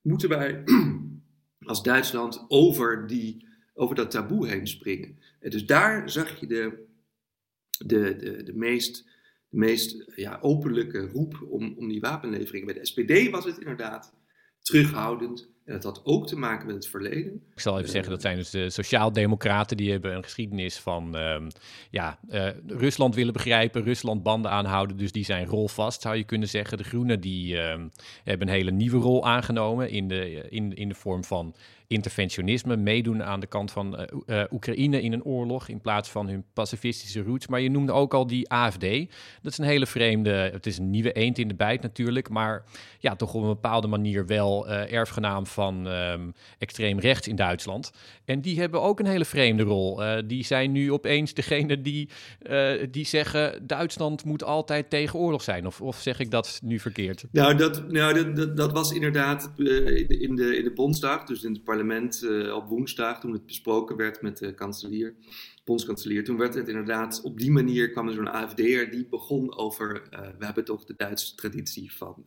moeten 0.00 0.28
wij 0.28 0.64
als 1.70 1.82
Duitsland 1.82 2.44
over, 2.48 3.06
die, 3.06 3.50
over 3.74 3.94
dat 3.94 4.10
taboe 4.10 4.48
heen 4.48 4.66
springen. 4.66 5.18
En 5.40 5.50
dus 5.50 5.66
daar 5.66 6.10
zag 6.10 6.40
je 6.40 6.46
de, 6.46 6.86
de, 7.86 8.42
de, 8.44 8.52
meest, 8.54 9.04
de 9.48 9.56
meest 9.56 10.12
ja, 10.16 10.38
openlijke 10.40 11.06
roep 11.06 11.46
om, 11.48 11.74
om 11.78 11.88
die 11.88 12.00
wapenlevering. 12.00 12.64
Bij 12.64 12.74
de 12.74 12.86
SPD 12.86 13.30
was 13.30 13.44
het 13.44 13.58
inderdaad 13.58 14.14
terughoudend. 14.58 15.50
Dat 15.72 15.82
had 15.82 16.00
ook 16.04 16.26
te 16.26 16.36
maken 16.36 16.66
met 16.66 16.74
het 16.74 16.88
verleden. 16.88 17.42
Ik 17.54 17.60
zal 17.60 17.78
even 17.78 17.90
zeggen, 17.90 18.10
dat 18.10 18.20
zijn 18.20 18.36
dus 18.36 18.50
de 18.50 18.70
sociaaldemocraten. 18.70 19.76
Die 19.76 19.90
hebben 19.90 20.14
een 20.14 20.22
geschiedenis 20.22 20.78
van 20.78 21.16
ehm, 21.16 21.50
ja, 21.90 22.18
uh, 22.30 22.48
Rusland 22.66 23.14
willen 23.14 23.32
begrijpen, 23.32 23.82
Rusland 23.82 24.22
banden 24.22 24.50
aanhouden. 24.50 24.96
Dus 24.96 25.12
die 25.12 25.24
zijn 25.24 25.46
rolvast, 25.46 26.02
zou 26.02 26.16
je 26.16 26.24
kunnen 26.24 26.48
zeggen. 26.48 26.78
De 26.78 26.84
Groenen 26.84 27.20
die, 27.20 27.58
ehm, 27.58 27.88
hebben 28.24 28.48
een 28.48 28.54
hele 28.54 28.70
nieuwe 28.70 28.98
rol 28.98 29.26
aangenomen 29.26 29.90
in 29.90 30.08
de, 30.08 30.48
in, 30.48 30.74
in 30.74 30.88
de 30.88 30.94
vorm 30.94 31.24
van 31.24 31.54
interventionisme, 31.92 32.76
meedoen 32.76 33.22
aan 33.22 33.40
de 33.40 33.46
kant 33.46 33.70
van 33.70 34.06
uh, 34.26 34.42
Oekraïne 34.50 35.02
in 35.02 35.12
een 35.12 35.24
oorlog 35.24 35.68
in 35.68 35.80
plaats 35.80 36.08
van 36.08 36.28
hun 36.28 36.44
pacifistische 36.52 37.22
roots. 37.22 37.46
Maar 37.46 37.60
je 37.60 37.70
noemde 37.70 37.92
ook 37.92 38.14
al 38.14 38.26
die 38.26 38.50
AFD. 38.50 38.80
Dat 39.42 39.52
is 39.52 39.58
een 39.58 39.64
hele 39.64 39.86
vreemde, 39.86 40.30
het 40.30 40.66
is 40.66 40.78
een 40.78 40.90
nieuwe 40.90 41.12
eend 41.12 41.38
in 41.38 41.48
de 41.48 41.54
bijt 41.54 41.82
natuurlijk, 41.82 42.28
maar 42.28 42.64
ja, 42.98 43.16
toch 43.16 43.34
op 43.34 43.42
een 43.42 43.48
bepaalde 43.48 43.86
manier 43.86 44.26
wel 44.26 44.68
erfgenaam 44.68 45.46
van 45.46 45.61
um, 45.68 46.34
extreem 46.58 46.98
rechts 46.98 47.28
in 47.28 47.36
Duitsland. 47.36 47.92
En 48.24 48.40
die 48.40 48.60
hebben 48.60 48.82
ook 48.82 49.00
een 49.00 49.06
hele 49.06 49.24
vreemde 49.24 49.62
rol. 49.62 50.00
die 50.26 50.44
zijn 50.44 50.72
nu 50.72 50.92
opeens 50.92 51.34
degene 51.34 51.80
die, 51.80 52.08
die 52.90 53.06
zeggen 53.06 53.66
Duitsland 53.66 54.24
moet 54.24 54.44
altijd 54.44 54.90
tegen 54.90 55.18
oorlog 55.18 55.42
zijn. 55.42 55.66
Of, 55.66 55.80
of 55.80 55.96
zeg 55.96 56.18
ik 56.18 56.30
dat 56.30 56.60
nu 56.62 56.78
verkeerd? 56.78 57.24
Nou, 57.32 57.54
dat, 57.54 57.88
nou, 57.90 58.32
dat, 58.34 58.56
dat, 58.56 58.72
was 58.72 58.92
inderdaad 58.92 59.52
in 59.56 59.64
de, 59.64 60.18
in 60.18 60.36
de, 60.36 60.56
in 60.56 60.64
de 60.64 60.72
Bondsdag, 60.72 61.24
dus 61.24 61.42
in 61.42 61.52
het 61.52 61.64
parlement 61.64 62.26
op 62.54 62.68
woensdag, 62.68 63.20
toen 63.20 63.32
het 63.32 63.46
besproken 63.46 63.96
werd 63.96 64.22
met 64.22 64.38
de 64.38 64.54
kanselier, 64.54 65.14
bondskanselier, 65.64 66.24
toen 66.24 66.36
werd 66.36 66.54
het 66.54 66.68
inderdaad 66.68 67.20
op 67.22 67.38
die 67.38 67.50
manier 67.50 67.90
kwam 67.90 68.08
er 68.08 68.14
zo'n 68.14 68.32
AFD'er 68.32 68.90
die 68.90 69.06
begon 69.06 69.56
over, 69.56 70.02
we 70.38 70.44
hebben 70.44 70.64
toch 70.64 70.84
de 70.84 70.94
Duitse 70.96 71.34
traditie 71.34 71.92
van, 71.92 72.26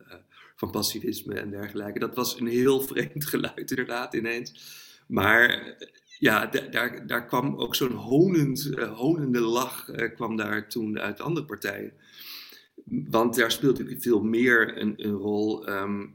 van 0.56 0.70
pacifisme 0.70 1.34
en 1.34 1.50
dergelijke. 1.50 1.98
Dat 1.98 2.14
was 2.14 2.40
een 2.40 2.46
heel 2.46 2.80
vreemd 2.90 3.26
geluid 3.26 3.70
inderdaad 3.70 4.14
ineens. 4.14 4.74
Maar 5.08 5.76
ja, 6.18 6.46
daar, 6.46 7.06
daar 7.06 7.26
kwam 7.26 7.56
ook 7.56 7.74
zo'n 7.74 7.92
honend, 7.92 8.70
honende 8.94 9.40
lach 9.40 9.90
kwam 10.14 10.36
daar 10.36 10.68
toen 10.68 10.98
uit 10.98 11.20
andere 11.20 11.46
partijen. 11.46 11.92
Want 12.84 13.34
daar 13.34 13.50
speelt 13.50 13.78
natuurlijk 13.78 14.02
veel 14.02 14.22
meer 14.22 14.80
een, 14.80 14.94
een 14.96 15.14
rol. 15.14 15.68
Um, 15.68 16.14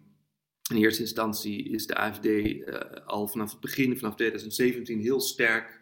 in 0.69 0.77
eerste 0.77 1.01
instantie 1.01 1.69
is 1.69 1.85
de 1.85 1.95
AFD 1.95 2.25
uh, 2.25 2.75
al 3.05 3.27
vanaf 3.27 3.51
het 3.51 3.59
begin, 3.59 3.97
vanaf 3.97 4.15
2017, 4.15 4.99
heel 4.99 5.19
sterk 5.19 5.79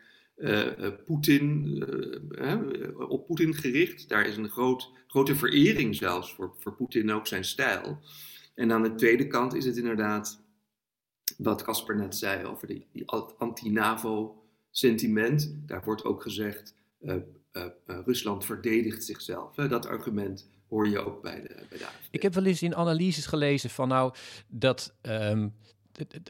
Poetin, 1.06 1.84
op 2.98 3.26
Poetin 3.26 3.54
gericht. 3.54 4.10
Daar 4.10 4.28
is 4.28 4.38
een 4.38 4.50
groot, 4.50 4.92
grote 5.08 5.36
verering 5.36 5.96
zelfs 5.96 6.34
voor, 6.34 6.56
voor 6.60 6.76
Poetin, 6.76 7.12
ook 7.12 7.28
zijn 7.28 7.44
stijl. 7.44 8.00
En 8.60 8.72
aan 8.72 8.84
de 8.84 8.96
tweede 8.96 9.28
kant 9.28 9.54
is 9.54 9.66
het 9.66 9.78
inderdaad 9.78 10.42
wat 11.38 11.62
Casper 11.62 11.96
net 11.96 12.16
zei 12.16 12.46
over 12.46 12.68
die, 12.68 12.88
die 12.92 13.10
anti-NAVO-sentiment. 13.38 15.54
Daar 15.66 15.84
wordt 15.84 16.04
ook 16.04 16.22
gezegd, 16.22 16.76
Rusland 17.84 18.46
verdedigt 18.46 19.06
zichzelf. 19.06 19.56
Dat 19.56 19.86
argument 19.86 20.50
hoor 20.70 20.88
je 20.88 21.06
ook 21.06 21.22
bij 21.22 21.42
de, 21.42 21.66
bij 21.70 21.80
Ik 22.12 22.22
heb 22.22 22.34
wel 22.34 22.46
eens 22.46 22.62
in 22.62 22.76
analyses 22.76 23.26
gelezen 23.26 23.70
van 23.70 23.88
nou 23.88 24.14
dat. 24.48 24.96
Um, 25.02 25.54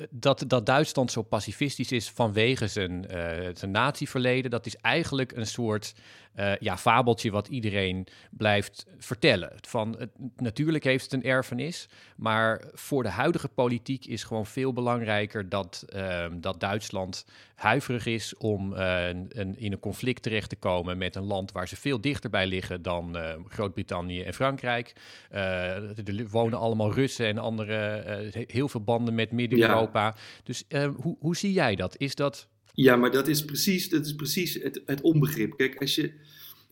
dat, 0.09 0.43
dat 0.47 0.65
Duitsland 0.65 1.11
zo 1.11 1.21
pacifistisch 1.21 1.91
is 1.91 2.09
vanwege 2.09 2.67
zijn, 2.67 3.05
zijn 3.53 3.71
natieverleden, 3.71 4.51
dat 4.51 4.65
is 4.65 4.75
eigenlijk 4.75 5.31
een 5.31 5.47
soort 5.47 5.93
uh, 6.39 6.55
ja, 6.59 6.77
fabeltje 6.77 7.31
wat 7.31 7.47
iedereen 7.47 8.07
blijft 8.31 8.85
vertellen. 8.97 9.51
Van, 9.67 9.95
het, 9.99 10.09
natuurlijk 10.37 10.83
heeft 10.83 11.03
het 11.03 11.13
een 11.13 11.29
erfenis, 11.29 11.87
maar 12.15 12.63
voor 12.73 13.03
de 13.03 13.09
huidige 13.09 13.47
politiek 13.47 14.05
is 14.05 14.23
gewoon 14.23 14.45
veel 14.45 14.73
belangrijker 14.73 15.49
dat, 15.49 15.85
uh, 15.95 16.25
dat 16.33 16.59
Duitsland 16.59 17.25
huiverig 17.55 18.05
is 18.05 18.37
om 18.37 18.73
uh, 18.73 19.07
een, 19.07 19.57
in 19.57 19.71
een 19.71 19.79
conflict 19.79 20.23
terecht 20.23 20.49
te 20.49 20.55
komen 20.55 20.97
met 20.97 21.15
een 21.15 21.23
land 21.23 21.51
waar 21.51 21.67
ze 21.67 21.75
veel 21.75 22.01
dichterbij 22.01 22.47
liggen 22.47 22.81
dan 22.81 23.17
Groot-Brittannië 23.47 24.21
en 24.21 24.33
Frankrijk. 24.33 24.93
er 25.29 26.27
wonen 26.29 26.59
allemaal 26.59 26.93
Russen 26.93 27.27
en 27.27 27.37
andere, 27.37 28.03
heel 28.47 28.69
veel 28.69 28.83
banden 28.83 29.15
met 29.15 29.31
Midden-Europa. 29.31 30.15
Dus 30.43 30.63
hoe, 30.95 31.17
hoe 31.19 31.35
zie 31.35 31.53
jij 31.53 31.75
dat? 31.75 31.97
Is 31.97 32.15
dat 32.15 32.47
ja, 32.81 32.95
maar 32.95 33.11
dat 33.11 33.27
is 33.27 33.45
precies, 33.45 33.89
dat 33.89 34.05
is 34.05 34.15
precies 34.15 34.53
het, 34.53 34.81
het 34.85 35.01
onbegrip. 35.01 35.57
Kijk, 35.57 35.75
als 35.81 35.95
je, 35.95 36.11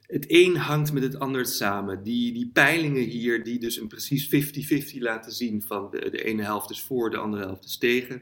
het 0.07 0.25
een 0.27 0.55
hangt 0.55 0.93
met 0.93 1.03
het 1.03 1.19
ander 1.19 1.45
samen. 1.45 2.03
Die, 2.03 2.33
die 2.33 2.49
peilingen 2.53 3.03
hier, 3.03 3.43
die 3.43 3.59
dus 3.59 3.79
een 3.79 3.87
precies 3.87 4.25
50-50 4.95 4.97
laten 4.97 5.31
zien 5.31 5.61
van 5.61 5.89
de, 5.91 6.09
de 6.09 6.23
ene 6.23 6.43
helft 6.43 6.69
is 6.69 6.81
voor, 6.81 7.09
de 7.09 7.17
andere 7.17 7.43
helft 7.43 7.65
is 7.65 7.77
tegen. 7.77 8.21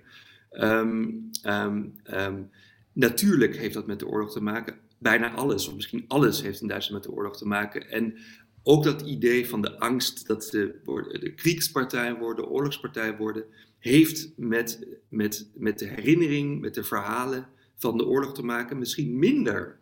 Um, 0.52 1.30
um, 1.44 1.94
um, 2.14 2.50
natuurlijk 2.94 3.58
heeft 3.58 3.74
dat 3.74 3.88
met 3.88 4.00
de 4.00 4.08
oorlog 4.08 4.32
te 4.32 4.42
maken. 4.42 4.76
Bijna 4.98 5.34
alles, 5.34 5.68
of 5.68 5.76
misschien 5.76 6.06
alles, 6.08 6.42
heeft 6.42 6.62
in 6.62 6.68
Duitsland 6.68 7.04
met 7.04 7.12
de 7.12 7.18
oorlog 7.18 7.38
te 7.38 7.48
maken. 7.48 7.90
En 7.90 8.18
ook 8.64 8.84
dat 8.84 9.02
idee 9.02 9.48
van 9.50 9.62
de 9.62 9.80
angst 9.80 10.28
dat 10.28 10.48
de, 10.52 10.80
de 11.20 11.34
kriegspartij 11.34 12.16
worden, 12.16 12.48
oorlogspartij 12.48 13.18
worden, 13.18 13.46
heeft 13.80 14.32
met, 14.36 14.88
met, 15.10 15.50
met 15.54 15.80
de 15.80 15.88
herinnering, 15.88 16.62
met 16.62 16.74
de 16.74 16.84
verhalen 16.84 17.54
van 17.76 17.98
de 17.98 18.06
oorlog 18.06 18.34
te 18.34 18.44
maken, 18.44 18.78
misschien 18.78 19.20
minder. 19.20 19.80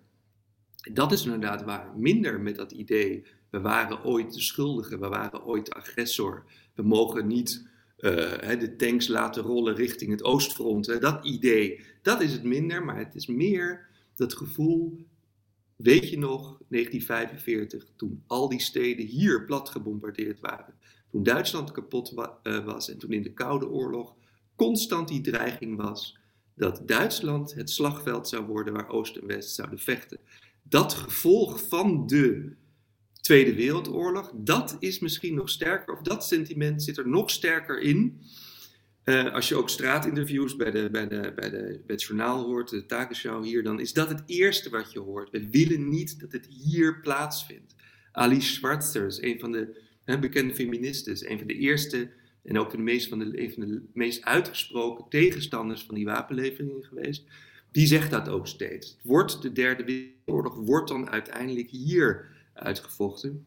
Dat 0.94 1.12
is 1.12 1.24
inderdaad 1.24 1.64
waar. 1.64 1.98
Minder 1.98 2.40
met 2.40 2.56
dat 2.56 2.72
idee, 2.72 3.26
we 3.50 3.62
waren 3.62 4.04
ooit 4.04 4.34
de 4.34 4.42
schuldigen, 4.42 5.00
we 5.00 5.08
waren 5.08 5.46
ooit 5.46 5.66
de 5.66 5.74
agressor. 5.74 6.46
We 6.76 6.84
mogen 6.84 7.28
niet 7.28 7.68
uh, 7.98 8.60
de 8.60 8.76
tanks 8.78 9.08
laten 9.08 9.44
rollen 9.44 9.76
richting 9.76 10.12
het 10.12 10.24
oostfront. 10.24 11.02
Dat 11.02 11.26
idee, 11.26 11.82
dat 12.02 12.22
is 12.22 12.32
het 12.32 12.44
minder, 12.44 12.84
maar 12.84 12.98
het 12.98 13.16
is 13.16 13.28
meer 13.28 13.88
dat 14.16 14.34
gevoel. 14.34 15.06
Weet 15.76 16.10
je 16.10 16.18
nog, 16.18 16.42
1945, 16.68 17.92
toen 17.96 18.24
al 18.28 18.50
die 18.50 18.62
steden 18.62 19.06
hier 19.06 19.46
plat 19.46 19.70
gebombardeerd 19.70 20.40
waren. 20.40 20.74
Toen 21.12 21.24
Duitsland 21.24 21.72
kapot 21.72 22.14
uh, 22.44 22.66
was 22.66 22.90
en 22.90 22.98
toen 22.98 23.12
in 23.12 23.24
de 23.24 23.34
Koude 23.34 23.70
Oorlog 23.70 24.16
constant 24.56 25.08
die 25.08 25.22
dreiging 25.22 25.78
was 25.78 26.18
dat 26.56 26.82
Duitsland 26.86 27.54
het 27.54 27.70
slagveld 27.70 28.28
zou 28.28 28.46
worden 28.46 28.74
waar 28.74 28.90
Oost 28.90 29.16
en 29.16 29.28
West 29.28 29.56
zouden 29.56 29.80
vechten. 29.80 30.20
Dat 30.64 30.94
gevolg 30.94 31.68
van 31.68 32.08
de 32.08 32.56
Tweede 33.22 33.54
Wereldoorlog, 33.54 34.32
dat 34.36 34.76
is 34.80 35.00
misschien 35.00 35.36
nog 35.36 35.50
sterker, 35.50 35.94
of 35.94 36.02
dat 36.02 36.26
sentiment 36.26 36.84
zit 36.84 36.98
er 36.98 37.08
nog 37.08 37.30
sterker 37.30 37.80
in. 37.80 38.22
Uh, 39.06 39.34
als 39.34 39.48
je 39.48 39.56
ook 39.56 39.70
straatinterviews 39.70 40.56
bij, 40.56 40.72
de, 40.72 40.90
bij, 40.92 41.08
de, 41.08 41.34
bij, 41.36 41.50
de, 41.50 41.58
bij 41.58 41.82
het 41.96 42.04
journaal 42.04 42.44
hoort, 42.44 42.70
de 42.70 42.86
takenshow 42.86 43.44
hier, 43.44 43.64
dan 43.64 43.80
is 43.80 43.94
dat 43.94 44.10
het 44.10 44.24
eerste 44.26 44.70
wat 44.70 44.92
je 44.92 45.00
hoort. 45.00 45.30
We 45.30 45.50
willen 45.50 45.90
niet 45.90 46.20
dat 46.20 46.32
het 46.32 46.48
hier 46.48 47.00
plaatsvindt. 47.00 47.76
Alice 48.12 48.54
Schwarzer 48.54 49.24
een 49.24 49.40
van 49.40 49.52
de 49.52 49.82
hè, 50.04 50.20
bekende 50.20 50.54
feministen, 50.54 51.32
een 51.32 51.38
van 51.38 51.48
de 51.48 51.58
eerste 51.58 52.10
en 52.44 52.60
ook 52.60 52.72
de 52.72 52.78
meest, 52.78 53.10
van 53.10 53.20
de, 53.20 53.32
de 53.32 53.84
meest 53.94 54.24
uitgesproken 54.24 55.06
tegenstanders 55.10 55.84
van 55.84 55.96
die 55.96 56.06
wapenleveringen 56.06 56.84
geweest, 56.84 57.24
die 57.72 57.88
zegt 57.88 58.12
dat 58.12 58.30
ook 58.30 58.48
steeds. 58.48 58.98
Wordt 59.04 59.42
de 59.42 59.52
derde 59.52 59.84
wereldoorlog, 59.84 60.56
wordt 60.56 60.88
dan 60.88 61.10
uiteindelijk 61.10 61.70
hier 61.70 62.32
uitgevochten. 62.54 63.46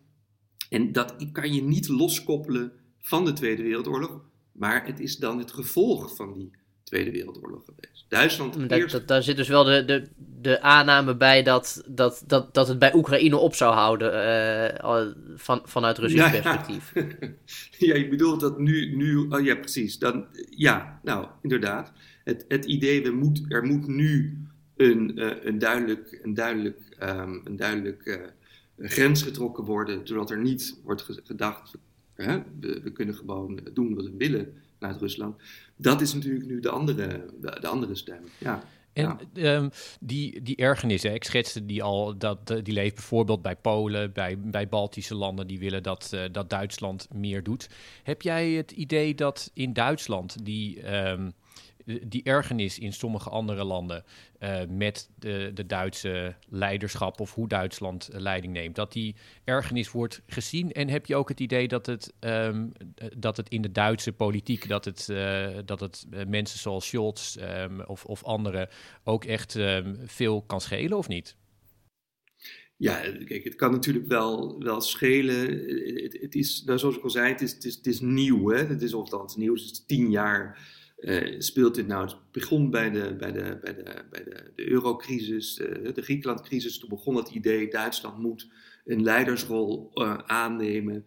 En 0.71 0.93
dat 0.93 1.15
kan 1.33 1.55
je 1.55 1.63
niet 1.63 1.89
loskoppelen 1.89 2.73
van 2.99 3.25
de 3.25 3.33
Tweede 3.33 3.63
Wereldoorlog, 3.63 4.21
maar 4.53 4.87
het 4.87 5.01
is 5.01 5.17
dan 5.17 5.39
het 5.39 5.53
gevolg 5.53 6.17
van 6.17 6.33
die 6.33 6.51
Tweede 6.87 7.11
Wereldoorlog 7.11 7.65
geweest. 7.65 8.05
Duitsland. 8.09 8.69
Daar, 8.69 8.79
eerst... 8.79 9.09
daar 9.09 9.23
zit 9.23 9.37
dus 9.37 9.49
wel 9.49 9.65
de, 9.65 9.85
de, 9.85 10.09
de 10.41 10.61
aanname 10.61 11.17
bij 11.17 11.43
dat, 11.43 11.85
dat, 11.87 12.25
dat, 12.27 12.55
dat 12.55 12.69
het 12.69 12.79
bij 12.79 12.95
Oekraïne 12.95 13.37
op 13.37 13.55
zou 13.55 13.75
houden 13.75 14.13
uh, 14.85 15.07
van, 15.37 15.63
vanuit 15.65 15.99
Russisch 15.99 16.31
perspectief. 16.31 16.93
Ja. 16.95 17.07
ja, 17.79 17.95
je 18.03 18.09
bedoelt 18.09 18.41
dat 18.41 18.59
nu, 18.59 18.97
nu 18.97 19.17
oh 19.17 19.45
ja 19.45 19.55
precies. 19.55 19.99
Dan, 19.99 20.27
ja, 20.51 21.01
nou 21.03 21.27
inderdaad. 21.43 21.93
Het, 22.25 22.45
het 22.49 22.65
idee, 22.65 23.03
we 23.03 23.11
moet, 23.11 23.45
er 23.49 23.65
moet 23.65 23.87
nu 23.87 24.39
een, 24.77 25.13
een 25.49 25.59
duidelijk, 25.59 26.19
een 26.23 26.35
duidelijk, 26.35 26.97
um, 27.03 27.41
een 27.45 27.57
duidelijk 27.57 28.31
grens 28.79 29.23
getrokken 29.23 29.65
worden, 29.65 30.07
zodat 30.07 30.31
er 30.31 30.41
niet 30.41 30.81
wordt 30.85 31.07
gedacht, 31.25 31.75
hè, 32.15 32.39
we, 32.61 32.81
we, 32.83 32.93
kunnen 32.93 33.15
gewoon 33.15 33.61
doen 33.73 33.95
wat 33.95 34.05
we 34.05 34.17
willen 34.19 34.55
Rusland. 34.93 35.37
Dat 35.77 36.01
is 36.01 36.15
natuurlijk 36.15 36.47
nu 36.47 36.61
de 36.61 36.71
andere, 36.71 37.27
de, 37.41 37.57
de 37.61 37.67
andere 37.67 37.95
stem. 37.95 38.21
Ja. 38.39 38.63
En 38.97 39.19
ehm, 39.35 39.69
die, 40.01 40.43
die 40.43 40.57
ergernis, 40.57 41.03
hè, 41.03 41.13
ik 41.13 41.25
schetste 41.25 41.65
die 41.65 41.83
al, 41.83 42.19
dat, 42.19 42.47
die 42.47 42.75
leeft 42.75 42.95
bijvoorbeeld 42.95 43.43
bij 43.43 43.57
Polen, 43.57 44.13
bij, 44.13 44.39
bij 44.39 44.69
Baltische 44.69 45.15
landen, 45.15 45.47
die 45.47 45.59
willen 45.59 45.83
dat, 45.83 46.11
uh, 46.15 46.21
dat 46.33 46.51
Duitsland 46.51 47.09
meer 47.15 47.43
doet. 47.43 47.69
Heb 48.03 48.23
jij 48.23 48.51
het 48.51 48.71
idee 48.71 49.15
dat 49.15 49.51
in 49.55 49.73
Duitsland 49.73 50.45
die, 50.45 50.95
um, 50.95 51.33
die 52.03 52.23
ergernis 52.23 52.79
in 52.79 52.93
sommige 52.93 53.31
andere 53.31 53.65
landen 53.65 54.05
uh, 54.41 54.61
met 54.69 55.11
de, 55.19 55.51
de 55.55 55.67
Duitse 55.67 56.35
leiderschap 56.49 57.21
of 57.21 57.35
hoe 57.35 57.49
Duitsland 57.49 58.09
leiding 58.13 58.53
neemt, 58.53 58.75
dat 58.75 58.93
die 58.93 59.15
ergernis 59.45 59.91
wordt 59.91 60.23
gezien? 60.27 60.73
En 60.73 60.89
heb 60.89 61.07
je 61.07 61.17
ook 61.17 61.29
het 61.29 61.41
idee 61.41 61.69
dat 61.69 61.87
het, 61.87 62.13
um, 62.21 62.73
dat 63.17 63.37
het 63.37 63.49
in 63.49 63.63
de 63.63 63.73
Duitse 63.73 64.13
politiek, 64.13 64.69
dat 64.69 64.85
het, 64.85 65.09
uh, 65.11 65.59
dat 65.65 65.81
het 65.81 66.07
mensen 66.29 66.59
zoals 66.59 66.87
Scholz 66.87 67.37
um, 67.37 67.81
of, 67.81 68.05
of 68.05 68.25
anderen 68.25 68.69
ook 69.05 69.25
echt 69.25 69.55
um, 69.55 69.99
veel 70.05 70.43
kan 70.43 70.61
schelen 70.61 70.99
of 70.99 71.09
niet? 71.09 71.37
Ja, 72.79 73.01
kijk, 73.25 73.45
het 73.45 73.55
kan 73.55 73.71
natuurlijk 73.71 74.07
wel, 74.07 74.59
wel 74.59 74.81
schelen. 74.81 75.51
Het, 76.21 76.35
is, 76.35 76.63
nou, 76.67 76.79
zoals 76.79 76.97
ik 76.97 77.03
al 77.03 77.11
zei, 77.11 77.33
het 77.33 77.43
is, 77.43 77.75
het 77.75 77.87
is, 77.87 78.01
nieuw. 78.01 78.51
Hè? 78.51 78.65
Het 78.65 78.83
is 78.83 78.95
althans 78.95 79.37
nieuw, 79.37 79.55
het 79.55 79.63
is 79.63 79.85
tien 79.87 80.11
jaar 80.11 80.59
uh, 80.99 81.35
speelt 81.39 81.75
dit 81.75 81.87
nou? 81.87 82.05
Het 82.05 82.17
begon 82.33 82.71
bij 82.71 82.91
de, 82.91 83.17
bij 83.19 83.33
de, 83.33 83.59
bij 83.63 83.75
de, 83.75 84.05
bij 84.11 84.25
de, 84.25 84.53
de 84.55 84.69
eurocrisis, 84.71 85.55
de 85.55 86.03
Griekenlandcrisis. 86.03 86.79
Toen 86.79 86.89
begon 86.89 87.17
het 87.17 87.31
idee, 87.31 87.69
Duitsland 87.69 88.19
moet 88.19 88.49
een 88.85 89.03
leidersrol 89.03 89.91
uh, 89.95 90.19
aannemen. 90.27 91.07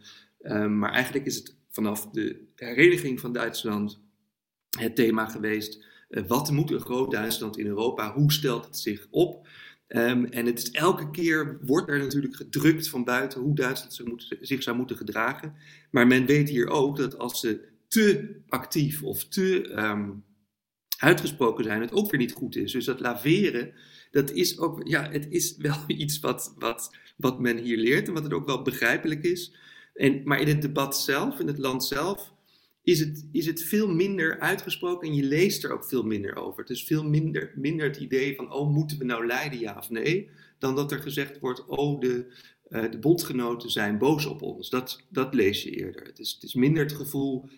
maar 0.70 0.92
eigenlijk 0.92 1.26
is 1.26 1.36
het 1.36 1.56
vanaf 1.70 2.10
de 2.10 2.48
hereniging 2.56 3.20
van 3.20 3.34
Duitsland 3.34 4.00
het 4.78 4.96
thema 4.96 5.26
geweest. 5.26 5.86
wat 6.28 6.52
moet 6.52 6.72
een 6.72 6.80
groot 6.80 7.12
Duitsland 7.12 7.58
in 7.58 7.66
Europa? 7.66 8.14
Hoe 8.14 8.32
stelt 8.32 8.66
het 8.66 8.78
zich 8.78 9.08
op? 9.10 9.48
Um, 9.92 10.26
en 10.26 10.46
het 10.46 10.58
is 10.58 10.72
elke 10.72 11.12
keer 11.12 11.60
wordt 11.62 11.90
er 11.90 12.00
natuurlijk 12.00 12.36
gedrukt 12.36 12.90
van 12.90 13.04
buiten 13.04 13.42
hoe 13.42 13.56
Duitsland 13.56 13.94
zich, 13.94 14.06
moet, 14.06 14.38
zich 14.42 14.64
zou 14.64 14.78
moeten 14.78 14.98
gedragen. 14.98 15.54
Maar 15.92 16.08
men 16.08 16.26
weet 16.26 16.50
hier 16.50 16.68
ook 16.68 16.98
dat 16.98 17.18
als 17.18 17.40
ze 17.40 17.68
te 17.90 18.36
actief 18.48 19.04
of 19.04 19.28
te 19.28 19.72
um, 19.78 20.24
uitgesproken 20.98 21.64
zijn, 21.64 21.82
het 21.82 21.94
ook 21.94 22.12
weer 22.12 22.20
niet 22.20 22.32
goed 22.32 22.56
is. 22.56 22.72
Dus 22.72 22.86
dat 22.86 23.00
laveren, 23.00 23.74
dat 24.12 24.32
is 24.32 24.60
ook, 24.60 24.88
ja, 24.88 25.10
het 25.12 25.28
is 25.30 25.58
wel 25.58 25.84
iets 26.04 26.20
wat, 26.20 26.54
wat, 26.58 26.96
wat 27.18 27.40
men 27.40 27.58
hier 27.58 27.78
leert 27.78 28.08
en 28.08 28.14
wat 28.14 28.24
het 28.24 28.34
ook 28.34 28.46
wel 28.46 28.62
begrijpelijk 28.62 29.24
is. 29.24 29.56
En, 29.94 30.22
maar 30.24 30.42
in 30.42 30.48
het 30.48 30.62
debat 30.62 30.98
zelf, 30.98 31.40
in 31.40 31.48
het 31.48 31.58
land 31.58 31.86
zelf, 31.86 32.34
is 32.84 33.00
het, 33.00 33.26
is 33.32 33.46
het 33.46 33.64
veel 33.64 33.88
minder 33.88 34.40
uitgesproken 34.40 35.08
en 35.08 35.16
je 35.16 35.24
leest 35.24 35.64
er 35.64 35.72
ook 35.72 35.86
veel 35.86 36.04
minder 36.04 36.36
over. 36.36 36.62
Het 36.62 36.70
is 36.70 36.84
veel 36.84 37.04
minder, 37.04 37.52
minder 37.56 37.88
het 37.88 37.98
idee 37.98 38.36
van, 38.36 38.54
oh, 38.54 38.74
moeten 38.74 38.98
we 38.98 39.04
nou 39.04 39.26
leiden, 39.26 39.60
ja 39.60 39.78
of 39.78 39.90
nee, 39.90 40.30
dan 40.60 40.76
dat 40.76 40.92
er 40.92 41.00
gezegd 41.00 41.40
wordt, 41.40 41.66
oh, 41.66 42.00
de, 42.00 42.26
uh, 42.70 42.92
de 42.92 43.00
bondgenoten 43.00 43.70
zijn 43.70 43.98
boos 43.98 44.26
op 44.26 44.42
ons. 44.42 44.70
Dat, 44.70 45.02
dat 45.10 45.34
lees 45.34 45.64
je 45.64 45.70
eerder. 45.70 46.06
Het 46.06 46.20
is, 46.20 46.32
het 46.32 46.44
is 46.44 46.54
minder 46.54 46.84
het 46.84 46.94
gevoel 46.94 47.46
eh, 47.46 47.58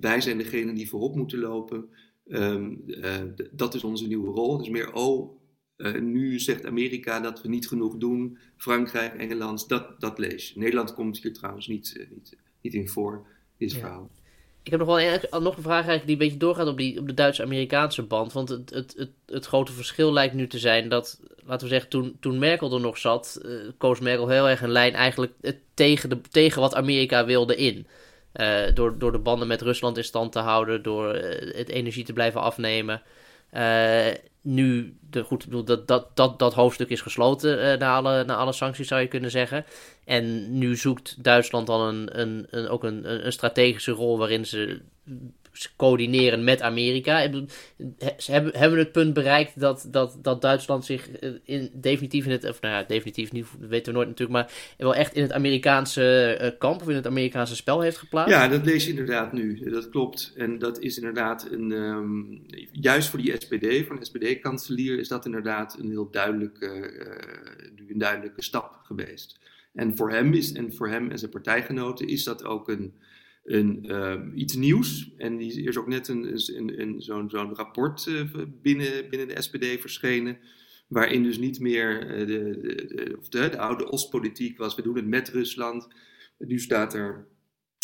wij 0.00 0.20
zijn 0.20 0.38
degene 0.38 0.72
die 0.72 0.88
voorop 0.88 1.16
moeten 1.16 1.38
lopen. 1.38 1.88
Ehm, 2.28 2.74
eh, 2.86 3.22
dat 3.52 3.74
is 3.74 3.84
onze 3.84 4.06
nieuwe 4.06 4.30
rol. 4.30 4.58
Dus 4.58 4.68
meer, 4.68 4.92
oh, 4.92 5.38
uh, 5.76 6.00
nu 6.00 6.38
zegt 6.38 6.66
Amerika 6.66 7.20
dat 7.20 7.42
we 7.42 7.48
niet 7.48 7.68
genoeg 7.68 7.96
doen. 7.96 8.38
Frankrijk, 8.56 9.14
Engeland, 9.14 9.68
dat, 9.68 10.00
dat 10.00 10.18
lees 10.18 10.48
je. 10.48 10.58
Nederland 10.58 10.94
komt 10.94 11.22
hier 11.22 11.32
trouwens 11.32 11.66
niet, 11.66 12.06
niet, 12.10 12.36
niet 12.60 12.74
in 12.74 12.88
voor, 12.88 13.26
dit 13.58 13.72
ja. 13.72 13.78
verhaal. 13.78 14.10
Ik 14.62 14.70
heb 14.70 14.80
nog 14.80 14.88
wel 14.88 15.00
een, 15.00 15.42
nog 15.42 15.56
een 15.56 15.62
vraag 15.62 15.86
eigenlijk 15.86 16.06
die 16.06 16.12
een 16.12 16.22
beetje 16.22 16.38
doorgaat 16.38 16.66
op, 16.66 16.76
die, 16.76 16.98
op 16.98 17.06
de 17.06 17.14
Duitse-Amerikaanse 17.14 18.02
band. 18.02 18.32
Want 18.32 18.48
het, 18.48 18.70
het, 18.70 18.94
het, 18.96 19.10
het, 19.26 19.46
grote 19.46 19.72
verschil 19.72 20.12
lijkt 20.12 20.34
nu 20.34 20.46
te 20.46 20.58
zijn 20.58 20.88
dat, 20.88 21.20
laten 21.44 21.66
we 21.66 21.72
zeggen, 21.72 21.90
toen, 21.90 22.16
toen 22.20 22.38
Merkel 22.38 22.74
er 22.74 22.80
nog 22.80 22.98
zat, 22.98 23.40
uh, 23.44 23.68
koos 23.78 24.00
Merkel 24.00 24.28
heel 24.28 24.48
erg 24.48 24.62
een 24.62 24.70
lijn 24.70 24.94
eigenlijk 24.94 25.32
tegen, 25.74 26.08
de, 26.08 26.20
tegen 26.30 26.60
wat 26.60 26.74
Amerika 26.74 27.24
wilde 27.24 27.56
in. 27.56 27.86
Uh, 28.34 28.74
door, 28.74 28.98
door 28.98 29.12
de 29.12 29.18
banden 29.18 29.48
met 29.48 29.62
Rusland 29.62 29.96
in 29.96 30.04
stand 30.04 30.32
te 30.32 30.38
houden, 30.38 30.82
door 30.82 31.14
uh, 31.14 31.22
het 31.56 31.68
energie 31.68 32.04
te 32.04 32.12
blijven 32.12 32.40
afnemen. 32.40 33.02
Uh, 33.52 34.06
nu, 34.40 34.96
de, 35.10 35.22
goed, 35.22 35.66
dat, 35.66 35.88
dat, 35.88 36.16
dat, 36.16 36.38
dat 36.38 36.54
hoofdstuk 36.54 36.88
is 36.88 37.00
gesloten 37.00 37.78
na, 37.78 37.94
alle, 37.94 38.24
na 38.24 38.36
alle 38.36 38.52
sancties, 38.52 38.88
zou 38.88 39.00
je 39.00 39.06
kunnen 39.06 39.30
zeggen. 39.30 39.64
En 40.04 40.58
nu 40.58 40.76
zoekt 40.76 41.24
Duitsland 41.24 41.66
dan 41.66 41.80
een, 41.80 42.20
een, 42.20 42.46
een, 42.50 42.68
ook 42.68 42.84
een, 42.84 43.26
een 43.26 43.32
strategische 43.32 43.92
rol 43.92 44.18
waarin 44.18 44.46
ze 44.46 44.80
coördineren 45.76 46.44
met 46.44 46.62
Amerika. 46.62 47.30
Ze 48.18 48.32
hebben, 48.32 48.56
hebben 48.56 48.78
het 48.78 48.92
punt 48.92 49.14
bereikt 49.14 49.60
dat, 49.60 49.86
dat, 49.90 50.18
dat 50.22 50.42
Duitsland 50.42 50.84
zich 50.84 51.10
eh, 51.10 51.30
in, 51.44 51.70
definitief 51.74 52.24
in 52.24 52.30
het, 52.30 52.48
of 52.48 52.60
nou 52.60 52.74
ja, 52.74 52.82
definitief 52.82 53.32
niet, 53.32 53.46
weten 53.60 53.92
we 53.92 53.98
nooit 53.98 54.08
natuurlijk, 54.08 54.38
maar 54.38 54.52
wel 54.78 54.94
echt 54.94 55.14
in 55.14 55.22
het 55.22 55.32
Amerikaanse 55.32 56.38
uh, 56.42 56.58
kamp 56.58 56.80
of 56.80 56.88
in 56.88 56.94
het 56.94 57.06
Amerikaanse 57.06 57.56
spel 57.56 57.80
heeft 57.80 57.96
geplaatst? 57.96 58.34
Ja, 58.34 58.48
dat 58.48 58.64
lees 58.64 58.84
je 58.84 58.90
inderdaad 58.90 59.32
nu. 59.32 59.70
Dat 59.70 59.88
klopt. 59.88 60.32
En 60.36 60.58
dat 60.58 60.78
is 60.78 60.96
inderdaad 60.96 61.48
een, 61.50 61.70
um, 61.70 62.42
juist 62.72 63.08
voor 63.08 63.18
die 63.18 63.34
SPD, 63.38 63.86
voor 63.86 63.96
een 63.96 64.04
SPD-kanselier, 64.04 64.98
is 64.98 65.08
dat 65.08 65.24
inderdaad 65.24 65.76
een 65.78 65.90
heel 65.90 66.10
duidelijke, 66.10 66.66
uh, 66.66 67.88
een 67.88 67.98
duidelijke 67.98 68.42
stap 68.42 68.80
geweest. 68.82 69.38
En 69.74 69.96
voor 69.96 70.10
hem 70.10 70.34
is, 70.34 70.52
en 70.52 70.74
voor 70.74 70.88
hem 70.88 71.10
en 71.10 71.18
zijn 71.18 71.30
partijgenoten 71.30 72.08
is 72.08 72.24
dat 72.24 72.44
ook 72.44 72.68
een 72.68 72.92
uh, 73.44 74.14
iets 74.34 74.54
nieuws. 74.54 75.14
En 75.16 75.36
die, 75.36 75.62
er 75.62 75.68
is 75.68 75.76
ook 75.76 75.86
net 75.86 76.08
een, 76.08 77.02
zo'n 77.28 77.54
rapport 77.54 78.06
uh, 78.06 78.22
binnen, 78.62 79.08
binnen 79.10 79.28
de 79.28 79.42
SPD 79.42 79.80
verschenen. 79.80 80.38
Waarin 80.88 81.22
dus 81.22 81.38
niet 81.38 81.60
meer 81.60 82.20
uh, 82.20 82.26
de, 82.26 82.58
de, 82.60 83.16
of 83.18 83.28
de, 83.28 83.48
de 83.48 83.58
oude 83.58 83.90
Oostpolitiek 83.90 84.58
was. 84.58 84.74
We 84.74 84.82
doen 84.82 84.96
het 84.96 85.06
met 85.06 85.28
Rusland. 85.28 85.88
Nu 86.38 86.58
staat 86.58 86.94
er, 86.94 87.26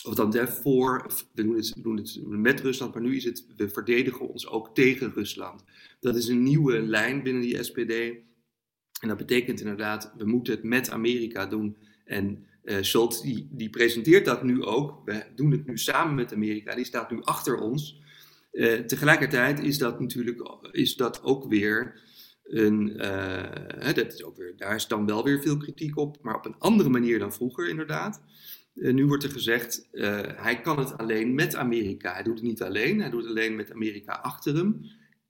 of 0.05 0.15
dan 0.15 0.49
voor, 0.49 1.13
we 1.33 1.43
doen, 1.43 1.57
het, 1.57 1.75
we 1.75 1.81
doen 1.81 1.97
het 1.97 2.19
met 2.27 2.61
Rusland. 2.61 2.95
Maar 2.95 3.03
nu 3.03 3.17
is 3.17 3.25
het, 3.25 3.47
we 3.57 3.69
verdedigen 3.69 4.29
ons 4.29 4.49
ook 4.49 4.75
tegen 4.75 5.13
Rusland. 5.13 5.65
Dat 6.01 6.17
is 6.17 6.29
een 6.29 6.43
nieuwe 6.43 6.81
lijn 6.81 7.23
binnen 7.23 7.43
die 7.43 7.63
SPD. 7.63 7.91
En 9.01 9.09
dat 9.09 9.17
betekent 9.17 9.61
inderdaad, 9.61 10.13
we 10.19 10.25
moeten 10.25 10.55
het 10.55 10.63
met 10.63 10.91
Amerika 10.91 11.47
doen. 11.47 11.77
En 12.05 12.47
uh, 12.67 12.77
Scholz 12.81 13.21
die, 13.51 13.71
presenteert 13.71 14.25
dat 14.25 14.43
nu 14.43 14.63
ook. 14.63 15.03
We 15.05 15.25
doen 15.35 15.51
het 15.51 15.67
nu 15.67 15.79
samen 15.79 16.15
met 16.15 16.33
Amerika. 16.33 16.75
Die 16.75 16.85
staat 16.85 17.11
nu 17.11 17.23
achter 17.23 17.59
ons. 17.59 18.01
Uh, 18.53 18.73
tegelijkertijd 18.79 19.61
is 19.61 19.79
dat 19.79 20.01
natuurlijk 20.01 20.59
is 20.71 20.97
dat 20.97 21.23
ook 21.23 21.49
weer 21.49 22.01
een. 22.45 22.89
Uh, 22.97 23.95
dat 23.95 24.13
is 24.13 24.25
ook 24.25 24.37
weer, 24.37 24.57
daar 24.57 24.75
is 24.75 24.87
dan 24.87 25.07
wel 25.07 25.25
weer 25.25 25.43
veel 25.43 25.57
kritiek 25.57 25.97
op, 25.97 26.19
maar 26.23 26.37
op 26.37 26.47
een 26.47 26.59
andere 26.59 26.89
manier 26.89 27.19
dan 27.19 27.33
vroeger, 27.33 27.69
inderdaad. 27.69 28.23
nu 28.75 29.07
wordt 29.07 29.25
er 29.25 29.31
gezegd, 29.31 29.89
hij 30.37 30.61
kan 30.61 30.79
het 30.79 30.99
alleen 30.99 31.35
met 31.35 31.55
Amerika. 31.55 32.13
Hij 32.13 32.23
doet 32.23 32.35
het 32.35 32.49
niet 32.49 32.63
alleen, 32.63 33.01
hij 33.01 33.11
doet 33.11 33.21
het 33.21 33.31
alleen 33.31 33.57
met 33.57 33.73
Amerika 33.73 34.13
achter 34.13 34.55
hem. 34.55 34.81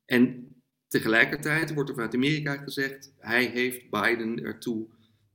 En 0.05 0.49
tegelijkertijd 0.89 1.75
wordt 1.75 1.89
er 1.89 1.95
vanuit 1.95 2.15
Amerika 2.15 2.57
gezegd, 2.57 3.13
hij 3.19 3.45
heeft 3.45 3.91
Biden 3.91 4.45
ertoe 4.45 4.87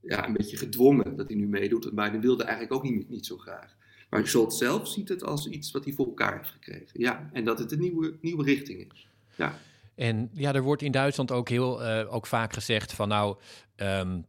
ja, 0.01 0.27
een 0.27 0.33
beetje 0.33 0.57
gedwongen 0.57 1.15
dat 1.15 1.27
hij 1.27 1.37
nu 1.37 1.47
meedoet. 1.47 1.83
Want 1.83 1.95
Biden 1.95 2.21
wilde 2.21 2.43
eigenlijk 2.43 2.73
ook 2.73 2.83
niet, 2.83 3.09
niet 3.09 3.25
zo 3.25 3.37
graag. 3.37 3.75
Maar 4.09 4.27
Scholz 4.27 4.57
zelf 4.57 4.87
ziet 4.87 5.09
het 5.09 5.23
als 5.23 5.47
iets 5.47 5.71
wat 5.71 5.83
hij 5.83 5.93
voor 5.93 6.05
elkaar 6.05 6.37
heeft 6.37 6.49
gekregen. 6.49 6.99
Ja, 6.99 7.29
en 7.33 7.43
dat 7.43 7.59
het 7.59 7.71
een 7.71 7.79
nieuwe, 7.79 8.17
nieuwe 8.21 8.43
richting 8.43 8.91
is. 8.93 9.07
Ja. 9.35 9.59
En 9.95 10.29
ja, 10.33 10.53
er 10.53 10.61
wordt 10.61 10.81
in 10.81 10.91
Duitsland 10.91 11.31
ook 11.31 11.49
heel 11.49 11.81
uh, 11.81 12.13
ook 12.13 12.27
vaak 12.27 12.53
gezegd 12.53 12.93
van 12.93 13.07
nou. 13.07 13.37
Um, 13.75 14.25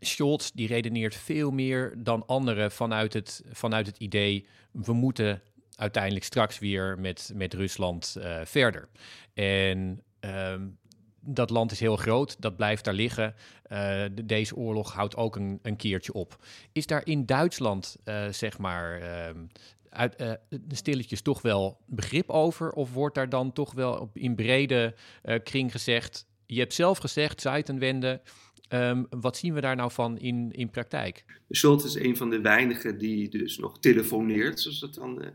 Scholz 0.00 0.50
die 0.54 0.66
redeneert 0.66 1.14
veel 1.14 1.50
meer 1.50 1.94
dan 1.98 2.26
anderen 2.26 2.70
vanuit 2.70 3.12
het, 3.12 3.42
vanuit 3.52 3.86
het 3.86 3.98
idee 3.98 4.46
we 4.70 4.92
moeten 4.92 5.42
uiteindelijk 5.76 6.24
straks 6.24 6.58
weer 6.58 6.98
met, 6.98 7.32
met 7.34 7.54
Rusland 7.54 8.16
uh, 8.18 8.40
verder. 8.44 8.88
En 9.34 10.02
um, 10.20 10.78
dat 11.26 11.50
land 11.50 11.72
is 11.72 11.80
heel 11.80 11.96
groot, 11.96 12.36
dat 12.38 12.56
blijft 12.56 12.84
daar 12.84 12.94
liggen. 12.94 13.34
Uh, 13.72 14.04
deze 14.24 14.56
oorlog 14.56 14.92
houdt 14.92 15.16
ook 15.16 15.36
een, 15.36 15.58
een, 15.62 15.76
keertje 15.76 16.12
op. 16.12 16.44
Is 16.72 16.86
daar 16.86 17.06
in 17.06 17.26
Duitsland, 17.26 17.96
uh, 18.04 18.28
zeg 18.28 18.58
maar, 18.58 19.00
uh, 19.00 19.40
uit, 19.90 20.38
stilletjes 20.68 21.22
toch 21.22 21.42
wel 21.42 21.80
begrip 21.86 22.30
over? 22.30 22.72
Of 22.72 22.92
wordt 22.92 23.14
daar 23.14 23.28
dan 23.28 23.52
toch 23.52 23.72
wel 23.72 23.92
op, 23.92 24.16
in 24.16 24.34
brede 24.34 24.94
kring 25.42 25.70
gezegd... 25.70 26.26
je 26.46 26.58
hebt 26.58 26.74
zelf 26.74 26.98
gezegd, 26.98 27.40
Zeitenwende... 27.40 28.20
Um, 28.68 29.06
wat 29.10 29.36
zien 29.36 29.54
we 29.54 29.60
daar 29.60 29.76
nou 29.76 29.90
van 29.90 30.18
in, 30.18 30.52
in 30.52 30.70
praktijk? 30.70 31.24
Scholz 31.48 31.84
is 31.84 31.94
een 31.94 32.16
van 32.16 32.30
de 32.30 32.40
weinigen 32.40 32.98
die 32.98 33.28
dus 33.28 33.58
nog 33.58 33.78
telefoneert, 33.78 34.60
zoals 34.60 34.80
dat 34.80 34.94
dan 34.94 35.32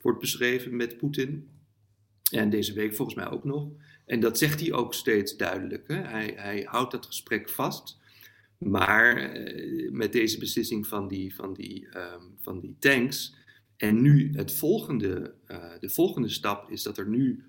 wordt 0.00 0.20
beschreven, 0.20 0.76
met 0.76 0.96
Poetin. 0.96 1.48
En 2.30 2.50
deze 2.50 2.72
week 2.72 2.94
volgens 2.94 3.16
mij 3.16 3.30
ook 3.30 3.44
nog. 3.44 3.68
En 4.12 4.20
dat 4.20 4.38
zegt 4.38 4.60
hij 4.60 4.72
ook 4.72 4.94
steeds 4.94 5.36
duidelijk. 5.36 5.88
Hè? 5.88 5.94
Hij, 5.94 6.32
hij 6.36 6.62
houdt 6.68 6.90
dat 6.90 7.06
gesprek 7.06 7.48
vast. 7.48 7.98
Maar 8.58 9.16
eh, 9.16 9.90
met 9.90 10.12
deze 10.12 10.38
beslissing 10.38 10.86
van 10.86 11.08
die, 11.08 11.34
van 11.34 11.54
die, 11.54 11.88
ehm, 11.88 12.22
van 12.40 12.60
die 12.60 12.76
tanks. 12.78 13.34
En 13.76 14.02
nu 14.02 14.30
het 14.34 14.52
volgende, 14.52 15.34
uh, 15.48 15.64
de 15.80 15.88
volgende 15.88 16.28
stap 16.28 16.70
is 16.70 16.82
dat 16.82 16.98
er 16.98 17.08
nu 17.08 17.44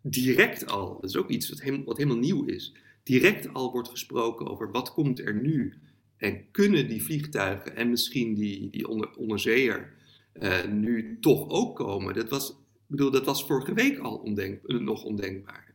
direct 0.00 0.66
al, 0.66 1.00
dat 1.00 1.10
is 1.10 1.16
ook 1.16 1.28
iets 1.28 1.48
wat, 1.48 1.84
wat 1.84 1.96
helemaal 1.96 2.18
nieuw 2.18 2.44
is, 2.44 2.74
direct 3.02 3.54
al 3.54 3.72
wordt 3.72 3.88
gesproken 3.88 4.46
over 4.46 4.70
wat 4.70 4.92
komt 4.92 5.18
er 5.18 5.34
nu. 5.34 5.74
En 6.16 6.50
kunnen 6.50 6.88
die 6.88 7.02
vliegtuigen 7.02 7.76
en 7.76 7.90
misschien 7.90 8.34
die, 8.34 8.70
die 8.70 8.88
onder, 8.88 9.16
onderzeeër 9.16 9.92
uh, 10.34 10.64
nu 10.64 11.18
toch 11.20 11.48
ook 11.48 11.76
komen? 11.76 12.14
Dat 12.14 12.28
was, 12.28 12.56
bedoel, 12.86 13.10
dat 13.10 13.24
was 13.24 13.44
vorige 13.44 13.74
week 13.74 13.98
al 13.98 14.30
nog 14.64 15.04
ondenkbaar. 15.04 15.71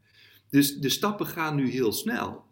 Dus 0.49 0.77
de 0.77 0.89
stappen 0.89 1.25
gaan 1.25 1.55
nu 1.55 1.69
heel 1.69 1.91
snel. 1.91 2.45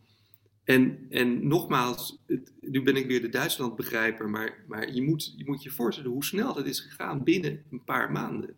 En, 0.64 1.06
en 1.10 1.48
nogmaals, 1.48 2.24
nu 2.62 2.84
ben 2.84 2.96
ik 2.96 3.08
weer 3.08 3.22
de 3.22 3.30
Duitsland-begrijper, 3.30 4.30
maar, 4.30 4.64
maar 4.68 4.94
je, 4.94 5.02
moet, 5.02 5.34
je 5.38 5.46
moet 5.46 5.64
je 5.64 5.70
voorstellen 5.70 6.12
hoe 6.12 6.24
snel 6.24 6.54
dat 6.54 6.66
is 6.66 6.80
gegaan 6.80 7.24
binnen 7.24 7.64
een 7.72 7.84
paar 7.84 8.12
maanden. 8.12 8.56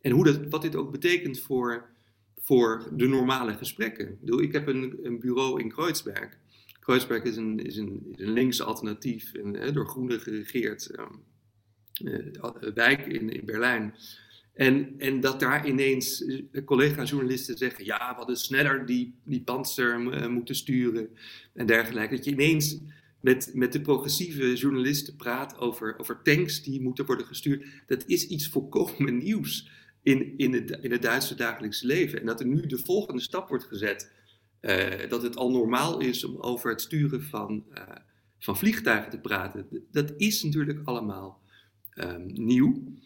En 0.00 0.10
hoe 0.10 0.24
dat, 0.24 0.48
wat 0.48 0.62
dit 0.62 0.76
ook 0.76 0.90
betekent 0.90 1.40
voor, 1.40 1.88
voor 2.36 2.88
de 2.92 3.06
normale 3.06 3.54
gesprekken. 3.54 4.18
Ik, 4.24 4.52
heb 4.52 4.66
een, 4.66 4.98
een 5.02 5.20
bureau 5.20 5.60
in 5.60 5.68
Kreuzberg. 5.68 6.36
Kreuzberg 6.80 7.22
is 7.22 7.36
een, 7.36 7.58
is 7.58 7.76
een, 7.76 8.14
een 8.16 8.32
linkse 8.32 8.64
alternatief, 8.64 9.34
en, 9.34 9.54
hè, 9.54 9.72
door 9.72 9.86
Groenen 9.86 10.20
geregeerd 10.20 10.98
um, 10.98 11.22
uh, 12.04 12.72
wijk 12.74 13.06
in, 13.06 13.30
in 13.30 13.44
Berlijn. 13.44 13.94
En, 14.58 14.94
en 14.98 15.20
dat 15.20 15.40
daar 15.40 15.66
ineens 15.68 16.24
eh, 16.24 16.64
collega-journalisten 16.64 17.58
zeggen: 17.58 17.84
ja, 17.84 17.98
we 17.98 18.16
hadden 18.16 18.36
sneller 18.36 18.86
die, 18.86 19.14
die 19.24 19.42
panzer 19.42 20.00
uh, 20.00 20.26
moeten 20.26 20.54
sturen 20.54 21.08
en 21.54 21.66
dergelijke. 21.66 22.14
Dat 22.14 22.24
je 22.24 22.30
ineens 22.30 22.78
met, 23.20 23.50
met 23.54 23.72
de 23.72 23.80
progressieve 23.80 24.54
journalisten 24.54 25.16
praat 25.16 25.58
over, 25.58 25.98
over 25.98 26.22
tanks 26.22 26.62
die 26.62 26.80
moeten 26.80 27.06
worden 27.06 27.26
gestuurd. 27.26 27.66
Dat 27.86 28.04
is 28.06 28.26
iets 28.26 28.48
volkomen 28.48 29.16
nieuws 29.18 29.70
in, 30.02 30.34
in, 30.36 30.52
het, 30.52 30.78
in 30.80 30.92
het 30.92 31.02
Duitse 31.02 31.34
dagelijkse 31.34 31.86
leven. 31.86 32.20
En 32.20 32.26
dat 32.26 32.40
er 32.40 32.46
nu 32.46 32.66
de 32.66 32.78
volgende 32.78 33.20
stap 33.20 33.48
wordt 33.48 33.64
gezet. 33.64 34.12
Uh, 34.60 35.08
dat 35.08 35.22
het 35.22 35.36
al 35.36 35.50
normaal 35.50 36.00
is 36.00 36.24
om 36.24 36.36
over 36.40 36.70
het 36.70 36.80
sturen 36.80 37.22
van, 37.22 37.64
van 38.38 38.56
vliegtuigen 38.56 39.10
te 39.10 39.18
praten. 39.20 39.66
Dat 39.90 40.12
is 40.16 40.42
natuurlijk 40.42 40.80
allemaal 40.84 41.42
um, 41.94 42.26
nieuw. 42.26 42.96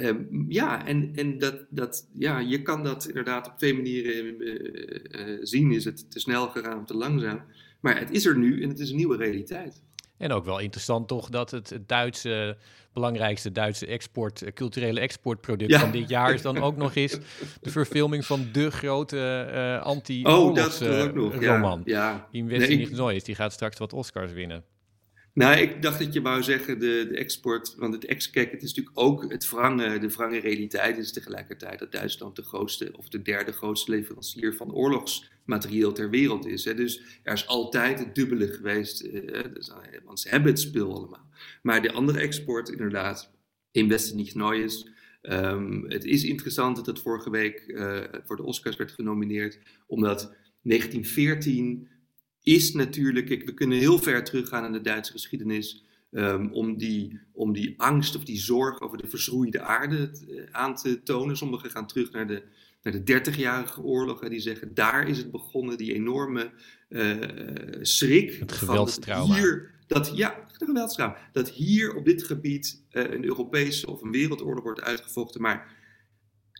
Um, 0.00 0.44
ja, 0.48 0.86
en, 0.86 1.12
en 1.14 1.38
dat, 1.38 1.64
dat, 1.70 2.08
ja, 2.12 2.38
je 2.38 2.62
kan 2.62 2.84
dat 2.84 3.06
inderdaad 3.06 3.46
op 3.46 3.58
twee 3.58 3.74
manieren 3.74 4.42
uh, 4.42 5.28
uh, 5.28 5.38
zien. 5.42 5.72
Is 5.72 5.84
het 5.84 6.10
te 6.10 6.20
snel 6.20 6.48
gegaan 6.48 6.78
of 6.78 6.84
te 6.84 6.96
langzaam? 6.96 7.42
Maar 7.80 7.98
het 7.98 8.10
is 8.10 8.26
er 8.26 8.38
nu 8.38 8.62
en 8.62 8.68
het 8.68 8.78
is 8.78 8.90
een 8.90 8.96
nieuwe 8.96 9.16
realiteit. 9.16 9.82
En 10.16 10.32
ook 10.32 10.44
wel 10.44 10.58
interessant 10.58 11.08
toch 11.08 11.28
dat 11.28 11.50
het, 11.50 11.78
Duitse, 11.86 12.56
belangrijkste 12.92 13.52
Duitse 13.52 13.86
export, 13.86 14.44
culturele 14.54 15.00
exportproduct 15.00 15.70
ja. 15.70 15.80
van 15.80 15.90
dit 15.90 16.08
jaar 16.08 16.34
is 16.34 16.42
dan 16.42 16.58
ook 16.66 16.76
nog 16.76 16.94
eens 16.94 17.18
de 17.60 17.70
verfilming 17.70 18.24
van 18.24 18.48
de 18.52 18.70
grote 18.70 19.48
uh, 19.52 19.82
anti-oorlogsroman. 19.82 21.80
Oh, 21.80 21.86
ja, 21.86 22.10
ja. 22.10 22.28
In 22.30 22.48
Westen 22.48 22.76
nee, 22.76 22.90
Neues, 22.90 23.24
die 23.24 23.34
gaat 23.34 23.52
straks 23.52 23.78
wat 23.78 23.92
Oscars 23.92 24.32
winnen. 24.32 24.64
Nou, 25.38 25.56
ik 25.56 25.82
dacht 25.82 25.98
dat 25.98 26.12
je 26.12 26.20
wou 26.20 26.42
zeggen 26.42 26.78
de, 26.78 27.06
de 27.08 27.16
export, 27.16 27.74
want 27.76 27.94
het 27.94 28.04
ex 28.04 28.30
kijk, 28.30 28.50
het 28.50 28.62
is 28.62 28.74
natuurlijk 28.74 28.98
ook 28.98 29.32
het 29.32 29.50
wrange, 29.50 29.98
de 29.98 30.08
wrange 30.08 30.38
realiteit 30.38 30.98
is 30.98 31.12
tegelijkertijd 31.12 31.78
dat 31.78 31.92
Duitsland 31.92 32.36
de 32.36 32.42
grootste 32.42 32.90
of 32.96 33.08
de 33.08 33.22
derde 33.22 33.52
grootste 33.52 33.90
leverancier 33.90 34.54
van 34.56 34.72
oorlogsmaterieel 34.72 35.92
ter 35.92 36.10
wereld 36.10 36.46
is. 36.46 36.64
Hè. 36.64 36.74
Dus 36.74 37.00
er 37.22 37.32
is 37.32 37.46
altijd 37.46 37.98
het 37.98 38.14
dubbele 38.14 38.48
geweest, 38.48 39.00
eh, 39.00 39.44
dus, 39.54 39.72
want 40.04 40.20
ze 40.20 40.28
hebben 40.28 40.50
het 40.50 40.60
spul 40.60 40.94
allemaal. 40.94 41.26
Maar 41.62 41.82
de 41.82 41.92
andere 41.92 42.20
export, 42.20 42.68
inderdaad, 42.68 43.30
in 43.70 43.88
Westen 43.88 44.16
niet 44.16 44.34
nooit. 44.34 44.90
Um, 45.22 45.84
het 45.88 46.04
is 46.04 46.24
interessant 46.24 46.76
dat 46.76 46.86
het 46.86 47.00
vorige 47.00 47.30
week 47.30 47.64
uh, 47.66 48.00
voor 48.24 48.36
de 48.36 48.44
Oscars 48.44 48.76
werd 48.76 48.92
genomineerd, 48.92 49.58
omdat 49.86 50.34
1914 50.62 51.88
is 52.48 52.72
natuurlijk, 52.72 53.26
kijk, 53.26 53.44
we 53.44 53.54
kunnen 53.54 53.78
heel 53.78 53.98
ver 53.98 54.24
teruggaan 54.24 54.64
in 54.64 54.72
de 54.72 54.80
Duitse 54.80 55.12
geschiedenis. 55.12 55.86
Um, 56.10 56.52
om, 56.52 56.78
die, 56.78 57.20
om 57.32 57.52
die 57.52 57.74
angst 57.80 58.16
of 58.16 58.24
die 58.24 58.38
zorg 58.38 58.80
over 58.80 58.98
de 58.98 59.08
verschroeide 59.08 59.60
aarde 59.60 60.10
uh, 60.28 60.42
aan 60.50 60.74
te 60.76 61.02
tonen. 61.02 61.36
Sommigen 61.36 61.70
gaan 61.70 61.86
terug 61.86 62.12
naar 62.12 62.26
de, 62.26 62.42
naar 62.82 63.04
de 63.04 63.20
30-jarige 63.20 63.82
oorlog 63.82 64.22
en 64.22 64.30
die 64.30 64.40
zeggen 64.40 64.74
daar 64.74 65.08
is 65.08 65.18
het 65.18 65.30
begonnen, 65.30 65.76
die 65.76 65.94
enorme 65.94 66.52
uh, 66.88 67.16
schrik. 67.80 68.32
Het 68.38 68.52
geweldstrauma. 68.52 69.34
Hier, 69.34 69.70
dat, 69.86 70.12
ja, 70.14 70.46
geweldstrauma. 70.52 71.16
Dat 71.32 71.50
hier 71.50 71.94
op 71.94 72.04
dit 72.04 72.24
gebied 72.24 72.84
uh, 72.92 73.02
een 73.02 73.24
Europese 73.24 73.90
of 73.90 74.02
een 74.02 74.10
wereldoorlog 74.10 74.64
wordt 74.64 74.80
uitgevochten. 74.80 75.40
Maar 75.40 75.76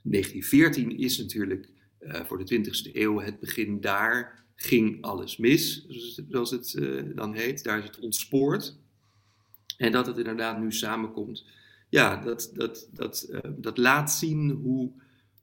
1914 0.02 0.98
is 0.98 1.18
natuurlijk 1.18 1.68
voor 2.00 2.44
de 2.44 2.58
20e 2.58 2.92
eeuw 2.92 3.20
het 3.20 3.40
begin 3.40 3.80
daar 3.80 4.46
ging 4.60 5.02
alles 5.02 5.36
mis, 5.36 5.86
zoals 6.28 6.50
het 6.50 6.74
uh, 6.78 7.02
dan 7.14 7.34
heet. 7.34 7.64
Daar 7.64 7.78
is 7.78 7.84
het 7.84 7.98
ontspoord. 7.98 8.76
En 9.76 9.92
dat 9.92 10.06
het 10.06 10.18
inderdaad 10.18 10.60
nu 10.60 10.72
samenkomt. 10.72 11.44
Ja, 11.88 12.16
dat, 12.16 12.50
dat, 12.54 12.88
dat, 12.92 13.26
uh, 13.30 13.38
dat 13.56 13.78
laat 13.78 14.12
zien 14.12 14.50
hoe, 14.50 14.92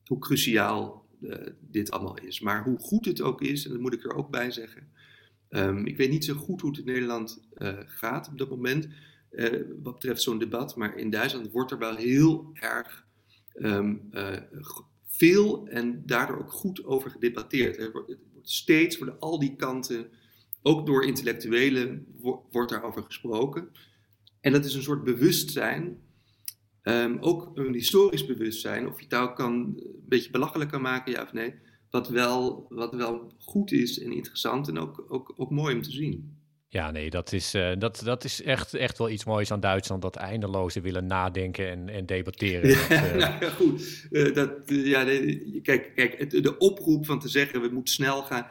hoe 0.05 0.19
cruciaal 0.19 1.05
uh, 1.21 1.35
dit 1.59 1.91
allemaal 1.91 2.17
is. 2.17 2.39
Maar 2.39 2.63
hoe 2.63 2.77
goed 2.79 3.05
het 3.05 3.21
ook 3.21 3.41
is, 3.41 3.65
en 3.65 3.71
dat 3.71 3.79
moet 3.79 3.93
ik 3.93 4.03
er 4.03 4.15
ook 4.15 4.29
bij 4.29 4.51
zeggen. 4.51 4.87
Um, 5.49 5.85
ik 5.85 5.97
weet 5.97 6.09
niet 6.09 6.25
zo 6.25 6.33
goed 6.33 6.61
hoe 6.61 6.69
het 6.69 6.79
in 6.79 6.85
Nederland 6.85 7.41
gaat 7.85 8.27
op 8.27 8.37
dat 8.37 8.49
moment. 8.49 8.87
wat 9.83 9.93
betreft 9.93 10.21
zo'n 10.21 10.39
debat. 10.39 10.75
Maar 10.75 10.97
in 10.97 11.09
Duitsland 11.09 11.51
wordt 11.51 11.71
er 11.71 11.77
wel 11.77 11.95
heel 11.95 12.49
erg 12.53 13.05
um, 13.53 14.09
veel 15.05 15.67
en 15.67 16.03
daardoor 16.05 16.39
ook 16.39 16.51
goed 16.51 16.85
over 16.85 17.11
gedebatteerd. 17.11 17.91
Steeds 18.45 18.97
worden 18.97 19.19
al 19.19 19.39
die 19.39 19.55
kanten, 19.55 20.09
ook 20.61 20.85
door 20.85 21.05
intellectuelen, 21.05 22.05
wordt 22.51 22.69
daarover 22.69 23.03
gesproken. 23.03 23.69
En 24.41 24.51
dat 24.51 24.65
is 24.65 24.73
een 24.73 24.81
soort 24.81 25.03
bewustzijn, 25.03 25.97
um, 26.83 27.17
ook 27.19 27.57
een 27.57 27.73
historisch 27.73 28.25
bewustzijn, 28.25 28.87
of 28.87 28.99
je 28.99 29.05
nou 29.09 29.33
kan, 29.33 29.53
een 29.53 30.03
beetje 30.07 30.31
belachelijk 30.31 30.69
kan 30.69 30.81
maken, 30.81 31.11
ja 31.11 31.21
of 31.21 31.33
nee, 31.33 31.53
wat 31.89 32.09
wel, 32.09 32.65
wat 32.69 32.93
wel 32.93 33.33
goed 33.39 33.71
is 33.71 33.99
en 33.99 34.11
interessant 34.11 34.67
en 34.67 34.77
ook, 34.77 35.05
ook, 35.07 35.33
ook 35.35 35.51
mooi 35.51 35.75
om 35.75 35.81
te 35.81 35.91
zien. 35.91 36.37
Ja, 36.69 36.91
nee, 36.91 37.09
dat 37.09 37.31
is, 37.31 37.55
uh, 37.55 37.71
dat, 37.77 38.01
dat 38.03 38.23
is 38.23 38.41
echt, 38.41 38.73
echt 38.73 38.97
wel 38.97 39.09
iets 39.09 39.23
moois 39.23 39.51
aan 39.51 39.59
Duitsland. 39.59 40.01
Dat 40.01 40.15
eindeloze 40.15 40.81
willen 40.81 41.05
nadenken 41.05 41.69
en, 41.69 41.89
en 41.89 42.05
debatteren. 42.05 42.69
Ja, 42.69 42.87
dat, 42.87 42.89
uh... 42.89 43.15
nou, 43.39 43.51
goed. 43.51 44.07
Uh, 44.11 44.33
dat, 44.33 44.51
ja, 44.65 45.03
de, 45.03 45.59
kijk, 45.63 45.91
kijk 45.95 46.43
de 46.43 46.57
oproep 46.57 47.05
van 47.05 47.19
te 47.19 47.27
zeggen 47.27 47.61
we 47.61 47.69
moeten 47.69 47.93
snel 47.93 48.23
gaan. 48.23 48.47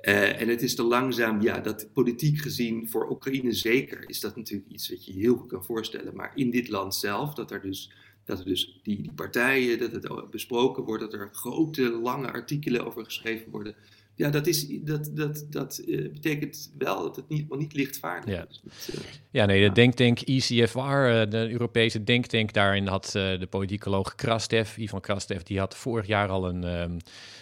en 0.00 0.48
het 0.48 0.62
is 0.62 0.74
te 0.74 0.82
langzaam. 0.82 1.40
Ja, 1.40 1.60
dat 1.60 1.88
politiek 1.92 2.38
gezien 2.38 2.88
voor 2.88 3.10
Oekraïne 3.10 3.52
zeker 3.52 4.08
is 4.08 4.20
dat 4.20 4.36
natuurlijk 4.36 4.70
iets 4.70 4.90
wat 4.90 5.04
je 5.04 5.12
heel 5.12 5.36
goed 5.36 5.48
kan 5.48 5.64
voorstellen. 5.64 6.16
Maar 6.16 6.32
in 6.34 6.50
dit 6.50 6.68
land 6.68 6.94
zelf, 6.94 7.34
dat 7.34 7.50
er 7.50 7.62
dus, 7.62 7.92
dat 8.24 8.38
er 8.38 8.44
dus 8.44 8.80
die, 8.82 9.02
die 9.02 9.12
partijen, 9.12 9.78
dat 9.78 9.92
het 9.92 10.30
besproken 10.30 10.82
wordt, 10.82 11.02
dat 11.02 11.12
er 11.12 11.28
grote, 11.32 11.90
lange 11.90 12.32
artikelen 12.32 12.86
over 12.86 13.04
geschreven 13.04 13.50
worden 13.50 13.74
ja, 14.14 14.30
dat, 14.30 14.46
is, 14.46 14.66
dat, 14.80 15.10
dat, 15.14 15.46
dat 15.50 15.82
uh, 15.86 16.12
betekent 16.12 16.72
wel 16.78 17.02
dat 17.02 17.16
het 17.16 17.28
niet, 17.28 17.56
niet 17.56 17.74
lichtvaardig 17.74 18.34
ja. 18.34 18.46
is. 18.48 18.60
Dat, 18.64 18.94
uh, 18.94 19.00
ja, 19.30 19.44
nee, 19.44 19.58
de 19.58 19.64
ja. 19.64 19.72
denktank 19.72 20.20
ECFR, 20.20 20.78
uh, 20.78 21.22
de 21.30 21.48
Europese 21.50 22.04
denktank, 22.04 22.52
daarin 22.52 22.86
had 22.86 23.10
de 23.12 23.46
politicoloog 23.50 24.14
Krastev, 24.14 24.76
Ivan 24.76 25.00
Krastev, 25.00 25.42
die 25.42 25.58
had 25.58 25.76
vorig 25.76 26.06
jaar 26.06 26.28
al 26.28 26.48
een, 26.48 26.64
um, 26.64 26.96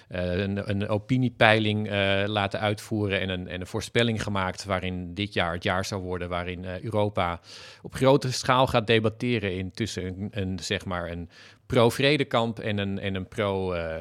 een, 0.09 0.71
een, 0.71 0.89
opiniepeiling 0.89 1.89
laten 2.27 2.61
uitvoeren 2.61 3.21
en 3.21 3.29
een, 3.29 3.49
en 3.49 3.61
een 3.61 3.66
voorspelling 3.66 4.23
gemaakt 4.23 4.64
waarin 4.64 5.14
dit 5.14 5.33
jaar 5.33 5.53
het 5.53 5.62
jaar 5.62 5.85
zou 5.85 6.03
worden 6.03 6.29
waarin 6.29 6.64
Europa 6.64 7.41
op 7.83 7.95
grote 7.95 8.33
schaal 8.33 8.66
gaat 8.66 8.87
debatteren 8.87 9.57
in 9.57 9.71
tussen 9.71 10.05
een, 10.05 10.29
een 10.31 10.59
zeg 10.59 10.85
maar 10.85 11.11
een 11.11 11.29
pro-vredekamp 11.71 12.59
en 12.59 12.79
een, 12.79 12.99
en 12.99 13.14
een 13.14 13.29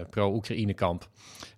pro-Oekraïne-kamp. 0.09 1.09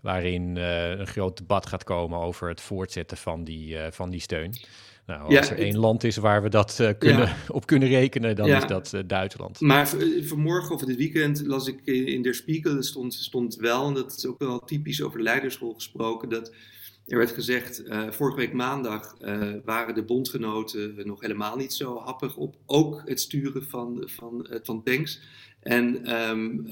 waarin 0.01 0.55
uh, 0.55 0.89
een 0.89 1.07
groot 1.07 1.37
debat 1.37 1.65
gaat 1.65 1.83
komen 1.83 2.19
over 2.19 2.49
het 2.49 2.61
voortzetten 2.61 3.17
van 3.17 3.43
die, 3.43 3.73
uh, 3.73 3.85
van 3.91 4.09
die 4.09 4.19
steun. 4.19 4.53
Nou, 5.05 5.21
als 5.21 5.47
ja, 5.47 5.53
er 5.55 5.59
één 5.59 5.77
land 5.77 6.03
is 6.03 6.17
waar 6.17 6.43
we 6.43 6.49
dat 6.49 6.77
uh, 6.81 6.89
kunnen, 6.97 7.27
ja. 7.27 7.35
op 7.57 7.65
kunnen 7.65 7.89
rekenen, 7.89 8.35
dan 8.35 8.47
ja. 8.47 8.57
is 8.57 8.67
dat 8.67 9.09
Duitsland. 9.09 9.59
Maar 9.59 9.87
vanmorgen 10.21 10.75
of 10.75 10.81
dit 10.81 10.97
weekend 10.97 11.45
las 11.45 11.67
ik 11.67 11.81
in 11.85 12.21
Der 12.21 12.35
Spiegel, 12.35 12.83
stond, 12.83 13.13
stond 13.13 13.55
wel, 13.55 13.87
en 13.87 13.93
dat 13.93 14.15
is 14.17 14.25
ook 14.25 14.39
wel 14.39 14.59
typisch 14.59 15.01
over 15.01 15.17
de 15.17 15.23
leidersrol 15.23 15.73
gesproken, 15.73 16.29
dat 16.29 16.53
Er 17.05 17.17
werd 17.17 17.31
gezegd, 17.31 17.83
uh, 17.85 18.11
vorige 18.11 18.37
week 18.37 18.53
maandag 18.53 19.15
waren 19.65 19.95
de 19.95 20.03
bondgenoten 20.03 21.01
nog 21.03 21.21
helemaal 21.21 21.55
niet 21.55 21.73
zo 21.73 21.97
happig 21.97 22.35
op 22.35 22.55
ook 22.65 23.01
het 23.05 23.19
sturen 23.19 23.63
van, 23.63 24.03
van, 24.05 24.47
van 24.63 24.83
tanks. 24.83 25.21
En 25.61 26.13
um, 26.29 26.67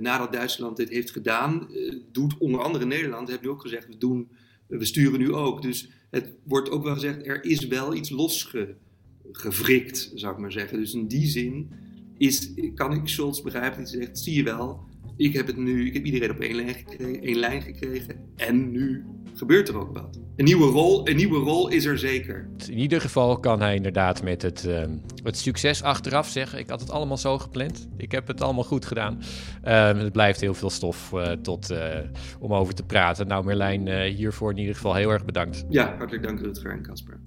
nadat 0.00 0.32
Duitsland 0.32 0.76
dit 0.76 0.88
heeft 0.88 1.10
gedaan, 1.10 1.68
doet 2.12 2.38
onder 2.38 2.60
andere 2.60 2.84
Nederland, 2.84 3.28
hebben 3.28 3.46
nu 3.46 3.52
ook 3.52 3.60
gezegd, 3.60 3.86
we, 3.86 3.98
doen, 3.98 4.28
we 4.66 4.84
sturen 4.84 5.18
nu 5.18 5.32
ook. 5.32 5.62
Dus 5.62 5.90
het 6.10 6.32
wordt 6.44 6.70
ook 6.70 6.84
wel 6.84 6.94
gezegd, 6.94 7.26
er 7.26 7.44
is 7.44 7.66
wel 7.66 7.94
iets 7.94 8.10
losgevrikt, 8.10 10.12
zou 10.14 10.32
ik 10.32 10.40
maar 10.40 10.52
zeggen. 10.52 10.78
Dus 10.78 10.94
in 10.94 11.06
die 11.06 11.26
zin 11.26 11.70
is, 12.18 12.50
kan 12.74 12.92
ik 12.92 13.08
Scholz 13.08 13.40
begrijpen 13.40 13.84
die 13.84 13.86
zegt, 13.86 14.18
zie 14.18 14.34
je 14.34 14.42
wel, 14.42 14.88
ik 15.20 15.32
heb 15.32 15.46
het 15.46 15.56
nu, 15.56 15.86
ik 15.86 15.94
heb 15.94 16.04
iedereen 16.04 16.30
op 16.30 16.40
één 16.40 16.54
lijn 16.54 16.74
gekregen, 16.74 17.22
één 17.22 17.38
lijn 17.38 17.62
gekregen 17.62 18.16
en 18.36 18.70
nu 18.70 19.04
gebeurt 19.34 19.68
er 19.68 19.78
ook 19.78 19.92
wat. 19.92 20.20
Een 20.36 20.44
nieuwe 20.44 20.66
rol, 20.66 21.08
een 21.08 21.16
nieuwe 21.16 21.38
rol 21.38 21.68
is 21.68 21.84
er 21.84 21.98
zeker. 21.98 22.48
In 22.68 22.78
ieder 22.78 23.00
geval 23.00 23.40
kan 23.40 23.60
hij 23.60 23.74
inderdaad 23.74 24.22
met 24.22 24.42
het, 24.42 24.64
uh, 24.68 24.84
het 25.22 25.36
succes 25.36 25.82
achteraf 25.82 26.28
zeggen: 26.28 26.58
ik 26.58 26.70
had 26.70 26.80
het 26.80 26.90
allemaal 26.90 27.16
zo 27.16 27.38
gepland, 27.38 27.88
ik 27.96 28.12
heb 28.12 28.26
het 28.26 28.40
allemaal 28.40 28.64
goed 28.64 28.84
gedaan. 28.84 29.18
Uh, 29.64 29.86
het 29.86 30.12
blijft 30.12 30.40
heel 30.40 30.54
veel 30.54 30.70
stof 30.70 31.12
uh, 31.12 31.32
tot, 31.32 31.70
eh, 31.70 31.98
om 32.38 32.54
over 32.54 32.74
te 32.74 32.84
praten. 32.84 33.26
Nou, 33.26 33.44
Merlijn, 33.44 33.88
eh, 33.88 34.14
hiervoor 34.14 34.50
in 34.50 34.58
ieder 34.58 34.74
geval 34.74 34.94
heel 34.94 35.10
erg 35.10 35.24
bedankt. 35.24 35.64
Ja, 35.68 35.94
hartelijk 35.96 36.22
dank 36.22 36.40
Rutger 36.40 36.70
en 36.70 36.82
Casper. 36.82 37.20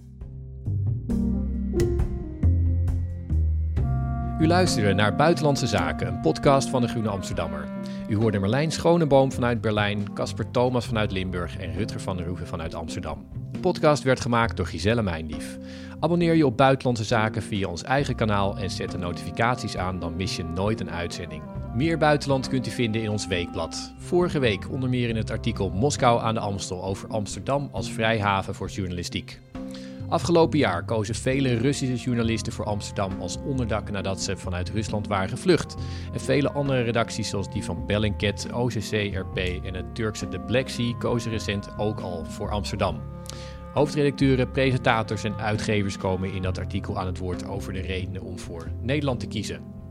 U 4.43 4.47
luisterde 4.47 4.93
naar 4.93 5.15
Buitenlandse 5.15 5.67
Zaken, 5.67 6.07
een 6.07 6.19
podcast 6.19 6.69
van 6.69 6.81
de 6.81 6.87
Groene 6.87 7.09
Amsterdammer. 7.09 7.67
U 8.09 8.15
hoorde 8.15 8.39
Merlijn 8.39 8.71
Schoneboom 8.71 9.31
vanuit 9.31 9.61
Berlijn, 9.61 10.13
Casper 10.13 10.51
Thomas 10.51 10.85
vanuit 10.85 11.11
Limburg 11.11 11.57
en 11.57 11.73
Rutger 11.73 11.99
van 11.99 12.17
der 12.17 12.25
Hoeven 12.25 12.47
vanuit 12.47 12.75
Amsterdam. 12.75 13.25
De 13.51 13.59
podcast 13.59 14.03
werd 14.03 14.19
gemaakt 14.19 14.57
door 14.57 14.65
Giselle 14.65 15.01
Mijndief. 15.01 15.57
Abonneer 15.99 16.35
je 16.35 16.45
op 16.45 16.57
Buitenlandse 16.57 17.03
Zaken 17.03 17.41
via 17.41 17.67
ons 17.67 17.83
eigen 17.83 18.15
kanaal 18.15 18.57
en 18.57 18.69
zet 18.69 18.91
de 18.91 18.97
notificaties 18.97 19.77
aan, 19.77 19.99
dan 19.99 20.15
mis 20.15 20.35
je 20.35 20.43
nooit 20.43 20.79
een 20.79 20.91
uitzending. 20.91 21.41
Meer 21.75 21.97
buitenland 21.97 22.47
kunt 22.47 22.67
u 22.67 22.71
vinden 22.71 23.01
in 23.01 23.09
ons 23.09 23.27
weekblad. 23.27 23.93
Vorige 23.97 24.39
week 24.39 24.71
onder 24.71 24.89
meer 24.89 25.09
in 25.09 25.15
het 25.15 25.31
artikel 25.31 25.69
Moskou 25.69 26.21
aan 26.21 26.33
de 26.33 26.39
Amstel 26.39 26.83
over 26.83 27.09
Amsterdam 27.09 27.69
als 27.71 27.91
vrijhaven 27.91 28.55
voor 28.55 28.69
journalistiek. 28.69 29.39
Afgelopen 30.13 30.59
jaar 30.59 30.85
kozen 30.85 31.15
vele 31.15 31.53
Russische 31.53 32.03
journalisten 32.05 32.53
voor 32.53 32.65
Amsterdam 32.65 33.21
als 33.21 33.37
onderdak 33.45 33.91
nadat 33.91 34.21
ze 34.21 34.37
vanuit 34.37 34.69
Rusland 34.69 35.07
waren 35.07 35.29
gevlucht. 35.29 35.75
En 36.13 36.19
vele 36.19 36.51
andere 36.51 36.81
redacties 36.81 37.29
zoals 37.29 37.51
die 37.51 37.63
van 37.63 37.85
Bellingcat, 37.85 38.47
OCC, 38.51 39.15
RP 39.15 39.37
en 39.37 39.73
het 39.73 39.95
Turkse 39.95 40.27
The 40.27 40.39
Black 40.39 40.69
Sea 40.69 40.93
kozen 40.97 41.31
recent 41.31 41.77
ook 41.77 41.99
al 41.99 42.25
voor 42.25 42.49
Amsterdam. 42.49 43.01
Hoofdredacteuren, 43.73 44.51
presentators 44.51 45.23
en 45.23 45.37
uitgevers 45.37 45.97
komen 45.97 46.33
in 46.33 46.41
dat 46.41 46.57
artikel 46.57 46.99
aan 46.99 47.07
het 47.07 47.17
woord 47.17 47.47
over 47.47 47.73
de 47.73 47.81
redenen 47.81 48.21
om 48.21 48.39
voor 48.39 48.71
Nederland 48.81 49.19
te 49.19 49.27
kiezen. 49.27 49.82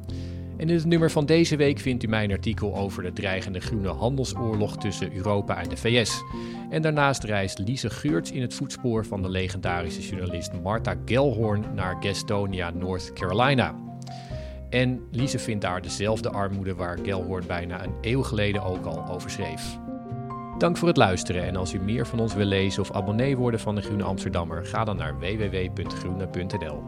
In 0.63 0.69
het 0.69 0.85
nummer 0.85 1.11
van 1.11 1.27
deze 1.27 1.57
week 1.57 1.79
vindt 1.79 2.03
u 2.03 2.09
mijn 2.09 2.31
artikel 2.31 2.77
over 2.77 3.03
de 3.03 3.13
dreigende 3.13 3.61
groene 3.61 3.89
handelsoorlog 3.89 4.77
tussen 4.77 5.17
Europa 5.17 5.63
en 5.63 5.69
de 5.69 5.77
VS. 5.77 6.23
En 6.71 6.83
daarnaast 6.83 7.25
reist 7.25 7.59
Lise 7.59 7.91
Geurts 7.91 8.31
in 8.31 8.41
het 8.41 8.55
voetspoor 8.55 9.05
van 9.07 9.23
de 9.23 9.29
legendarische 9.29 10.01
journalist 10.01 10.53
Martha 10.63 10.95
Gellhorn 11.05 11.65
naar 11.75 11.97
Gastonia, 12.01 12.71
North 12.71 13.13
Carolina. 13.13 13.75
En 14.71 15.01
Lise 15.11 15.39
vindt 15.39 15.63
daar 15.63 15.83
dezelfde 15.83 16.31
armoede 16.31 16.75
waar 16.75 16.99
Gellhorn 17.03 17.47
bijna 17.47 17.85
een 17.85 17.95
eeuw 18.01 18.23
geleden 18.23 18.63
ook 18.63 18.85
al 18.87 19.09
over 19.09 19.31
schreef. 19.31 19.79
Dank 20.59 20.77
voor 20.77 20.89
het 20.89 20.97
luisteren 20.97 21.45
en 21.45 21.57
als 21.57 21.73
u 21.73 21.81
meer 21.81 22.07
van 22.07 22.21
ons 22.21 22.35
wil 22.35 22.47
lezen 22.47 22.83
of 22.83 22.93
abonnee 22.93 23.37
worden 23.37 23.61
van 23.61 23.75
de 23.75 23.83
Groene 23.83 24.05
Amsterdammer, 24.05 24.67
ga 24.67 24.85
dan 24.85 24.97
naar 24.97 25.19
www.groene.nl. 25.19 26.83